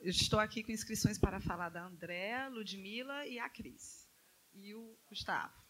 Eu 0.00 0.10
estou 0.10 0.38
aqui 0.38 0.62
com 0.62 0.70
inscrições 0.70 1.18
para 1.18 1.40
falar 1.40 1.70
da 1.70 1.84
Andréa, 1.84 2.48
Ludmila 2.48 3.26
e 3.26 3.38
a 3.38 3.48
Cris. 3.48 4.08
E 4.54 4.74
o 4.74 4.96
Gustavo. 5.08 5.67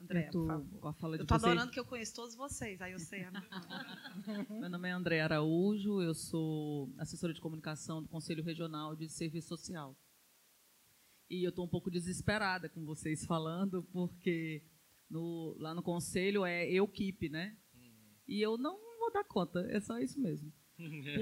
Andréa, 0.00 0.26
Eu 0.26 0.30
tô 0.32 0.38
por 0.40 0.46
favor. 0.48 0.88
a 0.88 0.92
fala 0.94 1.16
Eu 1.16 1.26
vocês. 1.26 1.44
adorando 1.44 1.70
que 1.72 1.78
eu 1.80 1.84
conheço 1.84 2.14
todos 2.14 2.34
vocês. 2.34 2.80
Aí 2.80 2.92
eu 2.92 2.98
sei. 2.98 3.24
a- 3.24 3.30
Meu 4.60 4.70
nome 4.70 4.88
é 4.88 4.92
André 4.92 5.20
Araújo, 5.20 6.00
eu 6.02 6.14
sou 6.14 6.92
assessora 6.98 7.32
de 7.34 7.40
comunicação 7.40 8.02
do 8.02 8.08
Conselho 8.08 8.42
Regional 8.42 8.96
de 8.96 9.08
Serviço 9.08 9.48
Social. 9.48 9.96
E 11.28 11.44
eu 11.44 11.50
estou 11.50 11.64
um 11.64 11.68
pouco 11.68 11.90
desesperada 11.90 12.68
com 12.68 12.84
vocês 12.84 13.24
falando, 13.24 13.82
porque 13.92 14.62
no- 15.08 15.54
lá 15.58 15.74
no 15.74 15.82
Conselho 15.82 16.44
é 16.44 16.68
equipe, 16.72 17.28
né? 17.28 17.56
E 18.26 18.40
eu 18.40 18.56
não 18.56 18.76
vou 18.98 19.12
dar 19.12 19.24
conta, 19.24 19.60
é 19.70 19.80
só 19.80 19.98
isso 19.98 20.18
mesmo. 20.20 20.52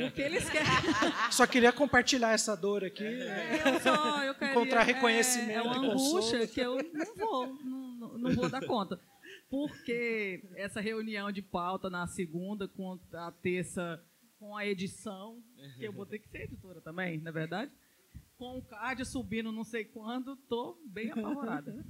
Porque 0.00 0.22
eles 0.22 0.48
querem. 0.48 0.68
Só 1.32 1.44
queria 1.44 1.72
compartilhar 1.72 2.30
essa 2.30 2.54
dor 2.54 2.84
aqui. 2.84 3.02
Eu 3.02 3.80
só, 3.80 4.22
eu 4.22 4.32
queria, 4.34 4.52
Encontrar 4.52 4.82
é- 4.82 4.84
reconhecimento 4.84 5.50
É, 5.50 5.62
uma 5.62 5.72
e 5.76 5.90
consolo. 5.90 6.10
angústia 6.18 6.46
que 6.46 6.60
eu 6.60 6.76
não 6.92 7.16
vou, 7.16 7.46
não, 7.64 7.87
não- 8.16 8.32
vou 8.34 8.48
dar 8.48 8.64
conta. 8.66 8.98
Porque 9.50 10.42
essa 10.54 10.80
reunião 10.80 11.30
de 11.32 11.42
pauta 11.42 11.90
na 11.90 12.06
segunda, 12.06 12.66
com 12.68 12.98
a 13.12 13.32
terça, 13.32 14.02
com 14.38 14.56
a 14.56 14.64
edição, 14.66 15.42
que 15.76 15.84
eu 15.84 15.92
vou 15.92 16.06
ter 16.06 16.18
que 16.20 16.28
ser 16.28 16.42
editora 16.44 16.80
também, 16.80 17.18
não 17.18 17.28
é 17.28 17.32
verdade? 17.32 17.72
Com 18.38 18.56
o 18.58 18.62
card 18.62 19.04
subindo 19.04 19.50
não 19.50 19.64
sei 19.64 19.84
quando, 19.84 20.36
tô 20.48 20.78
bem 20.86 21.10
apavorada. 21.10 21.84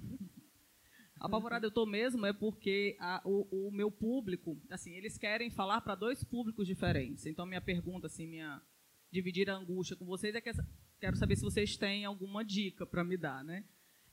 Apavorada 1.20 1.66
eu 1.66 1.70
tô 1.70 1.84
mesmo 1.84 2.24
é 2.26 2.32
porque 2.32 2.96
a- 3.00 3.20
o, 3.24 3.66
o 3.68 3.70
meu 3.72 3.90
público, 3.90 4.56
assim, 4.70 4.92
eles 4.94 5.18
querem 5.18 5.50
falar 5.50 5.80
para 5.80 5.96
dois 5.96 6.22
públicos 6.22 6.66
diferentes. 6.66 7.26
Então 7.26 7.44
minha 7.44 7.60
pergunta, 7.60 8.06
assim, 8.06 8.26
minha 8.26 8.62
dividir 9.10 9.50
a 9.50 9.56
angústia 9.56 9.96
com 9.96 10.04
vocês 10.04 10.34
é 10.34 10.40
que 10.40 10.48
essa- 10.48 10.66
quero 11.00 11.16
saber 11.16 11.34
se 11.34 11.42
vocês 11.42 11.76
têm 11.76 12.04
alguma 12.04 12.44
dica 12.44 12.86
para 12.86 13.02
me 13.02 13.16
dar, 13.16 13.42
né? 13.44 13.64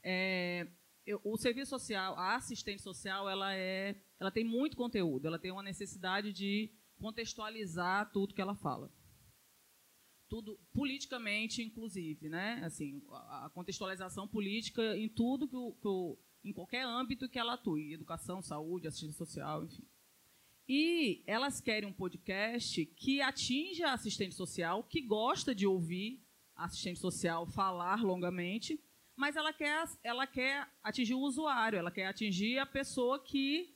É, 0.04 0.68
eu- 1.06 1.22
o 1.24 1.38
serviço 1.38 1.70
social, 1.70 2.16
a 2.18 2.36
assistente 2.36 2.82
social, 2.82 3.30
ela 3.30 3.54
é, 3.56 3.96
ela 4.20 4.32
tem 4.32 4.44
muito 4.44 4.76
conteúdo, 4.76 5.28
ela 5.28 5.40
tem 5.40 5.52
uma 5.52 5.64
necessidade 5.64 6.32
de 6.34 6.72
contextualizar 6.98 8.12
tudo 8.12 8.34
que 8.34 8.42
ela 8.42 8.56
fala. 8.56 8.92
Tudo 10.28 10.60
politicamente, 10.74 11.62
inclusive, 11.62 12.28
né? 12.30 12.60
Assim, 12.64 13.02
a, 13.10 13.46
a 13.46 13.50
contextualização 13.52 14.28
política 14.28 14.98
em 14.98 15.08
tudo 15.08 15.48
que 15.48 15.56
o, 15.56 15.74
que 15.74 15.88
o- 15.88 16.18
em 16.44 16.52
qualquer 16.52 16.84
âmbito 16.86 17.30
que 17.30 17.38
ela 17.40 17.54
atue, 17.54 17.94
educação, 17.94 18.42
saúde, 18.42 18.88
assistência 18.88 19.18
social, 19.18 19.64
enfim. 19.66 19.84
E 20.68 21.24
elas 21.28 21.62
querem 21.62 21.88
um 21.88 21.94
podcast 21.94 22.84
que 22.98 23.22
atinja 23.22 23.88
a 23.90 23.94
assistente 23.94 24.34
social, 24.34 24.84
que 24.84 25.02
gosta 25.02 25.54
de 25.54 25.68
ouvir 25.68 26.24
a 26.56 26.66
assistente 26.66 27.00
social 27.00 27.46
falar 27.46 28.02
longamente, 28.04 28.80
mas 29.16 29.36
ela 29.36 29.54
quer, 29.54 29.88
ela 30.04 30.28
quer 30.28 30.68
atingir 30.84 31.14
o 31.14 31.20
usuário, 31.20 31.78
ela 31.80 31.92
quer 31.92 32.08
atingir 32.08 32.58
a 32.60 32.66
pessoa 32.66 33.20
que 33.20 33.74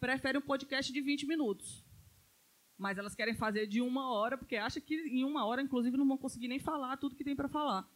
prefere 0.00 0.38
um 0.38 0.42
podcast 0.42 0.92
de 0.92 1.00
20 1.00 1.26
minutos. 1.26 1.84
Mas 2.76 2.96
elas 2.96 3.14
querem 3.14 3.34
fazer 3.34 3.66
de 3.66 3.80
uma 3.80 4.12
hora, 4.12 4.38
porque 4.38 4.54
acha 4.56 4.80
que 4.80 4.94
em 4.94 5.24
uma 5.24 5.44
hora, 5.44 5.60
inclusive, 5.60 5.96
não 5.96 6.06
vão 6.06 6.16
conseguir 6.16 6.46
nem 6.46 6.60
falar 6.60 6.96
tudo 6.96 7.16
que 7.16 7.24
tem 7.24 7.34
para 7.34 7.48
falar. 7.48 7.88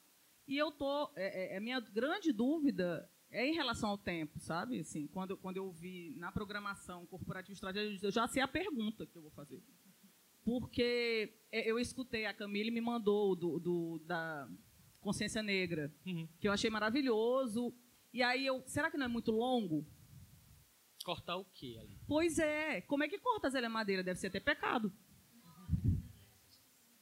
E 0.49 0.57
eu 0.59 0.73
tô, 0.73 1.09
é, 1.15 1.55
é, 1.55 1.57
a 1.57 1.61
minha 1.61 1.79
grande 1.79 2.33
dúvida 2.33 3.09
é 3.31 3.47
em 3.47 3.55
relação 3.55 3.91
ao 3.91 3.97
tempo, 3.99 4.41
sabe? 4.41 4.81
Assim, 4.81 5.07
quando, 5.07 5.37
quando 5.37 5.57
eu 5.57 5.71
vi 5.71 6.13
na 6.17 6.33
programação 6.33 7.07
corporativa 7.07 7.53
estratégia, 7.55 7.99
eu 8.05 8.11
já 8.11 8.27
sei 8.27 8.43
a 8.43 8.49
pergunta 8.49 9.07
que 9.07 9.17
eu 9.17 9.23
vou 9.23 9.31
fazer. 9.31 9.63
Porque 10.45 11.33
é, 11.53 11.71
eu 11.71 11.79
escutei, 11.79 12.27
a 12.27 12.35
Camille 12.35 12.73
me 12.73 12.81
mandou 12.81 13.37
do, 13.37 13.61
do- 13.61 13.99
da 14.05 14.49
Consciência 15.03 15.43
Negra, 15.43 15.93
Uhum. 16.07 16.27
que 16.41 16.49
eu 16.49 16.53
achei 16.53 16.71
maravilhoso. 16.71 17.75
E 18.15 18.23
aí 18.23 18.47
eu, 18.47 18.63
será 18.67 18.91
que 18.91 18.97
não 18.97 19.05
é 19.07 19.09
muito 19.09 19.31
longo? 19.31 19.87
Cortar 21.05 21.37
o 21.37 21.45
quê 21.45 21.77
ali? 21.81 21.99
Pois 22.07 22.39
é. 22.39 22.81
Como 22.83 23.03
é 23.05 23.09
que 23.09 23.19
corta 23.19 23.49
a 23.49 23.51
Zélia 23.51 23.69
Madeira? 23.69 24.03
Deve 24.03 24.19
ser 24.21 24.29
até 24.29 24.39
pecado. 24.41 24.93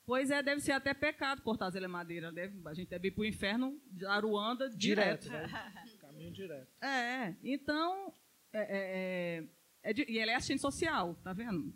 Pois 0.06 0.30
é, 0.30 0.42
deve 0.42 0.60
ser 0.60 0.72
até 0.72 0.92
pecado 0.92 1.42
cortar 1.42 1.66
a 1.66 1.70
Zélia 1.70 1.88
Madeira. 1.88 2.32
Deve, 2.32 2.60
a 2.66 2.74
gente 2.74 2.88
deve 2.88 3.08
ir 3.08 3.10
para 3.12 3.22
o 3.22 3.24
inferno 3.26 3.80
de 3.86 4.04
Aruanda 4.06 4.68
direto. 4.70 5.24
Direto. 5.24 5.50
vai. 5.50 5.72
Caminho 6.00 6.32
direto. 6.32 6.68
É, 6.82 7.36
então. 7.44 8.12
é, 8.52 8.58
é, 8.60 9.44
é, 9.84 9.90
é 9.90 9.92
de- 9.92 10.06
e 10.10 10.18
ela 10.18 10.32
é 10.32 10.34
assistente 10.34 10.60
social, 10.62 11.14
tá 11.22 11.32
vendo? 11.32 11.72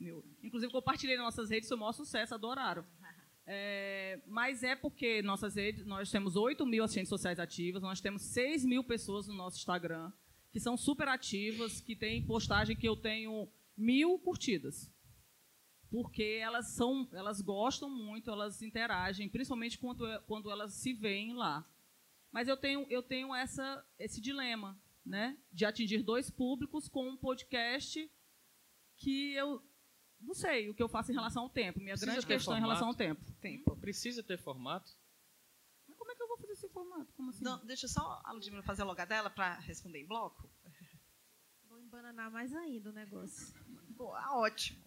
Meu, 0.00 0.24
inclusive, 0.42 0.72
compartilhei 0.72 1.16
nas 1.16 1.26
nossas 1.26 1.50
redes, 1.50 1.68
foi 1.68 1.76
o 1.76 1.80
maior 1.80 1.92
sucesso, 1.92 2.34
adoraram. 2.34 2.84
É, 3.46 4.20
mas 4.26 4.62
é 4.62 4.74
porque 4.74 5.20
nossas 5.22 5.56
redes, 5.56 5.84
nós 5.84 6.10
temos 6.10 6.34
8 6.34 6.64
mil 6.64 6.82
assistentes 6.82 7.10
sociais 7.10 7.38
ativas, 7.38 7.82
nós 7.82 8.00
temos 8.00 8.22
6 8.22 8.64
mil 8.64 8.82
pessoas 8.82 9.26
no 9.26 9.34
nosso 9.34 9.58
Instagram, 9.58 10.10
que 10.50 10.58
são 10.58 10.76
super 10.76 11.08
ativas, 11.08 11.80
que 11.80 11.94
tem 11.94 12.24
postagem 12.24 12.76
que 12.76 12.88
eu 12.88 12.96
tenho 12.96 13.48
mil 13.76 14.18
curtidas. 14.18 14.90
Porque 15.90 16.38
elas 16.40 16.68
são, 16.68 17.08
elas 17.12 17.40
gostam 17.40 17.90
muito, 17.90 18.30
elas 18.30 18.62
interagem, 18.62 19.28
principalmente 19.28 19.78
quando, 19.78 20.04
quando 20.22 20.50
elas 20.50 20.72
se 20.74 20.92
veem 20.92 21.34
lá. 21.34 21.68
Mas 22.32 22.48
eu 22.48 22.56
tenho, 22.56 22.86
eu 22.90 23.02
tenho 23.02 23.32
essa, 23.34 23.84
esse 23.98 24.20
dilema, 24.20 24.76
né? 25.04 25.38
De 25.52 25.64
atingir 25.64 26.02
dois 26.02 26.30
públicos 26.30 26.88
com 26.88 27.08
um 27.10 27.16
podcast 27.16 28.10
que 28.96 29.34
eu 29.34 29.62
não 30.24 30.34
sei 30.34 30.68
o 30.70 30.74
que 30.74 30.82
eu 30.82 30.88
faço 30.88 31.10
em 31.10 31.14
relação 31.14 31.44
ao 31.44 31.50
tempo. 31.50 31.78
Minha 31.78 31.92
Precisa 31.92 32.12
grande 32.12 32.26
questão 32.26 32.54
em 32.54 32.60
formato? 32.60 32.68
relação 32.68 32.88
ao 32.88 32.94
tempo. 32.94 33.32
Tempo. 33.40 33.76
Precisa 33.76 34.22
ter 34.22 34.38
formato? 34.38 34.92
Mas 35.86 35.96
como 35.96 36.10
é 36.10 36.14
que 36.14 36.22
eu 36.22 36.28
vou 36.28 36.38
fazer 36.38 36.52
esse 36.52 36.68
formato? 36.68 37.12
Como 37.14 37.30
assim? 37.30 37.44
Não, 37.44 37.64
deixa 37.64 37.86
só 37.88 38.20
a 38.24 38.32
Ludmila 38.32 38.62
fazer 38.62 38.82
a 38.82 38.84
loga 38.86 39.04
dela 39.04 39.30
para 39.30 39.54
responder 39.60 40.00
em 40.00 40.06
bloco. 40.06 40.48
Vou 41.68 41.80
embananar 41.80 42.30
mais 42.30 42.54
ainda 42.54 42.90
o 42.90 42.92
negócio. 42.92 43.54
Boa, 43.90 44.38
ótimo. 44.38 44.82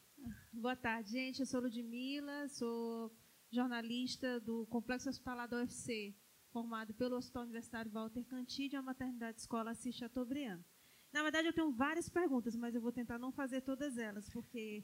Boa 0.51 0.75
tarde, 0.75 1.11
gente. 1.11 1.39
Eu 1.39 1.45
sou 1.45 1.61
Ludmila, 1.61 2.47
sou 2.49 3.15
jornalista 3.51 4.39
do 4.39 4.65
Complexo 4.65 5.09
Hospitalar 5.09 5.47
da 5.47 5.57
UFC, 5.57 6.15
formado 6.51 6.93
pelo 6.93 7.15
Hospital 7.15 7.43
Universitário 7.43 7.91
Walter 7.91 8.23
Cantide 8.25 8.75
e 8.75 8.77
a 8.77 8.81
Maternidade 8.81 9.39
Escola 9.39 9.71
Assis 9.71 9.95
Chateaubriand. 9.95 10.61
Na 11.13 11.23
verdade, 11.23 11.47
eu 11.47 11.53
tenho 11.53 11.71
várias 11.71 12.09
perguntas, 12.09 12.55
mas 12.55 12.75
eu 12.75 12.81
vou 12.81 12.91
tentar 12.91 13.17
não 13.17 13.31
fazer 13.31 13.61
todas 13.61 13.97
elas, 13.97 14.29
porque 14.29 14.83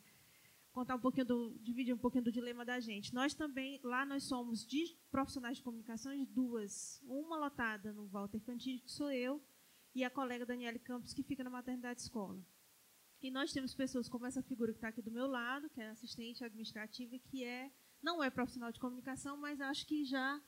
contar 0.73 0.95
um 0.95 0.99
pouquinho 0.99 1.25
do, 1.25 1.57
dividir 1.61 1.93
um 1.93 1.97
pouquinho 1.97 2.23
do 2.23 2.31
dilema 2.31 2.65
da 2.65 2.79
gente. 2.79 3.13
Nós 3.13 3.33
também, 3.33 3.79
lá 3.83 4.05
nós 4.05 4.23
somos 4.23 4.65
de 4.65 4.97
profissionais 5.11 5.57
de 5.57 5.63
comunicações, 5.63 6.27
duas. 6.27 6.99
Uma 7.05 7.37
lotada 7.37 7.93
no 7.93 8.07
Walter 8.07 8.41
Cantide, 8.41 8.81
que 8.81 8.91
sou 8.91 9.11
eu, 9.11 9.41
e 9.93 10.03
a 10.03 10.09
colega 10.09 10.45
Daniele 10.45 10.79
Campos, 10.79 11.13
que 11.13 11.23
fica 11.23 11.43
na 11.43 11.49
Maternidade 11.49 12.01
Escola. 12.01 12.43
E 13.21 13.29
nós 13.29 13.53
temos 13.53 13.73
pessoas 13.73 14.09
como 14.09 14.25
essa 14.25 14.41
figura 14.41 14.73
que 14.73 14.79
está 14.79 14.89
aqui 14.89 15.01
do 15.01 15.11
meu 15.11 15.27
lado, 15.27 15.69
que 15.69 15.79
é 15.79 15.91
assistente 15.91 16.43
administrativa, 16.43 17.17
que 17.19 17.43
é 17.43 17.71
não 18.01 18.21
é 18.21 18.29
profissional 18.29 18.71
de 18.71 18.79
comunicação, 18.79 19.37
mas 19.37 19.61
acho 19.61 19.87
que 19.87 20.03
já 20.03 20.41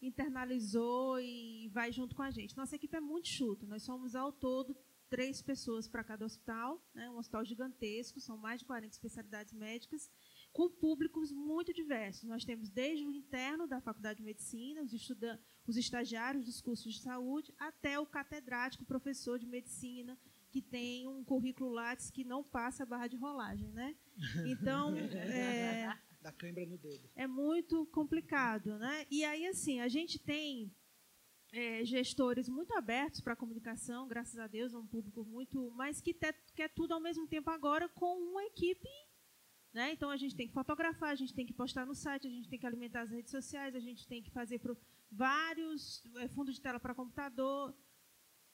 internalizou 0.00 1.18
e 1.18 1.68
vai 1.70 1.90
junto 1.90 2.14
com 2.14 2.22
a 2.22 2.30
gente. 2.30 2.56
Nossa 2.56 2.76
equipe 2.76 2.96
é 2.96 3.00
muito 3.00 3.28
chuta. 3.28 3.66
Nós 3.66 3.82
somos 3.82 4.14
ao 4.14 4.30
todo 4.30 4.76
três 5.10 5.42
pessoas 5.42 5.88
para 5.88 6.04
cada 6.04 6.24
hospital, 6.24 6.80
né? 6.94 7.10
um 7.10 7.18
hospital 7.18 7.44
gigantesco, 7.44 8.20
são 8.20 8.36
mais 8.38 8.60
de 8.60 8.66
40 8.66 8.94
especialidades 8.94 9.52
médicas, 9.52 10.08
com 10.52 10.70
públicos 10.70 11.32
muito 11.32 11.74
diversos. 11.74 12.24
Nós 12.24 12.44
temos 12.44 12.70
desde 12.70 13.04
o 13.04 13.10
interno 13.10 13.66
da 13.66 13.80
Faculdade 13.80 14.18
de 14.18 14.24
Medicina, 14.24 14.82
os, 14.82 14.92
estudan 14.92 15.38
os 15.66 15.76
estagiários 15.76 16.46
dos 16.46 16.60
cursos 16.60 16.94
de 16.94 17.00
saúde, 17.02 17.52
até 17.58 17.98
o 17.98 18.06
catedrático, 18.06 18.84
professor 18.84 19.38
de 19.38 19.46
medicina, 19.46 20.16
que 20.50 20.62
tem 20.62 21.06
um 21.06 21.22
currículo 21.24 21.70
Lattes 21.70 22.10
que 22.10 22.24
não 22.24 22.42
passa 22.42 22.84
a 22.84 22.86
barra 22.86 23.06
de 23.08 23.16
rolagem, 23.16 23.70
né? 23.72 23.96
Então, 24.46 24.94
é, 25.14 25.96
Da 26.20 26.32
cãibra 26.32 26.66
no 26.66 26.78
dedo. 26.78 27.08
é 27.14 27.26
muito 27.26 27.86
complicado, 27.86 28.78
né? 28.78 29.06
E 29.10 29.24
aí, 29.24 29.46
assim, 29.46 29.80
a 29.80 29.88
gente 29.88 30.18
tem 30.18 30.72
é, 31.52 31.84
gestores 31.84 32.48
muito 32.48 32.72
abertos 32.74 33.20
para 33.20 33.32
a 33.32 33.36
comunicação, 33.36 34.06
graças 34.06 34.38
a 34.38 34.46
Deus, 34.46 34.72
é 34.72 34.78
um 34.78 34.86
público 34.86 35.24
muito, 35.24 35.70
mas 35.72 36.00
que 36.00 36.14
te- 36.14 36.34
quer 36.54 36.68
tudo 36.68 36.94
ao 36.94 37.00
mesmo 37.00 37.26
tempo 37.26 37.50
agora 37.50 37.88
com 37.88 38.16
uma 38.18 38.44
equipe, 38.44 38.88
né? 39.72 39.92
Então 39.92 40.10
a 40.10 40.16
gente 40.16 40.36
tem 40.36 40.46
que 40.46 40.54
fotografar, 40.54 41.10
a 41.10 41.14
gente 41.14 41.34
tem 41.34 41.46
que 41.46 41.52
postar 41.52 41.84
no 41.86 41.94
site, 41.94 42.26
a 42.26 42.30
gente 42.30 42.48
tem 42.48 42.58
que 42.58 42.66
alimentar 42.66 43.02
as 43.02 43.10
redes 43.10 43.30
sociais, 43.30 43.74
a 43.74 43.80
gente 43.80 44.06
tem 44.06 44.22
que 44.22 44.30
fazer 44.30 44.58
pro, 44.58 44.76
vários 45.10 46.04
é, 46.16 46.28
fundos 46.28 46.54
de 46.54 46.60
tela 46.60 46.78
para 46.78 46.94
computador 46.94 47.74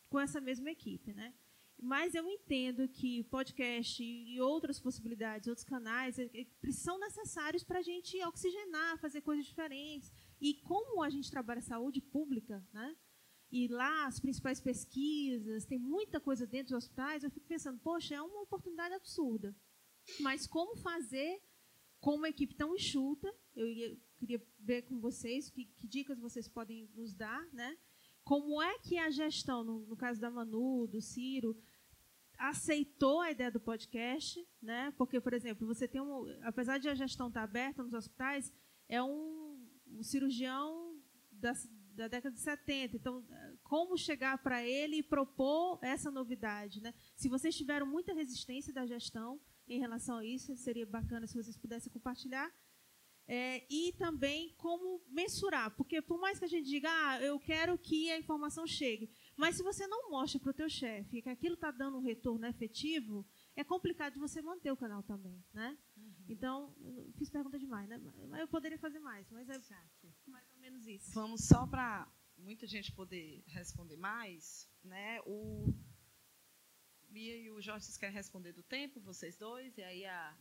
com 0.08 0.18
essa 0.18 0.40
mesma 0.40 0.70
equipe, 0.70 1.12
né? 1.12 1.34
Mas 1.78 2.14
eu 2.14 2.26
entendo 2.26 2.88
que 2.88 3.24
podcast 3.24 4.02
e 4.02 4.40
outras 4.40 4.80
possibilidades, 4.80 5.46
outros 5.46 5.64
canais, 5.64 6.18
eh, 6.18 6.30
eh, 6.32 6.72
são 6.72 6.98
necessários 6.98 7.62
para 7.62 7.80
a 7.80 7.82
gente 7.82 8.16
oxigenar, 8.24 8.98
fazer 8.98 9.20
coisas 9.20 9.44
diferentes. 9.44 10.10
E 10.40 10.54
como 10.54 11.02
a 11.02 11.10
gente 11.10 11.30
trabalha 11.30 11.60
saúde 11.60 12.00
pública, 12.00 12.64
né? 12.72 12.96
E 13.50 13.68
lá 13.68 14.06
as 14.06 14.18
principais 14.18 14.60
pesquisas, 14.60 15.64
tem 15.64 15.78
muita 15.78 16.20
coisa 16.20 16.46
dentro 16.46 16.74
dos 16.74 16.84
hospitais, 16.84 17.22
eu 17.22 17.30
fico 17.30 17.46
pensando, 17.46 17.78
poxa, 17.78 18.14
é 18.14 18.20
uma 18.20 18.42
oportunidade 18.42 18.94
absurda. 18.94 19.54
Mas 20.20 20.46
como 20.46 20.76
fazer 20.76 21.40
com 22.00 22.16
uma 22.16 22.28
equipe 22.28 22.54
tão 22.54 22.74
enxuta? 22.74 23.32
Eu 23.54 23.66
ia, 23.68 23.96
queria 24.18 24.42
ver 24.58 24.82
com 24.82 24.98
vocês 25.00 25.48
que, 25.48 25.64
que, 25.64 25.86
dicas 25.86 26.18
vocês 26.18 26.48
podem 26.48 26.88
nos 26.94 27.14
dar, 27.14 27.46
né? 27.52 27.76
Como 28.24 28.60
é 28.60 28.78
que 28.80 28.98
a 28.98 29.10
gestão, 29.10 29.62
no, 29.62 29.86
no 29.86 29.96
caso 29.96 30.20
da 30.20 30.30
Manu, 30.30 30.86
do 30.88 31.00
Ciro, 31.00 31.56
aceitou 32.36 33.20
a 33.20 33.30
ideia 33.30 33.50
do 33.50 33.60
podcast, 33.60 34.44
né? 34.60 34.92
Porque, 34.98 35.20
por 35.20 35.32
exemplo, 35.32 35.66
você 35.66 35.86
tem 35.86 36.00
um, 36.00 36.26
apesar 36.42 36.78
de 36.78 36.88
a 36.88 36.94
gestão 36.94 37.28
estar 37.28 37.42
aberta 37.42 37.82
nos 37.82 37.94
hospitais, 37.94 38.52
é 38.88 39.02
um, 39.02 39.45
um 39.88 40.02
cirurgião 40.02 41.00
da, 41.32 41.52
da 41.94 42.08
década 42.08 42.34
de 42.34 42.40
70. 42.40 42.96
Então, 42.96 43.24
como 43.62 43.96
chegar 43.96 44.38
para 44.38 44.62
ele 44.62 44.96
e 44.96 45.02
propor 45.02 45.78
essa 45.82 46.10
novidade, 46.10 46.80
né? 46.80 46.94
Se 47.16 47.28
vocês 47.28 47.56
tiveram 47.56 47.86
muita 47.86 48.14
resistência 48.14 48.72
da 48.72 48.86
gestão 48.86 49.40
em 49.68 49.78
relação 49.80 50.18
a 50.18 50.24
isso, 50.24 50.56
seria 50.56 50.86
bacana 50.86 51.26
se 51.26 51.34
vocês 51.34 51.56
pudessem 51.56 51.92
compartilhar. 51.92 52.52
É, 53.28 53.66
e 53.68 53.92
também 53.94 54.54
como 54.56 55.02
mensurar, 55.08 55.74
porque 55.76 56.00
por 56.00 56.16
mais 56.16 56.38
que 56.38 56.44
a 56.44 56.48
gente 56.48 56.68
diga, 56.68 56.88
ah, 56.88 57.20
eu 57.20 57.40
quero 57.40 57.76
que 57.76 58.08
a 58.12 58.18
informação 58.18 58.64
chegue, 58.68 59.10
mas 59.36 59.56
se 59.56 59.64
você 59.64 59.84
não 59.88 60.08
mostra 60.10 60.38
para 60.38 60.50
o 60.50 60.54
teu 60.54 60.68
chefe 60.68 61.20
que 61.20 61.28
aquilo 61.28 61.54
está 61.54 61.72
dando 61.72 61.96
um 61.96 62.02
retorno 62.02 62.46
efetivo, 62.46 63.26
é 63.56 63.64
complicado 63.64 64.12
de 64.12 64.20
você 64.20 64.40
manter 64.40 64.70
o 64.70 64.76
canal 64.76 65.02
também, 65.02 65.44
né? 65.52 65.76
Então, 66.28 66.74
fiz 67.16 67.30
pergunta 67.30 67.58
demais, 67.58 67.88
né? 67.88 68.00
Eu 68.40 68.48
poderia 68.48 68.78
fazer 68.78 68.98
mais, 68.98 69.30
mas 69.30 69.48
é 69.48 69.58
mais 70.26 70.52
ou 70.52 70.58
menos 70.58 70.86
isso. 70.86 71.12
Vamos 71.12 71.44
só 71.44 71.66
para 71.66 72.10
muita 72.36 72.66
gente 72.66 72.92
poder 72.92 73.42
responder 73.46 73.96
mais, 73.96 74.68
né? 74.82 75.20
O 75.24 75.72
Bia 77.08 77.36
e 77.36 77.50
o 77.50 77.60
Jorge, 77.62 77.86
vocês 77.86 77.96
querem 77.96 78.14
responder 78.14 78.52
do 78.52 78.62
tempo, 78.62 79.00
vocês 79.00 79.36
dois, 79.36 79.76
e 79.78 79.82
aí 79.82 80.04
a 80.04 80.36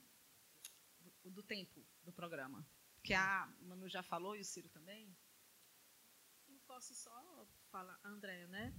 do 1.23 1.43
tempo 1.43 1.86
do 2.03 2.11
programa 2.11 2.65
que 3.03 3.13
a 3.13 3.47
Manu 3.61 3.88
já 3.88 4.01
falou 4.01 4.36
e 4.36 4.41
o 4.41 4.45
Ciro 4.45 4.69
também? 4.69 5.15
Eu 6.47 6.59
posso 6.67 6.93
só 6.95 7.47
falar, 7.69 7.99
André, 8.03 8.47
né? 8.47 8.73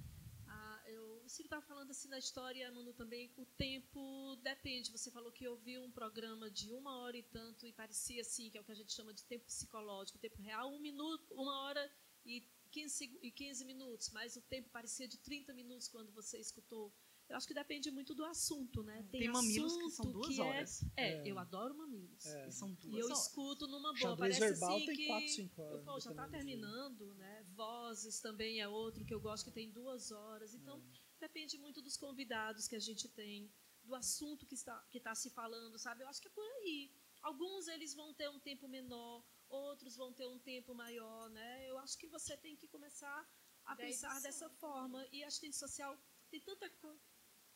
Ah, 0.49 0.83
eu, 0.87 1.23
o 1.25 1.29
Ciro 1.29 1.47
estava 1.47 1.63
falando 1.63 1.91
assim 1.91 2.09
da 2.09 2.19
história, 2.19 2.69
a 2.69 2.73
Manu 2.73 2.93
também, 2.93 3.33
o 3.37 3.45
tempo 3.45 4.37
depende. 4.43 4.91
Você 4.93 5.11
falou 5.11 5.33
que 5.33 5.47
ouviu 5.47 5.83
um 5.83 5.91
programa 5.91 6.51
de 6.51 6.71
uma 6.73 6.99
hora 6.99 7.17
e 7.17 7.23
tanto 7.23 7.67
e 7.67 7.73
parecia 7.73 8.21
assim, 8.21 8.51
que 8.51 8.59
é 8.59 8.61
o 8.61 8.65
que 8.65 8.73
a 8.73 8.77
gente 8.77 8.93
chama 8.93 9.13
de 9.13 9.25
tempo 9.25 9.45
psicológico, 9.47 10.19
tempo 10.19 10.41
real, 10.41 10.73
um 10.73 10.79
minuto, 10.79 11.35
uma 11.35 11.61
hora 11.63 11.91
e 12.25 12.45
15, 12.71 13.19
e 13.23 13.31
15 13.31 13.65
minutos, 13.65 14.11
mas 14.11 14.37
o 14.37 14.43
tempo 14.43 14.69
parecia 14.71 15.09
de 15.09 15.19
30 15.19 15.53
minutos 15.55 15.89
quando 15.89 16.13
você 16.13 16.39
escutou 16.39 16.93
eu 17.29 17.37
acho 17.37 17.47
que 17.47 17.55
depende 17.55 17.91
muito 17.91 18.15
do 18.15 18.25
assunto, 18.25 18.83
né? 18.85 19.05
Tem, 19.11 19.23
Tem 19.23 19.29
mamilos 19.29 19.77
que 19.77 19.91
são 19.91 20.13
duas 20.13 20.29
que 20.29 20.41
é 20.41 20.45
horas. 20.45 20.85
É, 20.97 21.13
é, 21.15 21.29
eu 21.29 21.39
adoro 21.39 21.75
mamilos. 21.75 22.25
É. 22.25 22.47
E 22.47 22.53
são 22.53 22.73
duas 22.75 22.95
E 22.95 22.99
eu 22.99 23.07
horas. 23.07 23.23
escuto 23.23 23.67
numa 23.67 23.93
boa. 23.93 23.99
Xadrez 23.99 24.39
Parece 24.39 24.41
verbal 24.41 24.77
assim 24.77 24.87
tem 24.87 24.97
que... 24.97 25.07
quatro, 25.07 25.29
cinco 25.29 25.63
horas. 25.63 25.79
Eu, 25.79 25.85
pô, 25.85 26.01
já 26.01 26.11
está 26.11 26.29
terminando, 26.29 27.15
né? 27.15 27.36
Vozes 27.57 28.21
também 28.21 28.61
é 28.61 28.69
outro 28.69 29.05
que 29.05 29.15
eu 29.17 29.21
gosto 29.21 29.47
que 29.47 29.59
tem 29.61 29.71
duas 29.71 30.13
horas. 30.13 30.55
Então, 30.55 30.77
é. 30.79 31.01
depende 31.27 31.59
muito 31.59 31.81
dos 31.87 31.97
convidados 31.97 32.69
que 32.69 32.77
a 32.77 32.85
gente 32.89 33.09
tem, 33.09 33.51
do 33.83 33.95
assunto 33.95 34.47
que 34.47 34.55
está, 34.55 34.77
que 34.91 34.99
está 34.99 35.15
se 35.15 35.31
falando, 35.31 35.79
sabe? 35.79 36.03
Eu 36.03 36.09
acho 36.09 36.21
que 36.21 36.29
é 36.29 36.37
por 36.39 36.45
aí. 36.59 36.93
Alguns 37.23 37.67
eles 37.69 37.95
vão 37.95 38.15
ter 38.15 38.29
um 38.29 38.39
tempo 38.39 38.69
menor, 38.69 39.25
outros 39.49 39.97
vão 39.97 40.13
ter 40.13 40.27
um 40.27 40.39
tempo 40.39 40.75
maior, 40.75 41.29
né? 41.31 41.67
Eu 41.71 41.79
acho 41.79 41.99
que 41.99 42.07
você 42.07 42.37
tem 42.37 42.55
que 42.55 42.69
começar 42.69 43.21
a 43.65 43.75
pensar 43.75 44.21
dessa 44.21 44.49
forma. 44.49 45.07
E 45.11 45.25
a 45.25 45.27
assistente 45.27 45.57
social 45.57 45.99
tem 46.31 46.41
tanta 46.41 46.69
coisa 46.71 47.01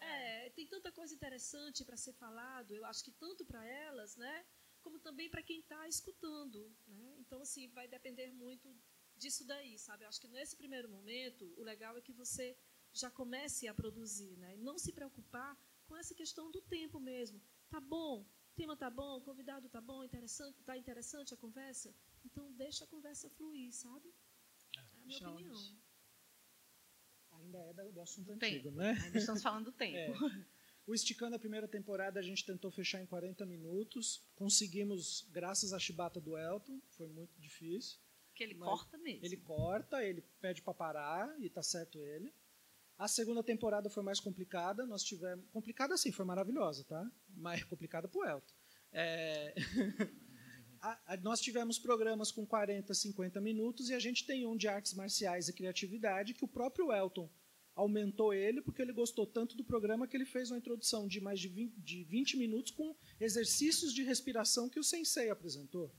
é, 0.00 0.50
tem 0.50 0.66
tanta 0.66 0.90
coisa 0.90 1.14
interessante 1.14 1.84
para 1.84 1.96
ser 1.96 2.14
falado, 2.14 2.74
eu 2.74 2.84
acho 2.86 3.04
que 3.04 3.12
tanto 3.12 3.44
para 3.44 3.62
elas, 3.66 4.16
né, 4.16 4.46
como 4.80 4.98
também 4.98 5.28
para 5.28 5.42
quem 5.42 5.60
está 5.60 5.86
escutando. 5.86 6.74
Né? 6.86 7.16
Então, 7.18 7.40
assim, 7.42 7.68
vai 7.68 7.86
depender 7.86 8.32
muito 8.32 8.74
disso 9.22 9.42
daí, 9.52 9.78
sabe? 9.86 10.04
Eu 10.04 10.08
acho 10.08 10.20
que 10.22 10.28
nesse 10.36 10.56
primeiro 10.62 10.88
momento, 10.96 11.42
o 11.56 11.62
legal 11.62 11.96
é 11.96 12.00
que 12.00 12.12
você 12.22 12.46
já 12.92 13.10
comece 13.20 13.68
a 13.68 13.74
produzir, 13.74 14.34
né? 14.42 14.50
E 14.56 14.60
não 14.68 14.76
se 14.84 14.92
preocupar 14.92 15.52
com 15.86 15.96
essa 15.96 16.14
questão 16.14 16.50
do 16.50 16.60
tempo 16.62 16.98
mesmo. 16.98 17.38
Tá 17.68 17.80
bom, 17.80 18.14
o 18.22 18.54
tema 18.60 18.76
tá 18.76 18.90
bom, 19.00 19.12
o 19.18 19.24
convidado 19.28 19.68
tá 19.68 19.80
bom, 19.80 20.02
interessante, 20.02 20.56
tá 20.62 20.76
interessante 20.76 21.34
a 21.34 21.36
conversa. 21.36 21.94
Então 22.24 22.52
deixa 22.64 22.84
a 22.84 22.88
conversa 22.94 23.28
fluir, 23.36 23.72
sabe? 23.72 24.08
É 24.76 24.80
a 24.80 25.06
minha 25.06 25.28
opinião 25.28 25.80
ainda 27.40 27.82
é 27.82 27.92
do 27.92 28.00
assunto 28.00 28.32
antigo, 28.32 28.70
né? 28.70 28.92
Ainda 29.04 29.18
estamos 29.18 29.42
falando 29.42 29.66
do 29.66 29.72
tempo. 29.72 30.18
É. 30.50 30.60
O 30.86 30.94
Esticando 30.94 31.36
a 31.36 31.38
primeira 31.38 31.68
temporada 31.68 32.18
a 32.18 32.22
gente 32.22 32.44
tentou 32.44 32.68
fechar 32.68 33.00
em 33.00 33.06
40 33.06 33.46
minutos. 33.46 34.24
Conseguimos, 34.34 35.28
graças 35.30 35.72
à 35.72 35.78
chibata 35.78 36.20
do 36.20 36.36
Elton, 36.36 36.80
foi 36.88 37.06
muito 37.06 37.38
difícil. 37.38 38.00
Que 38.40 38.44
ele 38.44 38.54
corta 38.54 38.96
mesmo. 38.96 39.22
Ele 39.22 39.36
corta, 39.36 40.02
ele 40.02 40.22
pede 40.40 40.62
para 40.62 40.72
parar 40.72 41.38
e 41.42 41.50
tá 41.50 41.62
certo 41.62 42.00
ele. 42.00 42.32
A 42.96 43.06
segunda 43.06 43.42
temporada 43.42 43.90
foi 43.90 44.02
mais 44.02 44.18
complicada. 44.18 44.86
Nós 44.86 45.02
tivemos. 45.02 45.44
Complicada 45.52 45.92
assim, 45.92 46.10
foi 46.10 46.24
maravilhosa, 46.24 46.82
tá? 46.84 47.06
Mas 47.36 47.62
complicada 47.64 48.08
pro 48.08 48.26
Elton. 48.26 48.54
É... 48.92 49.54
a, 50.80 51.12
a, 51.12 51.16
nós 51.18 51.38
tivemos 51.42 51.78
programas 51.78 52.32
com 52.32 52.46
40, 52.46 52.94
50 52.94 53.42
minutos 53.42 53.90
e 53.90 53.94
a 53.94 53.98
gente 53.98 54.24
tem 54.24 54.46
um 54.46 54.56
de 54.56 54.66
artes 54.66 54.94
marciais 54.94 55.48
e 55.48 55.52
criatividade 55.52 56.32
que 56.32 56.42
o 56.46 56.48
próprio 56.48 56.90
Elton 56.90 57.30
aumentou 57.74 58.32
ele 58.32 58.62
porque 58.62 58.80
ele 58.80 58.94
gostou 58.94 59.26
tanto 59.26 59.54
do 59.54 59.64
programa 59.64 60.08
que 60.08 60.16
ele 60.16 60.24
fez 60.24 60.50
uma 60.50 60.56
introdução 60.56 61.06
de 61.06 61.20
mais 61.20 61.38
de 61.38 61.48
20, 61.48 61.74
de 61.78 62.04
20 62.04 62.38
minutos 62.38 62.72
com 62.72 62.96
exercícios 63.20 63.92
de 63.92 64.02
respiração 64.02 64.70
que 64.70 64.80
o 64.80 64.84
sensei 64.84 65.28
apresentou. 65.28 65.94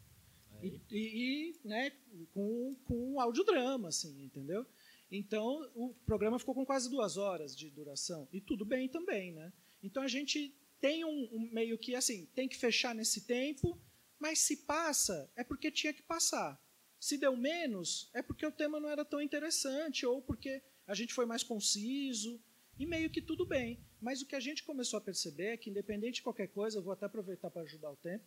E, 0.61 0.81
e, 0.89 1.53
e, 1.53 1.67
né, 1.67 1.91
com, 2.33 2.75
com 2.85 3.13
um 3.13 3.19
audiodrama, 3.19 3.89
assim, 3.89 4.23
entendeu? 4.23 4.65
Então, 5.11 5.69
o 5.75 5.93
programa 6.05 6.39
ficou 6.39 6.55
com 6.55 6.65
quase 6.65 6.89
duas 6.89 7.17
horas 7.17 7.55
de 7.55 7.69
duração. 7.69 8.27
E 8.31 8.39
tudo 8.39 8.63
bem 8.63 8.87
também, 8.87 9.33
né? 9.33 9.51
Então, 9.83 10.01
a 10.01 10.07
gente 10.07 10.55
tem 10.79 11.03
um, 11.03 11.29
um 11.31 11.49
meio 11.51 11.77
que, 11.77 11.95
assim, 11.95 12.25
tem 12.27 12.47
que 12.47 12.57
fechar 12.57 12.95
nesse 12.95 13.25
tempo, 13.25 13.77
mas 14.19 14.39
se 14.39 14.57
passa, 14.65 15.29
é 15.35 15.43
porque 15.43 15.69
tinha 15.69 15.93
que 15.93 16.01
passar. 16.01 16.59
Se 16.99 17.17
deu 17.17 17.35
menos, 17.35 18.09
é 18.13 18.21
porque 18.21 18.45
o 18.45 18.51
tema 18.51 18.79
não 18.79 18.89
era 18.89 19.03
tão 19.03 19.21
interessante, 19.21 20.05
ou 20.05 20.21
porque 20.21 20.61
a 20.87 20.93
gente 20.93 21.13
foi 21.13 21.25
mais 21.25 21.43
conciso, 21.43 22.39
e 22.79 22.85
meio 22.85 23.09
que 23.09 23.21
tudo 23.21 23.45
bem. 23.45 23.79
Mas 23.99 24.21
o 24.21 24.25
que 24.25 24.35
a 24.35 24.39
gente 24.39 24.63
começou 24.63 24.97
a 24.97 25.01
perceber 25.01 25.53
é 25.53 25.57
que, 25.57 25.69
independente 25.69 26.15
de 26.15 26.23
qualquer 26.23 26.47
coisa, 26.47 26.77
eu 26.77 26.81
vou 26.81 26.93
até 26.93 27.05
aproveitar 27.05 27.51
para 27.51 27.61
ajudar 27.61 27.91
o 27.91 27.97
tempo, 27.97 28.25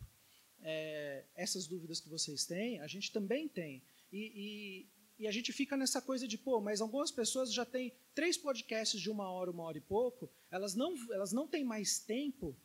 é, 0.65 1.25
essas 1.37 1.67
dúvidas 1.67 2.01
que 2.01 2.09
vocês 2.09 2.47
têm, 2.47 2.81
a 2.81 2.87
gente 2.87 3.13
também 3.13 3.47
tem. 3.47 3.83
E, 4.11 4.89
e, 5.19 5.23
e, 5.25 5.29
a 5.29 5.31
gente 5.31 5.53
fica 5.53 5.77
nessa 5.77 6.01
coisa 6.01 6.27
de, 6.27 6.39
pô, 6.39 6.61
mas 6.61 6.81
algumas 6.81 7.11
pessoas 7.11 7.53
já 7.53 7.67
têm 7.67 7.93
três 8.15 8.39
podcasts 8.39 9.01
de 9.01 9.11
uma 9.11 9.31
hora, 9.31 9.51
uma 9.51 9.65
hora 9.65 9.77
e 9.77 9.83
pouco, 9.83 10.31
elas 10.51 10.75
não, 10.75 10.95
elas 11.13 11.33
não 11.33 11.47
têm 11.47 11.63
mais 11.63 11.99
tempo 11.99 12.57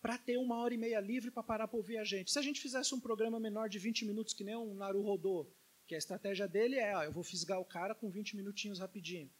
para 0.00 0.16
ter 0.18 0.38
uma 0.38 0.56
hora 0.56 0.74
e 0.74 0.78
meia 0.78 0.98
livre 0.98 1.30
para 1.30 1.42
parar 1.42 1.68
para 1.68 1.76
ouvir 1.76 1.98
a 1.98 2.04
gente. 2.04 2.32
Se 2.32 2.38
a 2.38 2.42
gente 2.42 2.60
fizesse 2.60 2.94
um 2.94 3.00
programa 3.00 3.38
menor 3.38 3.68
de 3.68 3.78
20 3.78 4.06
minutos, 4.06 4.34
que 4.34 4.42
nem 4.42 4.56
um 4.56 4.74
Naru 4.74 5.02
Rodô, 5.02 5.46
que 5.86 5.94
a 5.94 5.98
estratégia 5.98 6.48
dele 6.48 6.76
é, 6.76 6.96
ó, 6.96 7.04
eu 7.04 7.12
vou 7.12 7.22
fisgar 7.22 7.60
o 7.60 7.64
cara 7.64 7.94
com 7.94 8.10
20 8.10 8.34
minutinhos 8.34 8.80
rapidinho. 8.80 9.30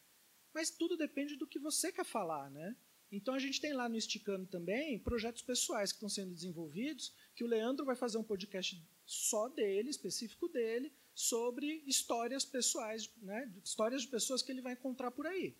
Mas 0.55 0.71
tudo 0.71 0.97
depende 0.97 1.35
do 1.37 1.47
que 1.47 1.59
você 1.59 1.91
quer 1.91 2.05
falar, 2.05 2.51
né? 2.51 2.77
Então 3.11 3.35
a 3.35 3.39
gente 3.39 3.61
tem 3.61 3.73
lá 3.73 3.89
no 3.89 3.97
Esticando 3.97 4.47
também 4.47 4.99
projetos 4.99 5.43
pessoais 5.43 5.93
que 5.93 5.97
estão 5.97 6.09
sendo 6.09 6.33
desenvolvidos, 6.33 7.15
que 7.35 7.45
o 7.45 7.47
Leandro 7.47 7.85
vai 7.85 7.97
fazer 7.97 8.19
um 8.19 8.23
podcast 8.23 8.83
só 9.05 9.49
dele, 9.49 9.91
específico 9.91 10.49
dele, 10.49 10.93
sobre 11.15 11.83
histórias 11.87 12.45
pessoais, 12.45 13.11
né? 13.23 13.53
histórias 13.65 14.03
de 14.03 14.09
pessoas 14.09 14.43
que 14.43 14.51
ele 14.51 14.63
vai 14.63 14.73
encontrar 14.73 15.11
por 15.11 15.27
aí. 15.27 15.57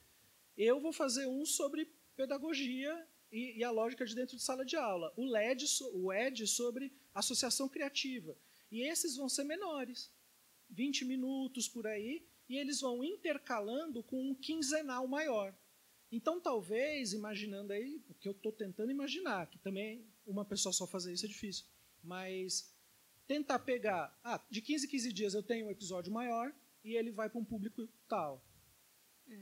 Eu 0.57 0.81
vou 0.81 0.93
fazer 0.93 1.27
um 1.27 1.45
sobre 1.45 1.91
pedagogia 2.17 3.07
e, 3.31 3.59
e, 3.59 3.65
a 3.65 3.71
lógica 3.71 4.05
de 4.05 4.15
dentro 4.15 4.37
de 4.37 4.43
sala 4.43 4.65
de 4.65 4.77
aula. 4.77 5.13
O 5.17 5.25
LED, 5.25 5.65
o 5.95 6.13
ED 6.13 6.47
sobre 6.47 6.93
associação 7.15 7.69
criativa. 7.69 8.37
E 8.71 8.83
esses 8.83 9.17
vão 9.17 9.29
ser 9.29 9.45
menores, 9.45 10.11
20 10.71 11.05
minutos 11.05 11.69
por 11.69 11.87
aí, 11.87 12.27
e 12.49 12.59
eles 12.59 12.81
vão 12.81 13.03
intercalando 13.03 14.03
com 14.03 14.31
um 14.31 14.35
quinzenal 14.35 15.07
maior. 15.07 15.55
Então, 16.11 16.39
talvez, 16.39 17.15
imaginando 17.15 17.73
aí, 17.73 18.03
o 18.09 18.15
que 18.15 18.29
eu 18.29 18.33
estou 18.33 18.53
tentando 18.53 18.91
imaginar, 18.91 19.47
que 19.49 19.59
também 19.59 20.07
uma 20.27 20.45
pessoa 20.45 20.73
só 20.73 20.87
fazer 20.87 21.13
isso 21.13 21.25
é 21.25 21.29
difícil, 21.29 21.65
mas 22.03 22.73
tentar 23.27 23.59
pegar, 23.61 24.19
ah, 24.23 24.41
de 24.51 24.61
15 24.61 24.87
em 24.87 24.89
15 24.89 25.13
dias 25.13 25.35
eu 25.35 25.43
tenho 25.43 25.67
um 25.67 25.71
episódio 25.71 26.13
maior 26.13 26.53
e 26.85 26.97
ele 26.97 27.11
vai 27.11 27.29
para 27.29 27.41
um 27.41 27.45
público 27.45 27.89
tal. 28.09 28.45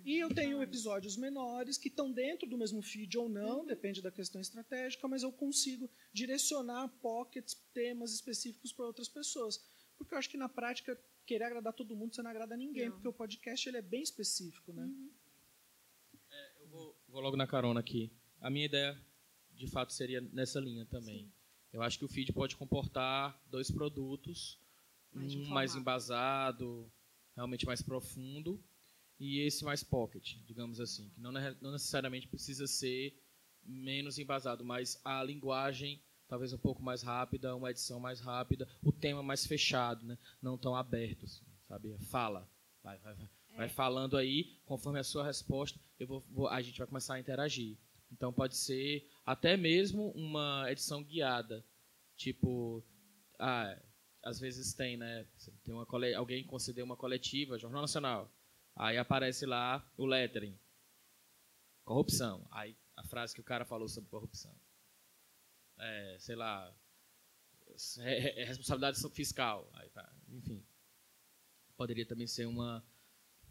E 0.04 0.18
eu 0.18 0.32
tenho 0.32 0.62
episódios 0.62 1.16
menores 1.16 1.76
que 1.76 1.88
estão 1.88 2.12
dentro 2.12 2.48
do 2.48 2.56
mesmo 2.56 2.80
feed 2.82 3.18
ou 3.18 3.28
não, 3.28 3.60
uhum. 3.60 3.66
depende 3.66 4.00
da 4.00 4.10
questão 4.10 4.40
estratégica, 4.40 5.08
mas 5.08 5.22
eu 5.22 5.32
consigo 5.32 5.90
direcionar 6.12 6.88
pockets, 7.00 7.54
temas 7.72 8.12
específicos 8.12 8.72
para 8.72 8.86
outras 8.86 9.08
pessoas. 9.08 9.58
porque 9.96 10.14
eu 10.14 10.18
acho 10.18 10.30
que 10.30 10.36
na 10.36 10.48
prática 10.48 10.98
querer 11.26 11.44
agradar 11.44 11.72
todo 11.72 11.96
mundo 11.96 12.14
você 12.14 12.22
não 12.22 12.30
agrada 12.30 12.56
ninguém, 12.56 12.86
Não. 12.86 12.92
porque 12.92 13.08
o 13.08 13.12
podcast 13.12 13.68
ele 13.68 13.78
é 13.78 13.82
bem 13.82 14.02
específico, 14.02 14.72
né? 14.72 14.88
Eu 16.58 16.68
vou, 16.68 16.96
vou 17.08 17.20
logo 17.20 17.36
na 17.36 17.46
carona 17.46 17.80
aqui. 17.80 18.10
A 18.40 18.48
minha 18.48 18.66
ideia, 18.66 18.98
de 19.60 19.66
fato, 19.70 19.92
seria 19.92 20.20
nessa 20.20 20.58
linha 20.60 20.84
também. 20.86 21.30
Eu 21.72 21.82
acho 21.82 21.98
que 21.98 22.04
o 22.04 22.08
feed 22.08 22.32
pode 22.32 22.56
comportar 22.56 23.40
dois 23.50 23.70
produtos, 23.70 24.58
Mais 25.12 25.34
um 25.34 25.44
mais 25.44 25.74
embasado, 25.76 26.90
realmente 27.36 27.66
mais 27.66 27.82
profundo, 27.82 28.62
e 29.18 29.40
esse 29.40 29.64
mais 29.64 29.82
pocket, 29.82 30.36
digamos 30.46 30.80
assim, 30.80 31.08
que 31.10 31.20
não, 31.20 31.30
não 31.60 31.72
necessariamente 31.72 32.26
precisa 32.28 32.66
ser 32.66 33.14
menos 33.64 34.18
embasado, 34.18 34.64
mas 34.64 35.00
a 35.04 35.22
linguagem 35.22 36.00
talvez 36.26 36.52
um 36.52 36.58
pouco 36.58 36.80
mais 36.82 37.02
rápida, 37.02 37.54
uma 37.56 37.70
edição 37.70 37.98
mais 38.00 38.20
rápida, 38.20 38.66
o 38.82 38.92
tema 38.92 39.20
mais 39.22 39.44
fechado, 39.46 40.06
né? 40.06 40.16
não 40.40 40.56
tão 40.56 40.76
aberto, 40.76 41.24
assim, 41.24 41.42
sabe? 41.66 41.92
Fala, 42.06 42.48
vai, 42.84 42.98
vai, 42.98 43.14
vai, 43.14 43.28
vai 43.56 43.68
falando 43.68 44.16
aí, 44.16 44.56
conforme 44.64 45.00
a 45.00 45.04
sua 45.04 45.24
resposta, 45.24 45.78
eu 45.98 46.06
vou, 46.06 46.24
vou- 46.30 46.48
a 46.48 46.62
gente 46.62 46.78
vai 46.78 46.86
começar 46.86 47.14
a 47.14 47.20
interagir. 47.20 47.76
Então 48.12 48.32
pode 48.32 48.56
ser 48.56 49.08
até 49.32 49.56
mesmo 49.56 50.10
uma 50.10 50.66
edição 50.70 51.02
guiada, 51.04 51.64
tipo, 52.16 52.84
ah, 53.38 53.80
às 54.24 54.40
vezes 54.40 54.74
tem, 54.74 54.96
né? 54.96 55.26
Tem 55.64 55.72
uma 55.74 55.86
cole- 55.86 56.14
alguém 56.14 56.44
concedeu 56.44 56.84
uma 56.84 56.96
coletiva, 56.96 57.58
Jornal 57.58 57.82
Nacional, 57.82 58.30
aí 58.74 58.98
aparece 58.98 59.46
lá 59.46 59.88
o 59.96 60.04
lettering, 60.04 60.58
corrupção, 61.84 62.46
aí 62.50 62.76
a 62.96 63.04
frase 63.04 63.34
que 63.34 63.40
o 63.40 63.44
cara 63.44 63.64
falou 63.64 63.88
sobre 63.88 64.10
corrupção, 64.10 64.54
é, 65.78 66.16
sei 66.18 66.36
lá, 66.36 66.74
é, 68.00 68.42
é 68.42 68.44
responsabilidade 68.44 68.98
fiscal, 69.14 69.70
aí 69.74 69.88
tá, 69.90 70.12
enfim, 70.28 70.64
poderia 71.76 72.06
também 72.06 72.26
ser 72.26 72.46
uma 72.46 72.84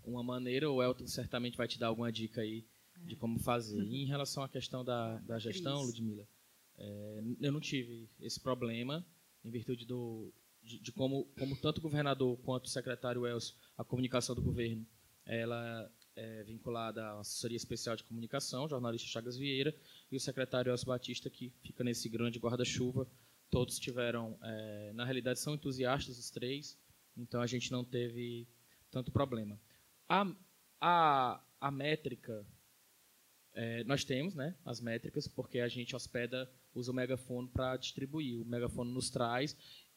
uma 0.03 0.23
maneira, 0.23 0.69
o 0.71 0.81
Elton 0.81 1.05
certamente 1.07 1.57
vai 1.57 1.67
te 1.67 1.77
dar 1.77 1.87
alguma 1.87 2.11
dica 2.11 2.41
aí 2.41 2.65
de 3.03 3.15
como 3.15 3.39
fazer. 3.39 3.81
E 3.83 4.03
em 4.03 4.05
relação 4.05 4.43
à 4.43 4.49
questão 4.49 4.83
da, 4.83 5.17
da 5.19 5.39
gestão, 5.39 5.81
Cris. 5.83 5.99
Ludmila, 5.99 6.27
é, 6.77 7.23
eu 7.41 7.51
não 7.51 7.59
tive 7.59 8.09
esse 8.19 8.39
problema 8.39 9.05
em 9.43 9.51
virtude 9.51 9.85
do, 9.85 10.33
de, 10.63 10.79
de 10.79 10.91
como, 10.91 11.25
como 11.37 11.55
tanto 11.57 11.79
o 11.79 11.81
governador 11.81 12.37
quanto 12.39 12.65
o 12.65 12.69
secretário 12.69 13.25
Elcio, 13.25 13.55
a 13.77 13.83
comunicação 13.83 14.35
do 14.35 14.41
governo, 14.41 14.85
ela 15.25 15.91
é 16.15 16.43
vinculada 16.43 17.05
à 17.05 17.19
assessoria 17.19 17.57
especial 17.57 17.95
de 17.95 18.03
comunicação, 18.03 18.67
jornalista 18.67 19.07
Chagas 19.07 19.37
Vieira, 19.37 19.75
e 20.11 20.15
o 20.15 20.19
secretário 20.19 20.71
Elcio 20.71 20.87
Batista, 20.87 21.29
que 21.29 21.51
fica 21.61 21.83
nesse 21.83 22.09
grande 22.09 22.39
guarda-chuva. 22.39 23.07
Todos 23.49 23.79
tiveram, 23.79 24.37
é, 24.43 24.91
na 24.93 25.05
realidade, 25.05 25.39
são 25.39 25.55
entusiastas 25.55 26.19
os 26.19 26.29
três, 26.29 26.77
então 27.15 27.41
a 27.41 27.47
gente 27.47 27.71
não 27.71 27.83
teve 27.83 28.47
tanto 28.91 29.11
problema. 29.11 29.59
A, 30.07 30.31
a, 30.81 31.43
a 31.59 31.71
métrica, 31.71 32.45
é, 33.53 33.83
nós 33.83 34.03
temos 34.03 34.35
né, 34.35 34.55
as 34.65 34.79
métricas, 34.79 35.27
porque 35.27 35.59
a 35.59 35.67
gente 35.67 35.95
hospeda, 35.95 36.51
usa 36.73 36.91
o 36.91 36.95
megafone 36.95 37.47
para 37.49 37.77
distribuir. 37.77 38.41
O 38.41 38.45
megafone 38.45 38.91
nos 38.91 39.09
traz. 39.09 39.55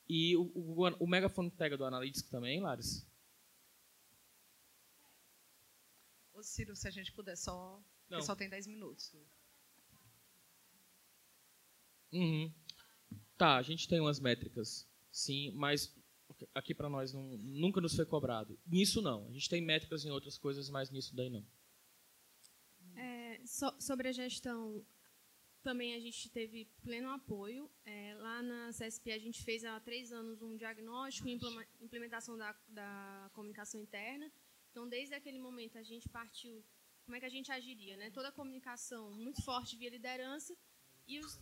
E 0.08 0.36
o, 0.36 0.42
o, 0.54 0.88
o 0.98 1.06
megafone 1.06 1.50
pega 1.50 1.76
do 1.76 1.84
Analytics 1.84 2.28
também, 2.28 2.60
Laris? 2.60 3.06
Ô, 6.32 6.42
Ciro, 6.42 6.74
se 6.74 6.88
a 6.88 6.90
gente 6.90 7.12
puder 7.12 7.36
só. 7.36 7.76
Não. 8.08 8.18
Porque 8.18 8.26
só 8.26 8.34
tem 8.34 8.48
10 8.48 8.66
minutos. 8.66 9.14
Uhum. 12.12 12.52
Tá, 13.38 13.56
a 13.56 13.62
gente 13.62 13.88
tem 13.88 14.00
umas 14.00 14.20
métricas, 14.20 14.86
sim, 15.10 15.50
mas 15.52 15.94
aqui 16.54 16.74
para 16.74 16.88
nós 16.88 17.12
não, 17.12 17.36
nunca 17.38 17.80
nos 17.80 17.94
foi 17.94 18.04
cobrado. 18.04 18.58
Nisso 18.66 19.00
não. 19.00 19.26
A 19.26 19.32
gente 19.32 19.48
tem 19.48 19.60
métricas 19.62 20.04
em 20.04 20.10
outras 20.10 20.36
coisas, 20.36 20.68
mas 20.68 20.90
nisso 20.90 21.14
daí 21.14 21.30
não. 21.30 21.44
So- 23.44 23.74
sobre 23.80 24.08
a 24.08 24.12
gestão, 24.12 24.84
também 25.62 25.94
a 25.94 26.00
gente 26.00 26.28
teve 26.30 26.64
pleno 26.82 27.10
apoio. 27.10 27.70
É, 27.84 28.14
lá 28.16 28.42
na 28.42 28.70
CSP, 28.72 29.12
a 29.12 29.18
gente 29.18 29.42
fez 29.44 29.64
há 29.64 29.78
três 29.80 30.12
anos 30.12 30.42
um 30.42 30.56
diagnóstico 30.56 31.28
e 31.28 31.38
implementação 31.80 32.36
da, 32.36 32.54
da 32.68 33.30
comunicação 33.32 33.80
interna. 33.80 34.30
Então, 34.70 34.88
desde 34.88 35.14
aquele 35.14 35.38
momento, 35.38 35.76
a 35.78 35.82
gente 35.82 36.08
partiu 36.08 36.64
como 37.04 37.16
é 37.16 37.20
que 37.20 37.26
a 37.26 37.30
gente 37.30 37.50
agiria. 37.52 37.96
Né? 37.96 38.10
Toda 38.10 38.28
a 38.28 38.32
comunicação 38.32 39.12
muito 39.12 39.42
forte 39.42 39.76
via 39.76 39.90
liderança 39.90 40.56
e 41.06 41.18
os, 41.20 41.38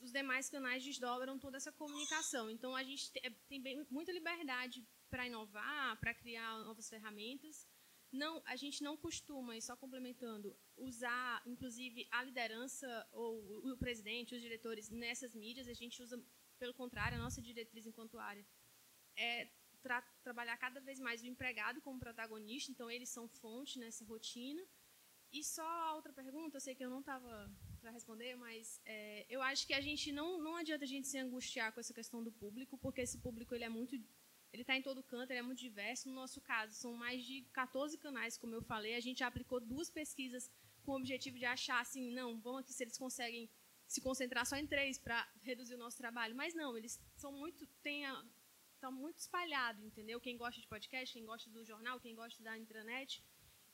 os 0.00 0.12
demais 0.12 0.48
canais 0.50 0.84
desdobram 0.84 1.38
toda 1.38 1.56
essa 1.56 1.72
comunicação. 1.72 2.50
Então, 2.50 2.74
a 2.76 2.82
gente 2.84 3.10
te- 3.10 3.20
é, 3.22 3.30
tem 3.48 3.60
bem- 3.60 3.86
muita 3.90 4.12
liberdade 4.12 4.86
para 5.10 5.26
inovar, 5.26 5.98
para 5.98 6.14
criar 6.14 6.58
novas 6.64 6.88
ferramentas. 6.88 7.66
Não, 8.12 8.42
a 8.44 8.56
gente 8.56 8.82
não 8.82 8.94
costuma, 8.94 9.56
e 9.56 9.62
só 9.62 9.74
complementando, 9.74 10.54
usar, 10.76 11.42
inclusive, 11.46 12.06
a 12.10 12.22
liderança 12.22 13.08
ou 13.10 13.72
o, 13.72 13.76
presidente, 13.78 14.34
os 14.34 14.42
diretores 14.42 14.90
nessas 14.90 15.34
mídias. 15.34 15.66
A 15.66 15.72
gente 15.72 16.02
usa, 16.02 16.22
pelo 16.58 16.74
contrário, 16.74 17.16
a 17.16 17.20
nossa 17.20 17.40
diretriz 17.40 17.86
enquanto 17.86 18.18
área 18.18 18.44
é 19.16 19.48
tra- 19.80 20.02
trabalhar 20.22 20.58
cada 20.58 20.78
vez 20.80 21.00
mais 21.00 21.22
o 21.22 21.26
empregado 21.26 21.80
como 21.80 21.98
protagonista. 21.98 22.70
Então, 22.70 22.90
eles 22.90 23.08
são 23.08 23.26
fonte 23.26 23.78
nessa 23.78 24.04
rotina. 24.04 24.62
E 25.32 25.42
só 25.42 25.64
a 25.66 25.94
outra 25.94 26.12
pergunta, 26.12 26.58
eu 26.58 26.60
sei 26.60 26.74
que 26.74 26.84
eu 26.84 26.90
não 26.90 27.00
estava 27.00 27.50
para 27.80 27.90
responder, 27.90 28.36
mas 28.36 28.78
é, 28.84 29.24
eu 29.30 29.40
acho 29.40 29.66
que 29.66 29.72
a 29.72 29.80
gente 29.80 30.12
não, 30.12 30.38
não 30.38 30.54
adianta 30.56 30.84
a 30.84 30.86
gente 30.86 31.08
se 31.08 31.16
angustiar 31.16 31.72
com 31.72 31.80
essa 31.80 31.94
questão 31.94 32.22
do 32.22 32.30
público, 32.30 32.76
porque 32.76 33.00
esse 33.00 33.16
público 33.18 33.54
ele 33.54 33.64
é 33.64 33.70
muito 33.70 33.96
ele 34.52 34.62
está 34.62 34.76
em 34.76 34.82
todo 34.82 35.02
canto, 35.02 35.30
ele 35.30 35.38
é 35.40 35.42
muito 35.42 35.58
diverso. 35.60 36.08
No 36.08 36.14
nosso 36.14 36.40
caso, 36.40 36.74
são 36.74 36.92
mais 36.94 37.24
de 37.24 37.42
14 37.52 37.96
canais, 37.98 38.36
como 38.36 38.54
eu 38.54 38.62
falei. 38.62 38.94
A 38.94 39.00
gente 39.00 39.24
aplicou 39.24 39.60
duas 39.60 39.88
pesquisas 39.90 40.50
com 40.84 40.92
o 40.92 40.96
objetivo 40.96 41.38
de 41.38 41.44
achar 41.44 41.80
assim, 41.80 42.10
não, 42.12 42.38
vamos 42.40 42.60
aqui 42.60 42.72
se 42.72 42.82
eles 42.84 42.98
conseguem 42.98 43.48
se 43.86 44.00
concentrar 44.00 44.44
só 44.46 44.56
em 44.56 44.66
três 44.66 44.98
para 44.98 45.26
reduzir 45.42 45.74
o 45.74 45.78
nosso 45.78 45.96
trabalho. 45.98 46.34
Mas 46.34 46.54
não, 46.54 46.76
eles 46.76 47.00
são 47.16 47.32
muito 47.32 47.66
têm 47.82 48.04
a- 48.06 48.24
estão 48.74 48.90
muito 48.92 49.18
espalhados, 49.18 49.82
entendeu? 49.84 50.20
Quem 50.20 50.36
gosta 50.36 50.60
de 50.60 50.66
podcast, 50.66 51.12
quem 51.14 51.24
gosta 51.24 51.48
do 51.50 51.64
jornal, 51.64 52.00
quem 52.00 52.14
gosta 52.14 52.42
da 52.42 52.58
intranet. 52.58 53.22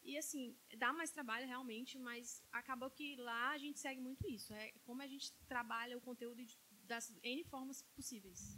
E 0.03 0.17
assim, 0.17 0.57
dá 0.77 0.93
mais 0.93 1.11
trabalho 1.11 1.47
realmente, 1.47 1.99
mas 1.99 2.43
acabou 2.53 2.91
que 2.91 3.17
lá 3.17 3.51
a 3.51 3.59
gente 3.59 3.79
segue 3.81 4.01
muito 4.01 4.29
isso. 4.29 4.53
É 4.53 4.73
como 4.85 5.03
a 5.03 5.07
gente 5.07 5.33
trabalha 5.49 5.97
o 5.97 6.01
conteúdo 6.01 6.43
das 6.85 7.11
N 7.23 7.43
formas 7.45 7.83
possíveis. 7.97 8.57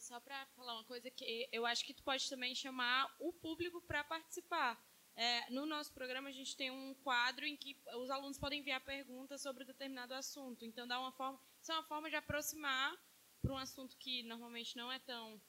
Só 0.00 0.20
para 0.20 0.46
falar 0.48 0.74
uma 0.74 0.84
coisa 0.84 1.10
que 1.10 1.48
eu 1.52 1.66
acho 1.66 1.84
que 1.84 1.94
tu 1.94 2.02
pode 2.02 2.28
também 2.28 2.54
chamar 2.54 3.14
o 3.18 3.32
público 3.32 3.80
para 3.82 4.04
participar. 4.04 4.80
É, 5.16 5.50
no 5.50 5.66
nosso 5.66 5.92
programa 5.92 6.28
a 6.28 6.32
gente 6.32 6.56
tem 6.56 6.70
um 6.70 6.94
quadro 6.94 7.44
em 7.44 7.56
que 7.56 7.76
os 7.96 8.08
alunos 8.08 8.38
podem 8.38 8.60
enviar 8.60 8.80
perguntas 8.84 9.42
sobre 9.42 9.64
determinado 9.64 10.14
assunto. 10.14 10.64
Então 10.64 10.86
dá 10.86 11.00
uma 11.00 11.10
forma, 11.12 11.40
isso 11.60 11.72
é 11.72 11.74
uma 11.74 11.84
forma 11.84 12.08
de 12.08 12.16
aproximar 12.16 12.96
para 13.42 13.52
um 13.52 13.56
assunto 13.56 13.96
que 13.96 14.22
normalmente 14.22 14.76
não 14.76 14.90
é 14.92 14.98
tão 15.00 15.40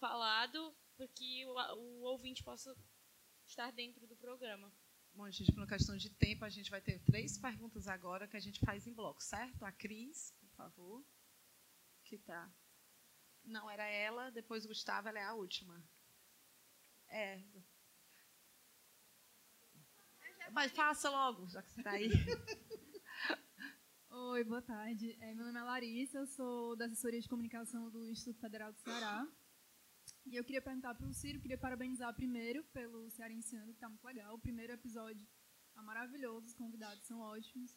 falado, 0.00 0.74
para 0.96 1.06
que 1.06 1.46
o, 1.46 1.52
o 1.52 2.02
ouvinte 2.02 2.42
possa 2.42 2.76
estar 3.46 3.70
dentro 3.70 4.06
do 4.06 4.16
programa. 4.16 4.72
Bom, 5.14 5.30
gente, 5.30 5.52
por 5.52 5.68
questão 5.68 5.96
de 5.96 6.08
tempo, 6.10 6.44
a 6.44 6.48
gente 6.48 6.70
vai 6.70 6.80
ter 6.80 6.98
três 7.00 7.38
perguntas 7.38 7.86
agora 7.86 8.26
que 8.26 8.36
a 8.36 8.40
gente 8.40 8.60
faz 8.60 8.86
em 8.86 8.94
bloco, 8.94 9.22
certo? 9.22 9.62
A 9.62 9.70
Cris, 9.70 10.32
por 10.40 10.48
favor. 10.50 11.04
Que 12.04 12.18
tá. 12.18 12.50
Não, 13.44 13.70
era 13.70 13.84
ela, 13.84 14.30
depois 14.30 14.66
Gustavo, 14.66 15.08
ela 15.08 15.18
é 15.18 15.24
a 15.24 15.34
última. 15.34 15.82
É. 17.08 17.42
Mas 20.52 20.72
faça 20.72 21.08
logo, 21.10 21.48
já 21.48 21.62
que 21.62 21.70
você 21.70 21.80
está 21.80 21.92
aí. 21.92 22.10
Oi, 24.10 24.44
boa 24.44 24.60
tarde. 24.60 25.16
É, 25.20 25.34
meu 25.34 25.46
nome 25.46 25.58
é 25.58 25.62
Larissa, 25.62 26.18
eu 26.18 26.26
sou 26.26 26.76
da 26.76 26.84
assessoria 26.84 27.20
de 27.20 27.28
comunicação 27.28 27.90
do 27.90 28.10
Instituto 28.10 28.40
Federal 28.40 28.72
do 28.72 28.78
Ceará. 28.78 29.26
E 30.26 30.36
eu 30.36 30.44
queria 30.44 30.62
perguntar 30.62 30.94
para 30.94 31.06
o 31.06 31.14
Ciro, 31.14 31.40
queria 31.40 31.58
parabenizar 31.58 32.14
primeiro 32.14 32.62
pelo 32.64 33.10
Cearenciano, 33.10 33.66
que 33.66 33.72
está 33.72 33.88
muito 33.88 34.04
legal. 34.04 34.34
O 34.34 34.38
primeiro 34.38 34.72
episódio 34.72 35.26
está 35.68 35.82
maravilhoso, 35.82 36.46
os 36.46 36.54
convidados 36.54 37.04
são 37.06 37.20
ótimos. 37.20 37.74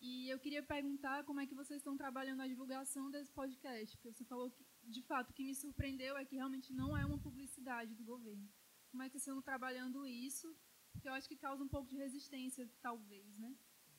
E 0.00 0.28
eu 0.28 0.38
queria 0.38 0.62
perguntar 0.62 1.24
como 1.24 1.40
é 1.40 1.46
que 1.46 1.54
vocês 1.54 1.78
estão 1.80 1.96
trabalhando 1.96 2.40
a 2.40 2.46
divulgação 2.46 3.10
desse 3.10 3.32
podcast, 3.32 3.96
porque 3.96 4.12
você 4.12 4.24
falou 4.24 4.50
que, 4.50 4.64
de 4.84 5.02
fato, 5.02 5.30
o 5.30 5.34
que 5.34 5.44
me 5.44 5.54
surpreendeu 5.54 6.16
é 6.16 6.24
que 6.24 6.36
realmente 6.36 6.72
não 6.72 6.96
é 6.96 7.04
uma 7.04 7.18
publicidade 7.18 7.94
do 7.94 8.04
governo. 8.04 8.48
Como 8.90 9.02
é 9.02 9.06
que 9.06 9.12
vocês 9.12 9.26
estão 9.26 9.42
trabalhando 9.42 10.06
isso? 10.06 10.56
Porque 10.92 11.08
eu 11.08 11.12
acho 11.12 11.28
que 11.28 11.36
causa 11.36 11.62
um 11.62 11.68
pouco 11.68 11.88
de 11.88 11.96
resistência, 11.96 12.70
talvez, 12.80 13.36
né? 13.38 13.56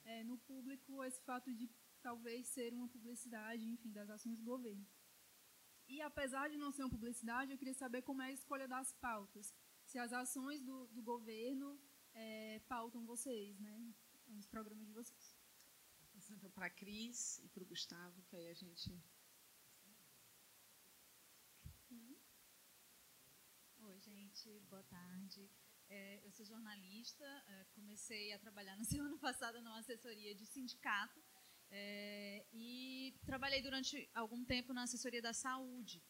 é, 0.10 0.24
no 0.24 0.38
público 0.38 1.04
esse 1.04 1.22
fato 1.22 1.54
de 1.54 1.70
talvez 2.02 2.48
ser 2.48 2.74
uma 2.74 2.88
publicidade, 2.88 3.64
enfim, 3.66 3.92
das 3.92 4.10
ações 4.10 4.38
do 4.38 4.44
governo. 4.44 4.86
E 5.88 6.02
apesar 6.02 6.50
de 6.50 6.58
não 6.58 6.72
ser 6.72 6.84
uma 6.84 6.90
publicidade, 6.90 7.52
eu 7.52 7.58
queria 7.58 7.74
saber 7.74 8.02
como 8.02 8.22
é 8.22 8.28
a 8.28 8.32
escolha 8.32 8.68
das 8.68 8.94
pautas. 8.94 9.54
Se 9.84 9.98
as 9.98 10.14
ações 10.14 10.62
do, 10.64 10.88
do 10.88 11.02
governo 11.02 11.80
é, 12.14 12.60
pautam 12.68 13.06
vocês, 13.06 13.60
né? 13.60 13.76
Os 14.38 14.46
programas 14.48 14.86
de 14.86 14.94
vocês. 14.94 15.29
Então, 16.30 16.52
para 16.52 16.68
a 16.68 16.70
Cris 16.70 17.40
e 17.40 17.50
para 17.50 17.64
o 17.64 17.66
Gustavo, 17.66 18.22
que 18.24 18.36
aí 18.36 18.48
a 18.50 18.54
gente. 18.54 18.92
gente. 24.00 24.60
Boa 24.70 24.84
tarde. 24.84 25.52
É, 25.90 26.26
eu 26.26 26.32
sou 26.32 26.46
jornalista, 26.46 27.26
é, 27.48 27.66
comecei 27.76 28.32
a 28.32 28.40
trabalhar 28.40 28.78
na 28.78 28.84
semana 28.94 29.18
passada 29.18 29.62
numa 29.62 29.80
assessoria 29.80 30.34
de 30.34 30.46
sindicato 30.46 31.22
é, 31.70 32.46
e 32.54 33.20
trabalhei 33.26 33.62
durante 33.62 34.10
algum 34.14 34.46
tempo 34.46 34.74
na 34.74 34.84
assessoria 34.84 35.22
da 35.22 35.34
saúde. 35.34 36.02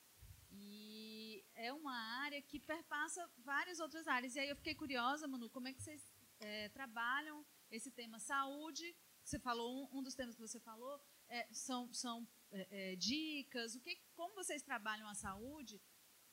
E 0.51 1.43
é 1.55 1.74
uma 1.74 1.95
área 2.24 2.41
que 2.41 2.59
perpassa 2.59 3.28
várias 3.38 3.80
outras 3.80 4.07
áreas. 4.07 4.36
E 4.36 4.39
aí 4.39 4.49
eu 4.49 4.55
fiquei 4.55 4.76
curiosa, 4.76 5.28
Manu, 5.28 5.49
como 5.49 5.67
é 5.67 5.74
que 5.74 5.82
vocês 5.82 6.03
é, 6.39 6.70
trabalham 6.70 7.45
esse 7.72 7.89
tema 7.89 8.20
saúde? 8.20 8.95
Você 9.30 9.38
falou, 9.38 9.84
um, 9.93 9.99
um 9.99 10.01
dos 10.01 10.15
temas 10.15 10.34
que 10.34 10.41
você 10.41 10.59
falou 10.59 10.99
é, 11.27 11.47
são, 11.53 11.93
são 11.93 12.27
é, 12.49 12.95
dicas, 12.95 13.75
o 13.75 13.80
que, 13.80 13.95
como 14.15 14.34
vocês 14.34 14.63
trabalham 14.63 15.07
a 15.07 15.13
saúde 15.13 15.80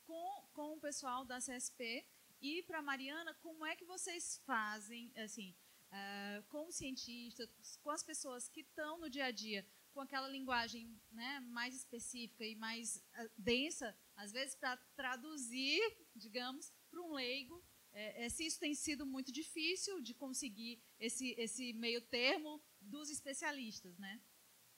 com, 0.06 0.48
com 0.54 0.72
o 0.72 0.80
pessoal 0.80 1.22
da 1.22 1.36
CSP 1.36 2.06
e 2.40 2.62
para 2.62 2.80
Mariana, 2.80 3.34
como 3.42 3.66
é 3.66 3.76
que 3.76 3.84
vocês 3.84 4.40
fazem, 4.46 5.12
assim, 5.18 5.54
uh, 5.90 6.42
com 6.44 6.68
os 6.68 6.76
cientistas, 6.76 7.76
com 7.82 7.90
as 7.90 8.02
pessoas 8.02 8.48
que 8.48 8.60
estão 8.62 8.96
no 8.96 9.10
dia 9.10 9.26
a 9.26 9.30
dia, 9.30 9.66
com 9.92 10.00
aquela 10.00 10.30
linguagem 10.30 10.98
né, 11.12 11.40
mais 11.40 11.76
específica 11.76 12.46
e 12.46 12.54
mais 12.54 12.96
uh, 12.96 13.30
densa, 13.36 13.94
às 14.14 14.32
vezes 14.32 14.54
para 14.54 14.74
traduzir, 14.96 15.82
digamos, 16.14 16.72
para 16.90 17.02
um 17.02 17.12
leigo, 17.12 17.62
é, 17.98 18.26
é, 18.26 18.28
se 18.28 18.44
isso 18.44 18.60
tem 18.60 18.74
sido 18.74 19.06
muito 19.06 19.32
difícil 19.32 20.02
de 20.02 20.12
conseguir 20.12 20.78
esse, 21.00 21.34
esse 21.38 21.72
meio 21.72 22.02
termo 22.02 22.62
dos 22.86 23.10
especialistas, 23.10 23.98
né? 23.98 24.22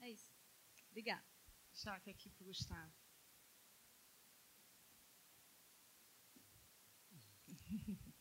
É 0.00 0.10
isso. 0.10 0.32
Obrigada. 0.90 1.24
Jaque 1.72 2.10
aqui 2.10 2.28
para 2.30 2.42
o 2.42 2.46
Gustavo. 2.46 2.92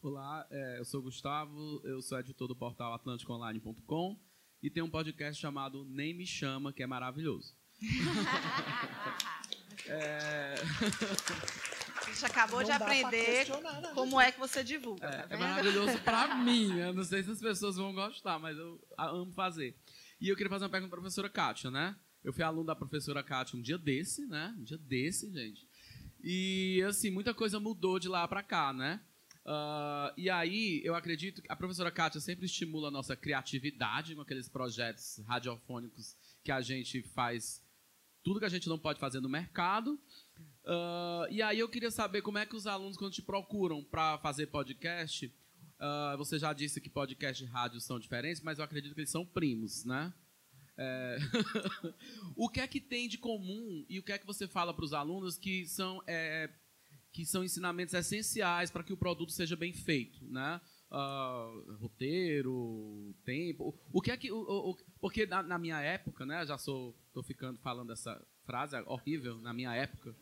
Olá, 0.00 0.44
é, 0.50 0.78
eu 0.78 0.84
sou 0.84 1.00
Gustavo, 1.00 1.80
eu 1.84 2.02
sou 2.02 2.18
editor 2.18 2.48
do 2.48 2.56
portal 2.56 2.92
atlanticoonline.com 2.94 4.20
e 4.62 4.70
tem 4.70 4.82
um 4.82 4.90
podcast 4.90 5.40
chamado 5.40 5.84
Nem 5.84 6.12
Me 6.14 6.26
Chama, 6.26 6.72
que 6.72 6.82
é 6.82 6.86
maravilhoso. 6.86 7.54
é... 9.88 10.54
A 12.14 12.16
gente 12.16 12.26
acabou 12.26 12.60
não 12.60 12.66
de 12.66 12.70
aprender 12.70 13.46
como 13.92 14.20
é 14.20 14.30
que 14.30 14.38
você 14.38 14.62
divulga. 14.62 15.04
É, 15.04 15.22
tá 15.26 15.34
é 15.34 15.36
maravilhoso 15.36 15.98
para 15.98 16.36
mim. 16.38 16.78
Eu 16.78 16.94
não 16.94 17.02
sei 17.02 17.24
se 17.24 17.30
as 17.32 17.40
pessoas 17.40 17.74
vão 17.74 17.92
gostar, 17.92 18.38
mas 18.38 18.56
eu 18.56 18.80
amo 18.96 19.32
fazer. 19.32 19.76
E 20.20 20.28
eu 20.28 20.36
queria 20.36 20.48
fazer 20.48 20.64
uma 20.64 20.70
pergunta 20.70 20.90
para 20.90 20.98
a 21.00 21.02
professora 21.02 21.28
Kátia, 21.28 21.72
né? 21.72 21.96
Eu 22.22 22.32
fui 22.32 22.44
aluno 22.44 22.66
da 22.66 22.76
professora 22.76 23.20
Kátia 23.20 23.58
um 23.58 23.62
dia 23.62 23.76
desse, 23.76 24.24
né? 24.26 24.54
Um 24.56 24.62
dia 24.62 24.78
desse, 24.78 25.28
gente. 25.32 25.66
E, 26.22 26.80
assim, 26.88 27.10
muita 27.10 27.34
coisa 27.34 27.58
mudou 27.58 27.98
de 27.98 28.08
lá 28.08 28.28
para 28.28 28.44
cá, 28.44 28.72
né? 28.72 29.00
Uh, 29.44 30.14
e 30.16 30.30
aí, 30.30 30.80
eu 30.84 30.94
acredito 30.94 31.42
que 31.42 31.50
a 31.50 31.56
professora 31.56 31.90
Kátia 31.90 32.20
sempre 32.20 32.46
estimula 32.46 32.88
a 32.88 32.92
nossa 32.92 33.16
criatividade 33.16 34.14
com 34.14 34.20
aqueles 34.20 34.48
projetos 34.48 35.20
radiofônicos 35.26 36.16
que 36.44 36.52
a 36.52 36.60
gente 36.60 37.02
faz 37.02 37.60
tudo 38.24 38.40
que 38.40 38.46
a 38.46 38.48
gente 38.48 38.68
não 38.68 38.78
pode 38.78 38.98
fazer 38.98 39.20
no 39.20 39.28
mercado. 39.28 40.00
Uh, 40.64 41.30
e 41.30 41.42
aí 41.42 41.58
eu 41.58 41.68
queria 41.68 41.90
saber 41.90 42.22
como 42.22 42.38
é 42.38 42.46
que 42.46 42.56
os 42.56 42.66
alunos, 42.66 42.96
quando 42.96 43.12
te 43.12 43.22
procuram 43.22 43.84
para 43.84 44.18
fazer 44.18 44.46
podcast, 44.46 45.26
uh, 45.26 46.16
você 46.16 46.38
já 46.38 46.52
disse 46.52 46.80
que 46.80 46.88
podcast 46.88 47.42
e 47.42 47.46
rádio 47.46 47.80
são 47.80 47.98
diferentes, 47.98 48.40
mas 48.40 48.58
eu 48.58 48.64
acredito 48.64 48.94
que 48.94 49.00
eles 49.00 49.10
são 49.10 49.26
primos, 49.26 49.84
né? 49.84 50.12
É... 50.76 51.18
o 52.34 52.48
que 52.48 52.60
é 52.60 52.66
que 52.66 52.80
tem 52.80 53.08
de 53.08 53.18
comum 53.18 53.84
e 53.88 53.98
o 53.98 54.02
que 54.02 54.12
é 54.12 54.18
que 54.18 54.26
você 54.26 54.48
fala 54.48 54.74
para 54.74 54.84
os 54.84 54.92
alunos 54.92 55.38
que 55.38 55.66
são, 55.66 56.02
é, 56.06 56.50
que 57.12 57.24
são 57.24 57.44
ensinamentos 57.44 57.94
essenciais 57.94 58.70
para 58.70 58.82
que 58.82 58.92
o 58.92 58.96
produto 58.96 59.30
seja 59.32 59.54
bem 59.54 59.72
feito, 59.72 60.24
né? 60.24 60.60
Uh, 60.90 61.76
roteiro, 61.76 63.14
tempo. 63.24 63.76
O 63.92 64.00
que 64.00 64.10
é 64.10 64.16
que. 64.16 64.30
O, 64.30 64.70
o, 64.70 64.76
porque 65.00 65.26
na, 65.26 65.42
na, 65.42 65.58
minha 65.58 65.80
época, 65.80 66.24
né? 66.24 66.46
Já 66.46 66.56
sou. 66.56 66.96
tô 67.12 67.22
ficando 67.22 67.58
falando 67.58 67.92
essa 67.92 68.20
frase 68.44 68.76
horrível, 68.86 69.38
na 69.38 69.52
minha 69.52 69.74
época. 69.74 70.14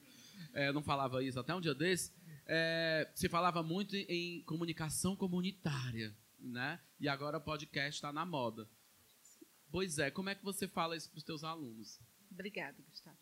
É, 0.53 0.72
não 0.72 0.82
falava 0.82 1.22
isso 1.22 1.38
até 1.38 1.55
um 1.55 1.61
dia 1.61 1.74
desse. 1.74 2.12
É, 2.47 3.09
se 3.14 3.28
falava 3.28 3.62
muito 3.62 3.95
em 3.97 4.43
comunicação 4.43 5.14
comunitária, 5.16 6.14
né? 6.38 6.80
E 6.99 7.09
agora 7.09 7.38
o 7.38 7.40
podcast 7.40 7.95
está 7.95 8.12
na 8.12 8.26
moda. 8.26 8.68
Pois 9.70 9.99
é, 9.99 10.11
como 10.11 10.28
é 10.28 10.34
que 10.34 10.45
você 10.45 10.68
fala 10.68 10.97
isso 10.97 11.09
para 11.11 11.18
os 11.18 11.24
teus 11.24 11.45
alunos? 11.45 11.99
Obrigada, 12.30 12.76
Gustavo. 12.90 13.16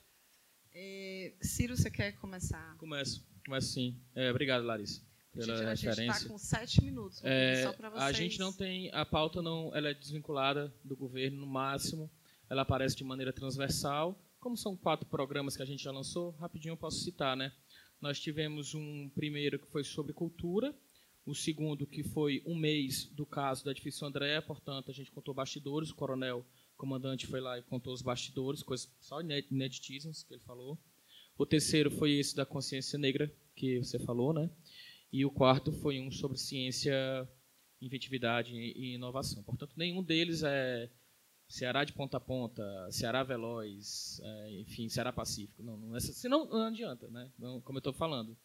É, 0.73 1.33
Ciro, 1.41 1.77
você 1.77 1.91
quer 1.91 2.13
começar? 2.13 2.77
Começo, 2.77 3.27
começo 3.45 3.73
sim. 3.73 4.01
É, 4.15 4.31
obrigado, 4.31 4.65
Larissa, 4.65 5.03
pela 5.33 5.57
gente, 5.57 5.67
a 5.67 5.71
referência. 5.71 5.91
A 5.91 5.95
gente 5.95 6.17
está 6.17 6.29
com 6.29 6.39
sete 6.39 6.83
minutos, 6.83 7.21
é, 7.25 7.65
só 7.65 7.73
para 7.73 7.91
vocês. 7.91 8.03
A 8.03 8.13
gente 8.13 8.39
não 8.39 8.53
tem, 8.53 8.91
a 8.93 9.05
pauta 9.05 9.43
não, 9.43 9.75
ela 9.75 9.89
é 9.89 9.95
desvinculada 9.95 10.73
do 10.85 10.97
governo 10.97 11.41
no 11.41 11.47
máximo, 11.47 12.11
ela 12.49 12.63
aparece 12.63 12.97
de 12.97 13.05
maneira 13.05 13.33
transversal. 13.33 14.21
Como 14.41 14.57
são 14.57 14.75
quatro 14.75 15.07
programas 15.07 15.55
que 15.55 15.63
a 15.63 15.67
gente 15.67 15.83
já 15.83 15.93
lançou, 15.93 16.31
rapidinho 16.31 16.73
eu 16.73 16.77
posso 16.77 17.01
citar, 17.01 17.37
né? 17.37 17.53
Nós 18.01 18.19
tivemos 18.19 18.75
um 18.75 19.11
primeiro 19.11 19.59
que 19.59 19.67
foi 19.67 19.85
sobre 19.85 20.15
cultura, 20.15 20.75
o 21.27 21.35
segundo, 21.35 21.87
que 21.87 22.03
foi 22.03 22.43
um 22.47 22.57
mês 22.57 23.05
do 23.05 23.27
caso 23.27 23.63
da 23.63 23.71
Edifício 23.71 24.07
André, 24.07 24.41
portanto, 24.41 24.91
a 24.91 24.95
gente 24.95 25.13
contou 25.13 25.35
bastidores, 25.35 25.91
o 25.91 25.95
coronel 25.95 26.43
comandante 26.75 27.27
foi 27.27 27.39
lá 27.39 27.59
e 27.59 27.63
contou 27.63 27.93
os 27.93 28.01
bastidores, 28.01 28.63
coisas 28.63 28.91
só 28.99 29.21
ineditíssimas 29.21 30.23
que 30.23 30.33
ele 30.33 30.43
falou. 30.43 30.79
O 31.37 31.45
terceiro 31.45 31.91
foi 31.91 32.13
esse 32.13 32.35
da 32.35 32.47
consciência 32.47 32.99
negra, 32.99 33.31
que 33.55 33.79
você 33.79 33.99
falou, 33.99 34.33
né? 34.33 34.51
E 35.13 35.23
o 35.27 35.31
quarto 35.31 35.71
foi 35.71 36.01
um 36.01 36.11
sobre 36.11 36.39
ciência, 36.39 37.29
inventividade 37.79 38.57
e 38.57 38.95
inovação. 38.95 39.43
Portanto, 39.43 39.75
nenhum 39.77 40.03
deles 40.03 40.43
é 40.43 40.91
Ceará 41.51 41.83
de 41.83 41.93
ponta 41.93 42.17
a 42.17 42.21
ponta, 42.21 42.63
Ceará 42.93 43.25
veloz, 43.25 44.21
é, 44.23 44.61
enfim, 44.61 44.89
Ceará 44.89 45.13
pacífico. 45.13 45.65
Não, 45.65 45.77
não, 45.77 45.97
é, 45.97 46.01
senão 46.01 46.49
não 46.49 46.63
adianta, 46.63 47.09
né? 47.09 47.29
Não, 47.37 47.61
como 47.61 47.79
eu 47.79 47.81
estou 47.81 47.93
falando. 47.93 48.39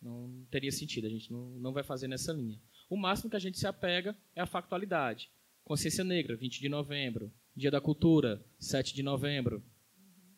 Não 0.00 0.46
teria 0.48 0.70
sentido, 0.70 1.08
a 1.08 1.10
gente 1.10 1.32
não, 1.32 1.50
não 1.58 1.72
vai 1.72 1.82
fazer 1.82 2.06
nessa 2.06 2.32
linha. 2.32 2.60
O 2.88 2.96
máximo 2.96 3.28
que 3.28 3.34
a 3.34 3.40
gente 3.40 3.58
se 3.58 3.66
apega 3.66 4.16
é 4.36 4.40
a 4.40 4.46
factualidade. 4.46 5.28
Consciência 5.64 6.04
Negra, 6.04 6.36
20 6.36 6.60
de 6.60 6.68
novembro. 6.68 7.32
Dia 7.56 7.68
da 7.68 7.80
Cultura, 7.80 8.40
7 8.60 8.94
de 8.94 9.02
novembro. 9.02 9.60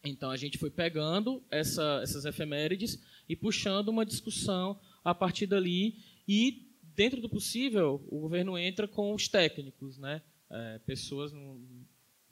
Então 0.03 0.31
a 0.31 0.37
gente 0.39 0.57
foi 0.57 0.71
pegando 0.71 1.45
essa, 1.51 2.01
essas 2.03 2.25
efemérides 2.25 3.03
e 3.29 3.37
puxando 3.37 3.89
uma 3.89 4.07
discussão 4.07 4.81
a 5.05 5.15
partir 5.15 5.47
dali. 5.47 5.99
E, 6.27 6.75
dentro 6.83 7.21
do 7.21 7.29
possível, 7.29 8.03
o 8.09 8.21
governo 8.21 8.57
entra 8.57 8.89
com 8.89 9.13
os 9.13 9.29
técnicos, 9.29 9.99
né? 9.99 10.23
É, 10.51 10.79
pessoas, 10.87 11.33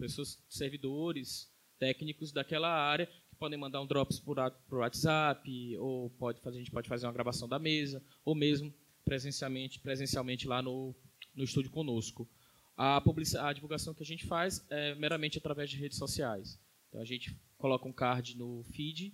pessoas, 0.03 0.43
servidores 0.49 1.49
técnicos 1.79 2.33
daquela 2.33 2.69
área 2.69 3.09
podem 3.39 3.59
mandar 3.59 3.81
um 3.81 3.87
drops 3.87 4.21
por, 4.21 4.37
por 4.69 4.79
WhatsApp, 4.79 5.77
ou 5.79 6.11
pode 6.11 6.41
fazer, 6.41 6.57
a 6.57 6.61
gente 6.61 6.71
pode 6.71 6.89
fazer 6.89 7.07
uma 7.07 7.13
gravação 7.13 7.49
da 7.49 7.59
mesa, 7.59 8.01
ou 8.25 8.37
mesmo 8.37 8.73
presencialmente, 9.05 9.81
presencialmente 9.81 10.47
lá 10.47 10.63
no, 10.63 10.95
no 11.35 11.43
estúdio 11.43 11.71
conosco. 11.71 12.29
A, 12.77 13.03
a 13.41 13.53
divulgação 13.53 13.95
que 13.95 14.03
a 14.03 14.07
gente 14.07 14.27
faz 14.27 14.65
é 14.71 14.95
meramente 14.95 15.39
através 15.39 15.71
de 15.71 15.77
redes 15.77 15.99
sociais. 15.99 16.57
Então 16.89 17.01
a 17.01 17.05
gente 17.05 17.37
coloca 17.59 17.89
um 17.89 17.93
card 17.93 18.37
no 18.37 18.63
feed 18.73 19.13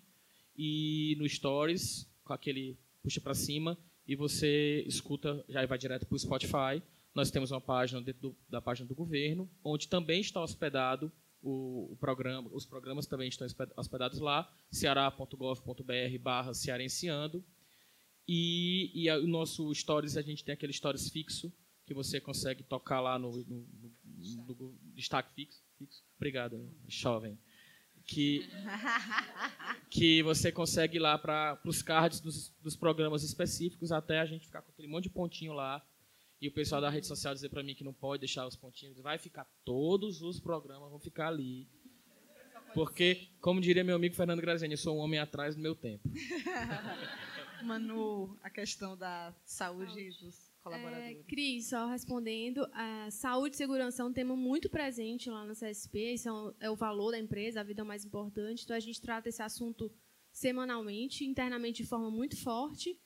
e 0.57 1.17
no 1.19 1.27
Stories, 1.27 2.07
com 2.23 2.35
aquele 2.35 2.79
puxa 3.03 3.21
para 3.23 3.33
cima, 3.35 3.79
e 4.07 4.15
você 4.15 4.85
escuta, 4.87 5.43
já 5.49 5.65
vai 5.65 5.79
direto 5.79 6.07
para 6.07 6.17
o 6.17 6.19
Spotify. 6.19 6.83
Nós 7.15 7.31
temos 7.31 7.51
uma 7.51 7.61
página 7.61 8.01
dentro 8.01 8.31
do, 8.31 8.37
da 8.49 8.61
página 8.61 8.87
do 8.87 8.95
governo, 8.95 9.51
onde 9.65 9.89
também 9.89 10.21
está 10.21 10.43
hospedado 10.43 11.13
o, 11.43 11.93
o, 11.93 11.97
programa, 11.97 12.49
os 12.53 12.67
programas 12.67 13.07
também 13.07 13.29
estão 13.29 13.47
hospedados 13.77 14.19
lá, 14.19 14.51
ceará.gov.br 14.71 16.19
barra 16.21 16.55
cearenciando. 16.55 17.45
E, 18.27 18.91
e 18.95 19.11
o 19.11 19.27
nosso 19.27 19.73
Stories, 19.75 20.17
a 20.17 20.23
gente 20.23 20.45
tem 20.45 20.53
aquele 20.53 20.73
Stories 20.73 21.09
fixo, 21.09 21.53
que 21.87 21.95
você 21.95 22.21
consegue 22.21 22.63
tocar 22.63 23.01
lá 23.01 23.19
no, 23.19 23.33
no, 23.45 23.67
no, 24.05 24.55
no 24.55 24.79
destaque 24.95 25.33
fixo, 25.35 25.63
fixo. 25.79 26.03
Obrigado, 26.17 26.71
jovem. 26.87 27.39
Que, 28.05 28.47
que 29.91 30.23
você 30.23 30.53
consegue 30.53 30.97
ir 30.97 31.01
lá 31.01 31.17
para 31.17 31.59
os 31.65 31.83
cards 31.83 32.21
dos, 32.21 32.51
dos 32.61 32.77
programas 32.77 33.23
específicos, 33.23 33.93
até 33.93 34.19
a 34.19 34.27
gente 34.27 34.47
ficar 34.47 34.61
com 34.61 34.71
aquele 34.71 34.89
monte 34.89 35.05
de 35.05 35.11
pontinho 35.11 35.55
lá 35.55 35.83
e 36.41 36.49
o 36.49 36.53
pessoal 36.53 36.81
da 36.81 36.91
rede 36.91 37.07
social 37.07 37.35
dizer 37.35 37.49
para 37.49 37.63
mim 37.63 37.75
que 37.75 37.85
não 37.85 37.93
pode 37.93 38.21
deixar 38.21 38.47
os 38.47 38.57
pontinhos, 38.57 38.99
vai 39.01 39.19
ficar 39.19 39.47
todos 39.65 40.23
os 40.23 40.39
programas 40.41 40.91
vão 40.91 41.01
ficar 41.01 41.29
ali. 41.29 41.69
Porque, 42.75 43.29
como 43.41 43.61
diria 43.61 43.83
meu 43.83 43.97
amigo 43.97 44.15
Fernando 44.15 44.41
Graziani, 44.41 44.75
eu 44.75 44.79
sou 44.79 44.97
um 44.97 45.01
homem 45.01 45.19
atrás 45.19 45.57
do 45.57 45.63
meu 45.63 45.75
tempo. 45.75 46.09
Manu, 47.65 48.39
a 48.43 48.51
questão 48.51 48.97
da 48.97 49.35
saúde 49.45 50.11
dos 50.21 50.49
colaboradores. 50.63 51.19
É, 51.19 51.23
Cris, 51.25 51.69
só 51.69 51.87
respondendo, 51.87 52.69
a 52.73 53.11
saúde 53.11 53.55
e 53.55 53.59
segurança 53.59 54.03
é 54.03 54.05
um 54.05 54.13
tema 54.13 54.37
muito 54.37 54.69
presente 54.69 55.31
lá 55.31 55.45
no 55.45 55.55
CSP, 55.55 56.15
isso 56.15 56.29
é, 56.29 56.33
um, 56.33 56.55
é 56.61 56.71
o 56.71 56.77
valor 56.77 57.11
da 57.11 57.19
empresa, 57.19 57.61
a 57.61 57.65
vida 57.65 57.85
mais 57.85 58.05
importante, 58.05 58.65
então 58.65 58.77
a 58.77 58.81
gente 58.81 59.01
trata 59.01 59.29
esse 59.29 59.43
assunto 59.43 59.91
semanalmente, 60.31 61.25
internamente 61.25 61.83
de 61.83 61.89
forma 61.89 62.11
muito 62.11 62.37
forte. 62.37 62.99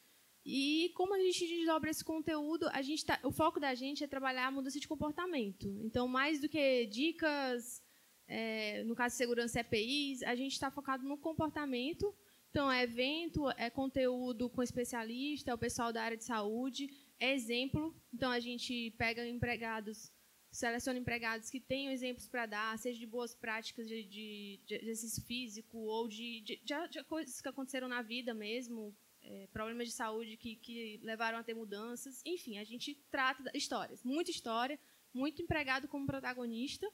E 0.45 0.91
como 0.95 1.15
a 1.15 1.19
gente 1.19 1.47
desdobra 1.47 1.91
esse 1.91 2.05
conteúdo, 2.05 2.69
a 2.73 2.83
gente 2.83 3.05
tá, 3.05 3.19
o 3.23 3.31
foco 3.31 3.61
da 3.61 3.75
gente 3.75 4.03
é 4.03 4.09
trabalhar 4.09 4.47
a 4.47 4.51
mudança 4.51 4.81
de 4.81 4.89
comportamento. 4.89 5.69
Então, 5.85 6.09
mais 6.09 6.41
do 6.41 6.49
que 6.49 6.87
dicas, 6.87 7.81
é, 8.27 8.83
no 8.85 8.95
caso 8.95 9.15
de 9.15 9.19
segurança 9.19 9.61
EPIs, 9.61 10.23
a 10.23 10.35
gente 10.35 10.53
está 10.53 10.71
focado 10.71 11.05
no 11.05 11.17
comportamento. 11.17 12.13
Então, 12.51 12.71
é 12.71 12.83
evento, 12.83 13.49
é 13.51 13.71
conteúdo 13.71 14.51
com 14.51 14.63
especialista, 14.63 15.51
é 15.51 15.55
o 15.55 15.59
pessoal 15.59 15.93
da 15.93 16.03
área 16.03 16.17
de 16.17 16.25
saúde, 16.25 16.91
é 17.21 17.33
exemplo. 17.33 17.95
Então, 18.13 18.31
a 18.31 18.41
gente 18.41 18.91
pega 18.99 19.27
empregados, 19.27 20.13
seleciona 20.51 20.99
empregados 20.99 21.51
que 21.51 21.61
tenham 21.61 21.93
exemplos 21.93 22.29
para 22.29 22.47
dar, 22.47 22.79
seja 22.79 22.99
de 22.99 23.07
boas 23.07 23.35
práticas 23.35 23.87
de, 23.87 24.05
de, 24.05 24.61
de 24.67 24.75
exercício 24.75 25.23
físico 25.23 25.79
ou 25.79 26.09
de, 26.09 26.41
de, 26.41 26.61
de, 26.91 27.05
coisas 27.05 27.41
que 27.41 27.49
aconteceram 27.49 27.89
na 27.89 28.03
vida 28.03 28.35
mesmo, 28.35 28.95
é, 29.23 29.47
problemas 29.53 29.89
de 29.89 29.95
saúde 29.95 30.37
que, 30.37 30.57
que 30.57 30.99
levaram 31.03 31.39
a 31.39 31.43
ter 31.43 31.55
mudanças. 31.55 32.23
Enfim, 32.25 32.59
a 32.59 32.65
gente 32.65 32.95
trata 33.11 33.51
histórias, 33.55 34.03
muita 34.03 34.31
história, 34.31 34.79
muito 35.13 35.43
empregado 35.43 35.89
como 35.89 36.07
protagonista. 36.07 36.91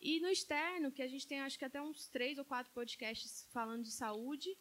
E 0.00 0.18
no 0.20 0.28
externo, 0.28 0.90
que 0.90 1.02
a 1.02 1.08
gente 1.08 1.26
tem 1.26 1.40
acho 1.40 1.58
que 1.58 1.64
até 1.64 1.80
uns 1.80 2.08
três 2.08 2.38
ou 2.38 2.44
quatro 2.44 2.72
podcasts 2.72 3.46
falando 3.52 3.84
de 3.84 3.92
saúde, 3.92 4.56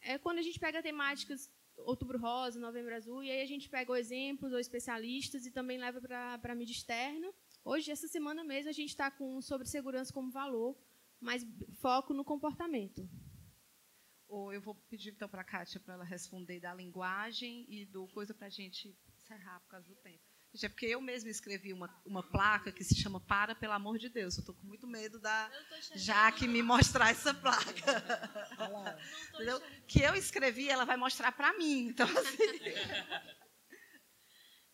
é 0.00 0.16
quando 0.16 0.38
a 0.38 0.42
gente 0.42 0.60
pega 0.60 0.82
temáticas 0.82 1.50
Outubro 1.78 2.18
Rosa, 2.18 2.58
Novembro 2.58 2.94
Azul, 2.94 3.22
e 3.22 3.30
aí 3.30 3.42
a 3.42 3.46
gente 3.46 3.68
pega 3.68 3.98
exemplos 3.98 4.52
ou 4.52 4.58
especialistas 4.58 5.44
e 5.44 5.50
também 5.50 5.78
leva 5.78 6.00
para 6.00 6.52
a 6.52 6.54
mídia 6.54 6.72
externa. 6.72 7.32
Hoje, 7.64 7.90
essa 7.90 8.08
semana 8.08 8.44
mesmo, 8.44 8.70
a 8.70 8.72
gente 8.72 8.90
está 8.90 9.10
com 9.10 9.42
sobre 9.42 9.66
segurança 9.66 10.12
como 10.12 10.30
valor, 10.30 10.76
mas 11.20 11.44
foco 11.80 12.14
no 12.14 12.24
comportamento. 12.24 13.08
Ou 14.28 14.52
eu 14.52 14.60
vou 14.60 14.74
pedir 14.88 15.10
então 15.10 15.28
para 15.28 15.42
a 15.42 15.44
Kátia 15.44 15.80
para 15.80 15.94
ela 15.94 16.04
responder 16.04 16.60
da 16.60 16.74
linguagem 16.74 17.64
e 17.68 17.84
do 17.86 18.08
coisa 18.08 18.34
para 18.34 18.48
a 18.48 18.50
gente 18.50 18.96
encerrar 19.16 19.60
por 19.60 19.68
causa 19.68 19.88
do 19.88 19.96
tempo. 19.96 20.22
Gente, 20.52 20.66
é 20.66 20.68
porque 20.68 20.86
eu 20.86 21.00
mesma 21.00 21.28
escrevi 21.28 21.72
uma, 21.72 22.02
uma 22.04 22.22
placa 22.22 22.72
que 22.72 22.82
se 22.82 22.94
chama 22.94 23.20
Para, 23.20 23.54
pelo 23.54 23.74
amor 23.74 23.98
de 23.98 24.08
Deus. 24.08 24.36
Eu 24.36 24.40
estou 24.40 24.54
com 24.54 24.66
muito 24.66 24.86
medo 24.86 25.18
da 25.20 25.50
Jaque 25.94 26.48
me 26.48 26.62
mostrar 26.62 27.10
essa 27.10 27.34
placa. 27.34 27.92
Entendeu? 29.34 29.60
Que 29.86 30.00
eu 30.02 30.14
escrevi, 30.14 30.68
ela 30.68 30.84
vai 30.84 30.96
mostrar 30.96 31.32
para 31.32 31.52
mim. 31.58 31.88
Então, 31.88 32.06
assim. 32.08 32.36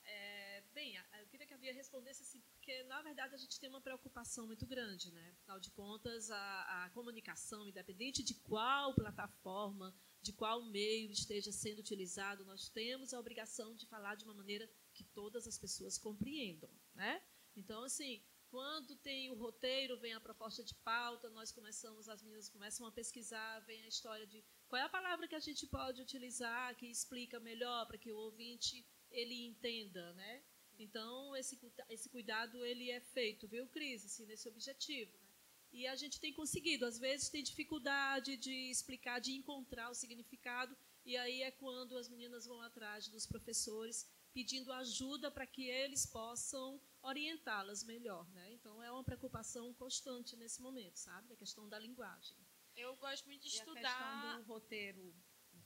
É, 0.04 0.62
bem, 0.72 0.96
eu 0.96 1.26
queria 1.26 1.46
que 1.46 1.54
a 1.54 1.58
Bia 1.58 1.72
respondesse 1.72 2.22
porque, 2.62 2.84
na 2.84 3.02
verdade, 3.02 3.34
a 3.34 3.38
gente 3.38 3.58
tem 3.58 3.68
uma 3.68 3.80
preocupação 3.80 4.46
muito 4.46 4.64
grande. 4.64 5.10
Né? 5.10 5.34
Afinal 5.40 5.58
de 5.58 5.68
contas, 5.72 6.30
a, 6.30 6.84
a 6.84 6.90
comunicação, 6.90 7.68
independente 7.68 8.22
de 8.22 8.34
qual 8.34 8.94
plataforma, 8.94 9.92
de 10.20 10.32
qual 10.32 10.62
meio 10.62 11.10
esteja 11.10 11.50
sendo 11.50 11.80
utilizado, 11.80 12.44
nós 12.44 12.68
temos 12.68 13.12
a 13.12 13.18
obrigação 13.18 13.74
de 13.74 13.84
falar 13.88 14.14
de 14.14 14.22
uma 14.22 14.32
maneira 14.32 14.70
que 14.94 15.02
todas 15.02 15.48
as 15.48 15.58
pessoas 15.58 15.98
compreendam. 15.98 16.70
Né? 16.94 17.20
Então, 17.56 17.82
assim, 17.82 18.22
quando 18.48 18.94
tem 18.94 19.28
o 19.28 19.34
roteiro, 19.34 19.98
vem 19.98 20.14
a 20.14 20.20
proposta 20.20 20.62
de 20.62 20.76
pauta, 20.76 21.28
nós 21.30 21.50
começamos, 21.50 22.08
as 22.08 22.22
meninas 22.22 22.48
começam 22.48 22.86
a 22.86 22.92
pesquisar, 22.92 23.58
vem 23.66 23.82
a 23.82 23.88
história 23.88 24.24
de 24.24 24.44
qual 24.68 24.80
é 24.80 24.84
a 24.84 24.88
palavra 24.88 25.26
que 25.26 25.34
a 25.34 25.40
gente 25.40 25.66
pode 25.66 26.00
utilizar 26.00 26.76
que 26.76 26.86
explica 26.86 27.40
melhor 27.40 27.88
para 27.88 27.98
que 27.98 28.12
o 28.12 28.16
ouvinte 28.16 28.86
ele 29.10 29.46
entenda, 29.46 30.12
né? 30.14 30.44
Então, 30.78 31.36
esse, 31.36 31.58
esse 31.88 32.08
cuidado 32.08 32.64
ele 32.64 32.90
é 32.90 33.00
feito, 33.00 33.46
viu, 33.46 33.66
Cris, 33.68 34.04
assim, 34.04 34.26
nesse 34.26 34.48
objetivo. 34.48 35.12
Né? 35.18 35.28
E 35.72 35.86
a 35.86 35.94
gente 35.94 36.20
tem 36.20 36.32
conseguido. 36.32 36.84
Às 36.84 36.98
vezes 36.98 37.28
tem 37.28 37.42
dificuldade 37.42 38.36
de 38.36 38.70
explicar, 38.70 39.20
de 39.20 39.32
encontrar 39.32 39.90
o 39.90 39.94
significado, 39.94 40.76
e 41.04 41.16
aí 41.16 41.42
é 41.42 41.50
quando 41.50 41.96
as 41.96 42.08
meninas 42.08 42.46
vão 42.46 42.60
atrás 42.60 43.08
dos 43.08 43.26
professores 43.26 44.08
pedindo 44.32 44.72
ajuda 44.72 45.30
para 45.30 45.46
que 45.46 45.68
eles 45.68 46.06
possam 46.06 46.80
orientá-las 47.02 47.84
melhor. 47.84 48.28
Né? 48.30 48.52
Então, 48.52 48.82
é 48.82 48.90
uma 48.90 49.04
preocupação 49.04 49.72
constante 49.74 50.36
nesse 50.36 50.62
momento, 50.62 50.96
sabe? 50.96 51.32
A 51.32 51.36
questão 51.36 51.68
da 51.68 51.78
linguagem. 51.78 52.36
Eu 52.74 52.96
gosto 52.96 53.26
muito 53.26 53.42
de 53.42 53.48
e 53.48 53.58
estudar. 53.58 53.80
A 53.80 54.22
questão 54.22 54.42
do 54.42 54.48
roteiro, 54.48 55.14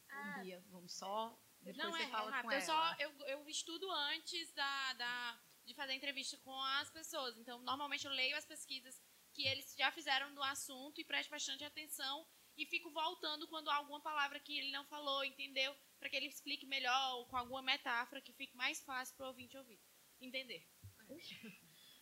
ah, 0.09 0.41
Bia, 0.43 0.65
vamos 0.69 0.93
só 0.93 1.39
depois 1.73 1.93
não, 1.93 1.97
é, 1.97 2.07
fala 2.09 2.55
é 2.55 2.57
eu. 2.57 2.61
Só, 2.61 2.97
eu, 2.99 3.11
eu 3.27 3.49
estudo 3.49 3.91
antes 3.91 4.53
da, 4.53 4.93
da, 4.95 5.41
de 5.65 5.75
fazer 5.75 5.93
a 5.93 5.97
entrevista 5.97 6.37
com 6.39 6.59
as 6.81 6.91
pessoas. 6.91 7.37
Então, 7.37 7.61
normalmente 7.63 8.07
eu 8.07 8.13
leio 8.13 8.37
as 8.37 8.45
pesquisas 8.45 9.03
que 9.33 9.47
eles 9.47 9.75
já 9.77 9.91
fizeram 9.91 10.35
do 10.35 10.43
assunto 10.43 11.01
e 11.01 11.05
presto 11.05 11.31
bastante 11.31 11.65
atenção 11.65 12.27
e 12.57 12.65
fico 12.65 12.91
voltando 12.91 13.47
quando 13.49 13.69
há 13.69 13.77
alguma 13.77 14.01
palavra 14.01 14.41
que 14.41 14.59
ele 14.59 14.71
não 14.71 14.85
falou, 14.87 15.25
entendeu? 15.25 15.77
Para 15.99 16.09
que 16.09 16.17
ele 16.17 16.27
explique 16.27 16.65
melhor, 16.67 17.27
com 17.29 17.37
alguma 17.37 17.63
metáfora 17.63 18.21
que 18.21 18.33
fique 18.33 18.57
mais 18.57 18.83
fácil 18.83 19.15
para 19.17 19.27
o 19.27 19.29
ouvinte 19.29 19.57
ouvir, 19.59 19.79
entender. 20.21 20.67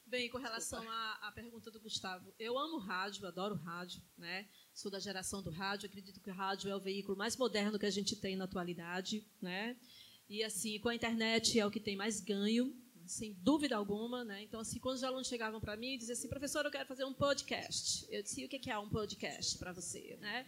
Bem, 0.07 0.29
com 0.29 0.39
relação 0.39 0.89
à, 0.89 1.19
à, 1.23 1.33
pergunta 1.33 1.71
do 1.71 1.81
Gustavo, 1.81 2.33
eu 2.39 2.59
amo 2.59 2.79
rádio, 2.79 3.27
adoro 3.27 3.55
rádio, 3.55 4.03
né? 4.19 4.47
Sou 4.73 4.91
da 4.91 5.01
geração 5.01 5.43
do 5.43 5.51
rádio, 5.51 5.87
acredito 5.87 6.21
que 6.21 6.31
o 6.31 6.35
rádio 6.35 6.71
é 6.71 6.77
o 6.77 6.81
veículo 6.81 7.17
mais 7.17 7.37
moderno 7.37 7.79
que 7.79 7.87
a 7.87 7.91
gente 7.91 8.15
tem 8.15 8.37
na 8.37 8.45
atualidade, 8.45 9.27
né? 9.41 9.77
E 10.29 10.45
assim, 10.45 10.79
com 10.79 10.91
a 10.91 10.95
internet 10.95 11.59
é 11.59 11.67
o 11.67 11.71
que 11.71 11.81
tem 11.81 11.97
mais 11.97 12.21
ganho, 12.21 12.77
sem 13.07 13.35
dúvida 13.35 13.77
alguma, 13.77 14.25
né? 14.25 14.43
Então, 14.43 14.61
assim, 14.61 14.79
quando 14.79 14.97
os 14.97 15.05
alunos 15.05 15.29
chegavam 15.29 15.61
para 15.61 15.77
mim 15.77 15.95
e 15.95 15.99
diziam 15.99 16.15
assim, 16.15 16.29
professor, 16.29 16.65
eu 16.65 16.71
quero 16.71 16.87
fazer 16.87 17.05
um 17.05 17.13
podcast. 17.13 18.07
Eu 18.11 18.23
disse, 18.23 18.45
o 18.45 18.49
que 18.49 18.71
é 18.71 18.79
um 18.79 18.89
podcast 18.89 19.59
para 19.59 19.73
você, 19.73 20.17
né? 20.21 20.47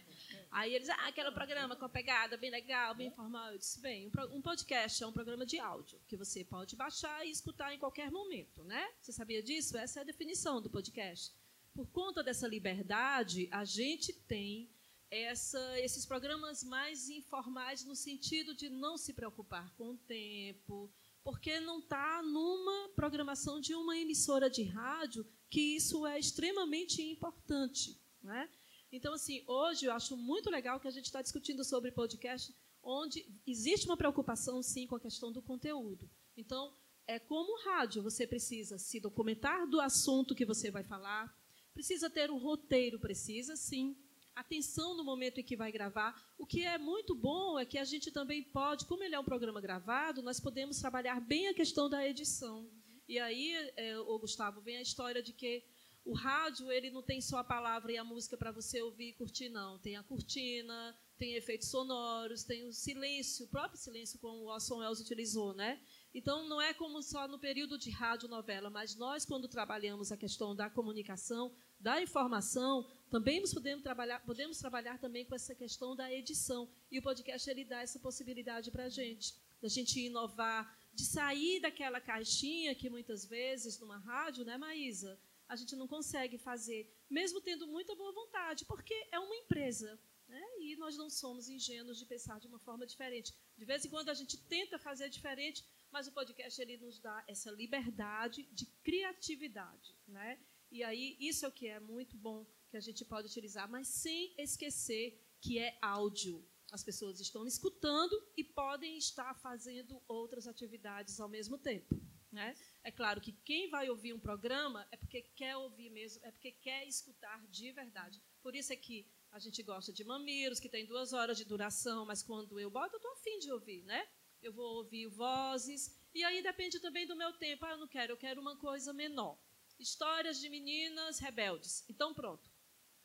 Aí 0.51 0.73
eles, 0.73 0.89
ah, 0.89 1.07
aquele 1.07 1.31
programa 1.31 1.75
com 1.75 1.85
a 1.85 1.89
pegada 1.89 2.37
bem 2.37 2.49
legal, 2.49 2.95
bem 2.95 3.07
informal. 3.07 3.51
Eu 3.51 3.57
disse, 3.57 3.79
bem, 3.79 4.11
um 4.31 4.41
podcast 4.41 5.03
é 5.03 5.07
um 5.07 5.11
programa 5.11 5.45
de 5.45 5.59
áudio 5.59 5.99
que 6.07 6.15
você 6.15 6.43
pode 6.43 6.75
baixar 6.75 7.25
e 7.25 7.31
escutar 7.31 7.73
em 7.73 7.79
qualquer 7.79 8.11
momento, 8.11 8.63
né? 8.63 8.89
Você 9.01 9.11
sabia 9.11 9.41
disso? 9.41 9.77
Essa 9.77 9.99
é 9.99 10.01
a 10.01 10.05
definição 10.05 10.61
do 10.61 10.69
podcast. 10.69 11.33
Por 11.73 11.87
conta 11.87 12.23
dessa 12.23 12.47
liberdade, 12.47 13.47
a 13.51 13.63
gente 13.63 14.13
tem 14.13 14.69
essa, 15.09 15.79
esses 15.79 16.05
programas 16.05 16.63
mais 16.63 17.09
informais 17.09 17.85
no 17.85 17.95
sentido 17.95 18.53
de 18.53 18.69
não 18.69 18.97
se 18.97 19.13
preocupar 19.13 19.73
com 19.75 19.91
o 19.91 19.97
tempo, 19.97 20.89
porque 21.27 21.59
não 21.59 21.79
está 21.79 22.23
numa 22.23 22.87
programação 22.95 23.59
de 23.59 23.75
uma 23.75 23.97
emissora 23.97 24.49
de 24.49 24.63
rádio 24.63 25.27
que 25.49 25.75
isso 25.75 26.07
é 26.07 26.17
extremamente 26.17 27.01
importante. 27.01 27.99
Né? 28.23 28.49
Então, 28.93 29.13
assim, 29.13 29.43
hoje 29.45 29.87
eu 29.87 29.91
acho 29.91 30.15
muito 30.15 30.49
legal 30.49 30.79
que 30.79 30.87
a 30.87 30.91
gente 30.91 31.07
está 31.07 31.21
discutindo 31.21 31.65
sobre 31.65 31.91
podcast, 31.91 32.55
onde 32.81 33.25
existe 33.45 33.87
uma 33.87 33.97
preocupação, 33.97 34.63
sim, 34.63 34.87
com 34.87 34.95
a 34.95 35.01
questão 35.01 35.29
do 35.29 35.41
conteúdo. 35.41 36.09
Então, 36.37 36.73
é 37.05 37.19
como 37.19 37.61
rádio, 37.65 38.01
você 38.01 38.25
precisa 38.25 38.77
se 38.77 38.97
documentar 38.97 39.67
do 39.67 39.81
assunto 39.81 40.33
que 40.33 40.45
você 40.45 40.71
vai 40.71 40.85
falar, 40.85 41.37
precisa 41.73 42.09
ter 42.09 42.31
um 42.31 42.37
roteiro, 42.37 43.01
precisa 43.01 43.57
sim, 43.57 43.97
atenção 44.39 44.95
no 44.95 45.03
momento 45.03 45.39
em 45.39 45.43
que 45.43 45.55
vai 45.55 45.71
gravar. 45.71 46.15
O 46.37 46.45
que 46.45 46.63
é 46.63 46.77
muito 46.77 47.15
bom 47.15 47.57
é 47.57 47.65
que 47.65 47.77
a 47.77 47.83
gente 47.83 48.11
também 48.11 48.43
pode, 48.43 48.85
como 48.85 49.03
ele 49.03 49.15
é 49.15 49.19
um 49.19 49.23
programa 49.23 49.59
gravado, 49.59 50.21
nós 50.21 50.39
podemos 50.39 50.79
trabalhar 50.79 51.19
bem 51.19 51.47
a 51.47 51.53
questão 51.53 51.89
da 51.89 52.07
edição. 52.07 52.69
E 53.07 53.19
aí, 53.19 53.53
é, 53.75 53.97
o 53.99 54.19
Gustavo, 54.19 54.61
vem 54.61 54.77
a 54.77 54.81
história 54.81 55.23
de 55.23 55.33
que 55.33 55.63
o 56.07 56.13
rádio 56.13 56.71
ele 56.71 56.89
não 56.89 57.01
tem 57.01 57.19
só 57.19 57.39
a 57.39 57.43
palavra 57.43 57.91
e 57.91 57.97
a 57.97 58.03
música 58.03 58.37
para 58.37 58.51
você 58.51 58.81
ouvir 58.81 59.09
e 59.09 59.13
curtir, 59.13 59.49
não. 59.49 59.77
Tem 59.79 59.97
a 59.97 60.03
cortina, 60.03 60.97
tem 61.17 61.33
efeitos 61.33 61.67
sonoros, 61.67 62.43
tem 62.43 62.65
o 62.65 62.71
silêncio, 62.71 63.45
o 63.45 63.49
próprio 63.49 63.77
silêncio, 63.77 64.17
como 64.19 64.43
o 64.43 64.47
Orson 64.47 64.77
Welles 64.77 65.01
utilizou, 65.01 65.53
né? 65.53 65.81
Então, 66.13 66.47
não 66.47 66.61
é 66.61 66.73
como 66.73 67.01
só 67.03 67.27
no 67.27 67.37
período 67.37 67.77
de 67.77 67.89
rádio 67.89 68.29
novela, 68.29 68.69
mas 68.69 68.95
nós, 68.95 69.25
quando 69.25 69.49
trabalhamos 69.49 70.11
a 70.11 70.17
questão 70.17 70.55
da 70.55 70.69
comunicação, 70.69 71.53
da 71.79 72.01
informação, 72.01 72.87
também 73.09 73.41
podemos 73.41 73.83
trabalhar, 73.83 74.19
podemos 74.25 74.57
trabalhar 74.57 74.99
também 74.99 75.25
com 75.25 75.33
essa 75.33 75.55
questão 75.55 75.95
da 75.95 76.11
edição. 76.11 76.69
E 76.91 76.99
o 76.99 77.01
podcast 77.01 77.49
ele 77.49 77.63
dá 77.63 77.81
essa 77.81 77.99
possibilidade 77.99 78.69
para 78.69 78.85
a 78.85 78.89
gente, 78.89 79.35
da 79.61 79.67
gente 79.67 79.99
inovar, 79.99 80.77
de 80.93 81.05
sair 81.05 81.59
daquela 81.61 82.01
caixinha 82.01 82.75
que 82.75 82.89
muitas 82.89 83.25
vezes 83.25 83.79
numa 83.79 83.97
rádio, 83.97 84.43
né, 84.43 84.57
Maísa, 84.57 85.19
a 85.47 85.55
gente 85.55 85.75
não 85.75 85.87
consegue 85.87 86.37
fazer, 86.37 86.91
mesmo 87.09 87.39
tendo 87.39 87.65
muita 87.67 87.95
boa 87.95 88.11
vontade, 88.11 88.65
porque 88.65 88.93
é 89.11 89.19
uma 89.19 89.35
empresa. 89.35 89.97
Né? 90.27 90.43
E 90.59 90.75
nós 90.75 90.97
não 90.97 91.09
somos 91.09 91.47
ingênuos 91.47 91.97
de 91.97 92.05
pensar 92.05 92.37
de 92.39 92.47
uma 92.47 92.59
forma 92.59 92.85
diferente. 92.85 93.33
De 93.57 93.63
vez 93.63 93.85
em 93.85 93.89
quando 93.89 94.09
a 94.09 94.13
gente 94.13 94.37
tenta 94.37 94.77
fazer 94.77 95.09
diferente, 95.09 95.63
mas 95.89 96.05
o 96.05 96.11
podcast 96.11 96.61
ele 96.61 96.75
nos 96.75 96.99
dá 96.99 97.23
essa 97.27 97.49
liberdade 97.49 98.43
de 98.51 98.65
criatividade. 98.83 99.95
Né? 100.05 100.37
E 100.69 100.83
aí, 100.83 101.15
isso 101.17 101.45
é 101.45 101.47
o 101.47 101.51
que 101.51 101.67
é 101.67 101.79
muito 101.79 102.17
bom 102.17 102.45
a 102.77 102.81
gente 102.81 103.03
pode 103.03 103.27
utilizar, 103.27 103.69
mas 103.69 103.87
sem 103.87 104.33
esquecer 104.37 105.19
que 105.41 105.59
é 105.59 105.77
áudio. 105.81 106.45
As 106.71 106.83
pessoas 106.83 107.19
estão 107.19 107.45
escutando 107.45 108.15
e 108.35 108.43
podem 108.43 108.97
estar 108.97 109.33
fazendo 109.35 110.01
outras 110.07 110.47
atividades 110.47 111.19
ao 111.19 111.29
mesmo 111.29 111.57
tempo. 111.57 111.99
Né? 112.31 112.55
É 112.83 112.91
claro 112.91 113.21
que 113.21 113.31
quem 113.31 113.69
vai 113.69 113.89
ouvir 113.89 114.13
um 114.13 114.19
programa 114.19 114.85
é 114.91 114.97
porque 114.97 115.21
quer 115.21 115.55
ouvir 115.55 115.89
mesmo, 115.89 116.19
é 116.25 116.31
porque 116.31 116.51
quer 116.51 116.85
escutar 116.85 117.45
de 117.47 117.71
verdade. 117.71 118.21
Por 118.41 118.53
isso 118.53 118.73
é 118.73 118.75
que 118.75 119.09
a 119.31 119.39
gente 119.39 119.63
gosta 119.63 119.93
de 119.93 120.03
mamilos, 120.03 120.59
que 120.59 120.69
tem 120.69 120.85
duas 120.85 121.13
horas 121.13 121.37
de 121.37 121.45
duração, 121.45 122.05
mas 122.05 122.21
quando 122.21 122.59
eu 122.59 122.69
boto, 122.69 122.95
eu 122.95 122.97
estou 122.97 123.11
afim 123.13 123.39
de 123.39 123.51
ouvir, 123.51 123.83
né? 123.83 124.07
Eu 124.41 124.53
vou 124.53 124.77
ouvir 124.77 125.07
vozes, 125.07 125.97
e 126.13 126.23
aí 126.23 126.41
depende 126.43 126.79
também 126.79 127.07
do 127.07 127.15
meu 127.15 127.33
tempo. 127.33 127.65
Ah, 127.65 127.71
eu 127.71 127.77
não 127.77 127.87
quero, 127.87 128.13
eu 128.13 128.17
quero 128.17 128.41
uma 128.41 128.57
coisa 128.57 128.93
menor. 128.93 129.37
Histórias 129.79 130.39
de 130.39 130.49
meninas 130.49 131.19
rebeldes. 131.19 131.85
Então, 131.87 132.13
pronto. 132.13 132.46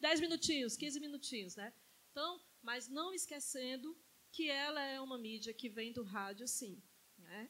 Dez 0.02 0.18
minutinhos, 0.18 0.76
15 0.76 0.98
minutinhos, 0.98 1.54
né? 1.54 1.72
Então, 2.10 2.40
mas 2.60 2.88
não 2.88 3.14
esquecendo 3.14 3.96
que 4.32 4.50
ela 4.50 4.82
é 4.82 5.00
uma 5.00 5.16
mídia 5.16 5.54
que 5.54 5.68
vem 5.68 5.92
do 5.92 6.02
rádio, 6.02 6.48
sim. 6.48 6.82
Né? 7.16 7.48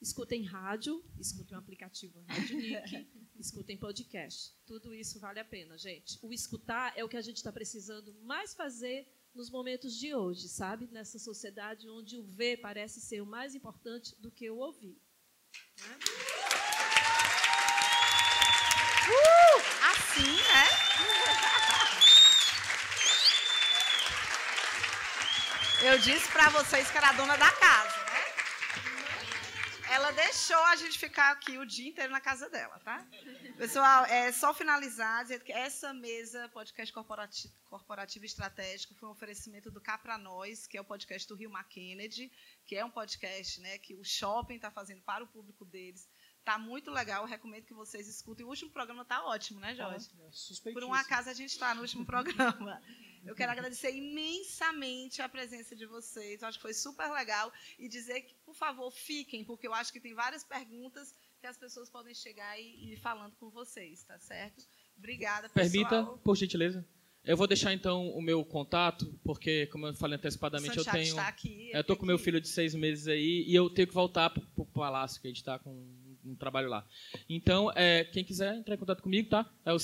Escutem 0.00 0.44
rádio, 0.44 1.04
escutem 1.18 1.56
o 1.56 1.60
aplicativo 1.60 2.22
Rádio 2.28 2.54
Nick, 2.62 3.10
escutem 3.36 3.76
podcast. 3.76 4.54
Tudo 4.64 4.94
isso 4.94 5.18
vale 5.18 5.40
a 5.40 5.44
pena, 5.44 5.76
gente. 5.76 6.20
O 6.22 6.32
escutar 6.32 6.96
é 6.96 7.02
o 7.02 7.08
que 7.08 7.16
a 7.16 7.20
gente 7.20 7.38
está 7.38 7.50
precisando 7.50 8.14
mais 8.22 8.54
fazer 8.54 9.12
nos 9.34 9.50
momentos 9.50 9.98
de 9.98 10.14
hoje, 10.14 10.48
sabe? 10.48 10.86
Nessa 10.92 11.18
sociedade 11.18 11.88
onde 11.88 12.16
o 12.16 12.22
ver 12.22 12.58
parece 12.58 13.00
ser 13.00 13.20
o 13.20 13.26
mais 13.26 13.56
importante 13.56 14.14
do 14.20 14.30
que 14.30 14.48
o 14.48 14.58
ouvir. 14.58 14.96
Né? 15.80 15.98
Uh, 19.10 19.60
assim, 19.90 20.36
né? 20.36 20.87
Eu 25.80 25.96
disse 26.00 26.28
para 26.32 26.48
vocês 26.50 26.90
que 26.90 26.96
era 26.96 27.10
a 27.10 27.12
dona 27.12 27.36
da 27.36 27.50
casa. 27.52 28.08
Ela 29.90 30.10
deixou 30.10 30.62
a 30.64 30.76
gente 30.76 30.98
ficar 30.98 31.30
aqui 31.30 31.56
o 31.56 31.64
dia 31.64 31.88
inteiro 31.88 32.12
na 32.12 32.20
casa 32.20 32.50
dela, 32.50 32.78
tá? 32.80 33.06
Pessoal, 33.56 34.04
é 34.06 34.30
só 34.32 34.52
finalizar, 34.52 35.22
dizer 35.22 35.42
que 35.42 35.52
essa 35.52 35.94
mesa, 35.94 36.48
podcast 36.50 36.92
corporativo, 36.92 37.54
corporativo 37.64 38.24
estratégico, 38.24 38.94
foi 38.94 39.08
um 39.08 39.12
oferecimento 39.12 39.70
do 39.70 39.80
Cá 39.80 39.96
Pra 39.96 40.18
Nós, 40.18 40.66
que 40.66 40.76
é 40.76 40.80
o 40.80 40.84
podcast 40.84 41.26
do 41.26 41.36
Rio 41.36 41.50
Kennedy, 41.70 42.30
que 42.66 42.76
é 42.76 42.84
um 42.84 42.90
podcast 42.90 43.60
né, 43.60 43.78
que 43.78 43.94
o 43.94 44.04
shopping 44.04 44.56
está 44.56 44.70
fazendo 44.70 45.00
para 45.02 45.24
o 45.24 45.28
público 45.28 45.64
deles. 45.64 46.08
Tá 46.44 46.58
muito 46.58 46.90
legal, 46.90 47.22
eu 47.22 47.28
recomendo 47.28 47.64
que 47.64 47.74
vocês 47.74 48.08
escutem. 48.08 48.44
O 48.44 48.48
último 48.48 48.70
programa 48.70 49.04
tá 49.04 49.24
ótimo, 49.24 49.60
né, 49.60 49.74
Jorge? 49.74 50.08
Ah, 50.12 50.72
Por 50.72 50.84
um 50.84 50.92
acaso 50.94 51.30
a 51.30 51.34
gente 51.34 51.50
está 51.50 51.74
no 51.74 51.82
último 51.82 52.04
programa. 52.06 52.82
Eu 53.24 53.34
quero 53.34 53.52
agradecer 53.52 53.94
imensamente 53.94 55.20
a 55.20 55.28
presença 55.28 55.74
de 55.74 55.86
vocês. 55.86 56.42
Eu 56.42 56.48
acho 56.48 56.58
que 56.58 56.62
foi 56.62 56.74
super 56.74 57.10
legal. 57.10 57.52
E 57.78 57.88
dizer 57.88 58.22
que, 58.22 58.34
por 58.44 58.54
favor, 58.54 58.90
fiquem, 58.90 59.44
porque 59.44 59.66
eu 59.66 59.74
acho 59.74 59.92
que 59.92 60.00
tem 60.00 60.14
várias 60.14 60.44
perguntas 60.44 61.14
que 61.40 61.46
as 61.46 61.56
pessoas 61.56 61.88
podem 61.88 62.14
chegar 62.14 62.58
e 62.58 62.92
ir 62.92 62.96
falando 62.96 63.36
com 63.36 63.50
vocês, 63.50 64.02
tá 64.02 64.18
certo? 64.18 64.64
Obrigada, 64.96 65.48
pessoal. 65.48 65.70
Permita, 65.70 66.04
por 66.24 66.36
gentileza. 66.36 66.86
Eu 67.24 67.36
vou 67.36 67.46
deixar 67.46 67.74
então 67.74 68.08
o 68.10 68.22
meu 68.22 68.42
contato, 68.44 69.12
porque, 69.22 69.66
como 69.66 69.86
eu 69.86 69.94
falei 69.94 70.16
antecipadamente, 70.16 70.78
eu 70.78 70.84
tenho. 70.84 71.02
Está 71.02 71.28
aqui, 71.28 71.70
eu 71.72 71.80
estou 71.80 71.96
com 71.96 72.06
meu 72.06 72.18
filho 72.18 72.40
de 72.40 72.48
seis 72.48 72.74
meses 72.74 73.06
aí 73.06 73.44
e 73.46 73.54
eu 73.54 73.68
tenho 73.68 73.86
que 73.86 73.94
voltar 73.94 74.30
para 74.30 74.42
o 74.56 74.64
palácio, 74.64 75.20
que 75.20 75.26
a 75.26 75.30
gente 75.30 75.36
está 75.36 75.58
com 75.58 75.70
um 76.24 76.34
trabalho 76.34 76.68
lá. 76.68 76.86
Então, 77.28 77.70
é, 77.74 78.04
quem 78.04 78.24
quiser 78.24 78.56
entrar 78.56 78.74
em 78.74 78.78
contato 78.78 79.02
comigo, 79.02 79.28
tá? 79.28 79.50
É 79.64 79.72
o 79.72 79.78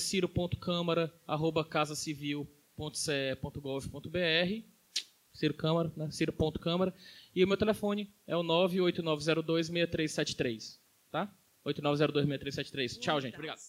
ciro.câmara.casacivil.ce.gov.br 2.75 4.63
Ciro 5.33 5.53
Câmara, 5.53 5.91
né? 5.95 6.11
Ciro.câmara. 6.11 6.93
E 7.35 7.43
o 7.43 7.47
meu 7.47 7.57
telefone 7.57 8.13
é 8.25 8.37
o 8.37 8.43
989026373, 8.43 10.79
tá? 11.11 11.29
89026373. 11.65 12.99
Tchau, 12.99 13.19
gente. 13.19 13.35
Obrigado. 13.35 13.59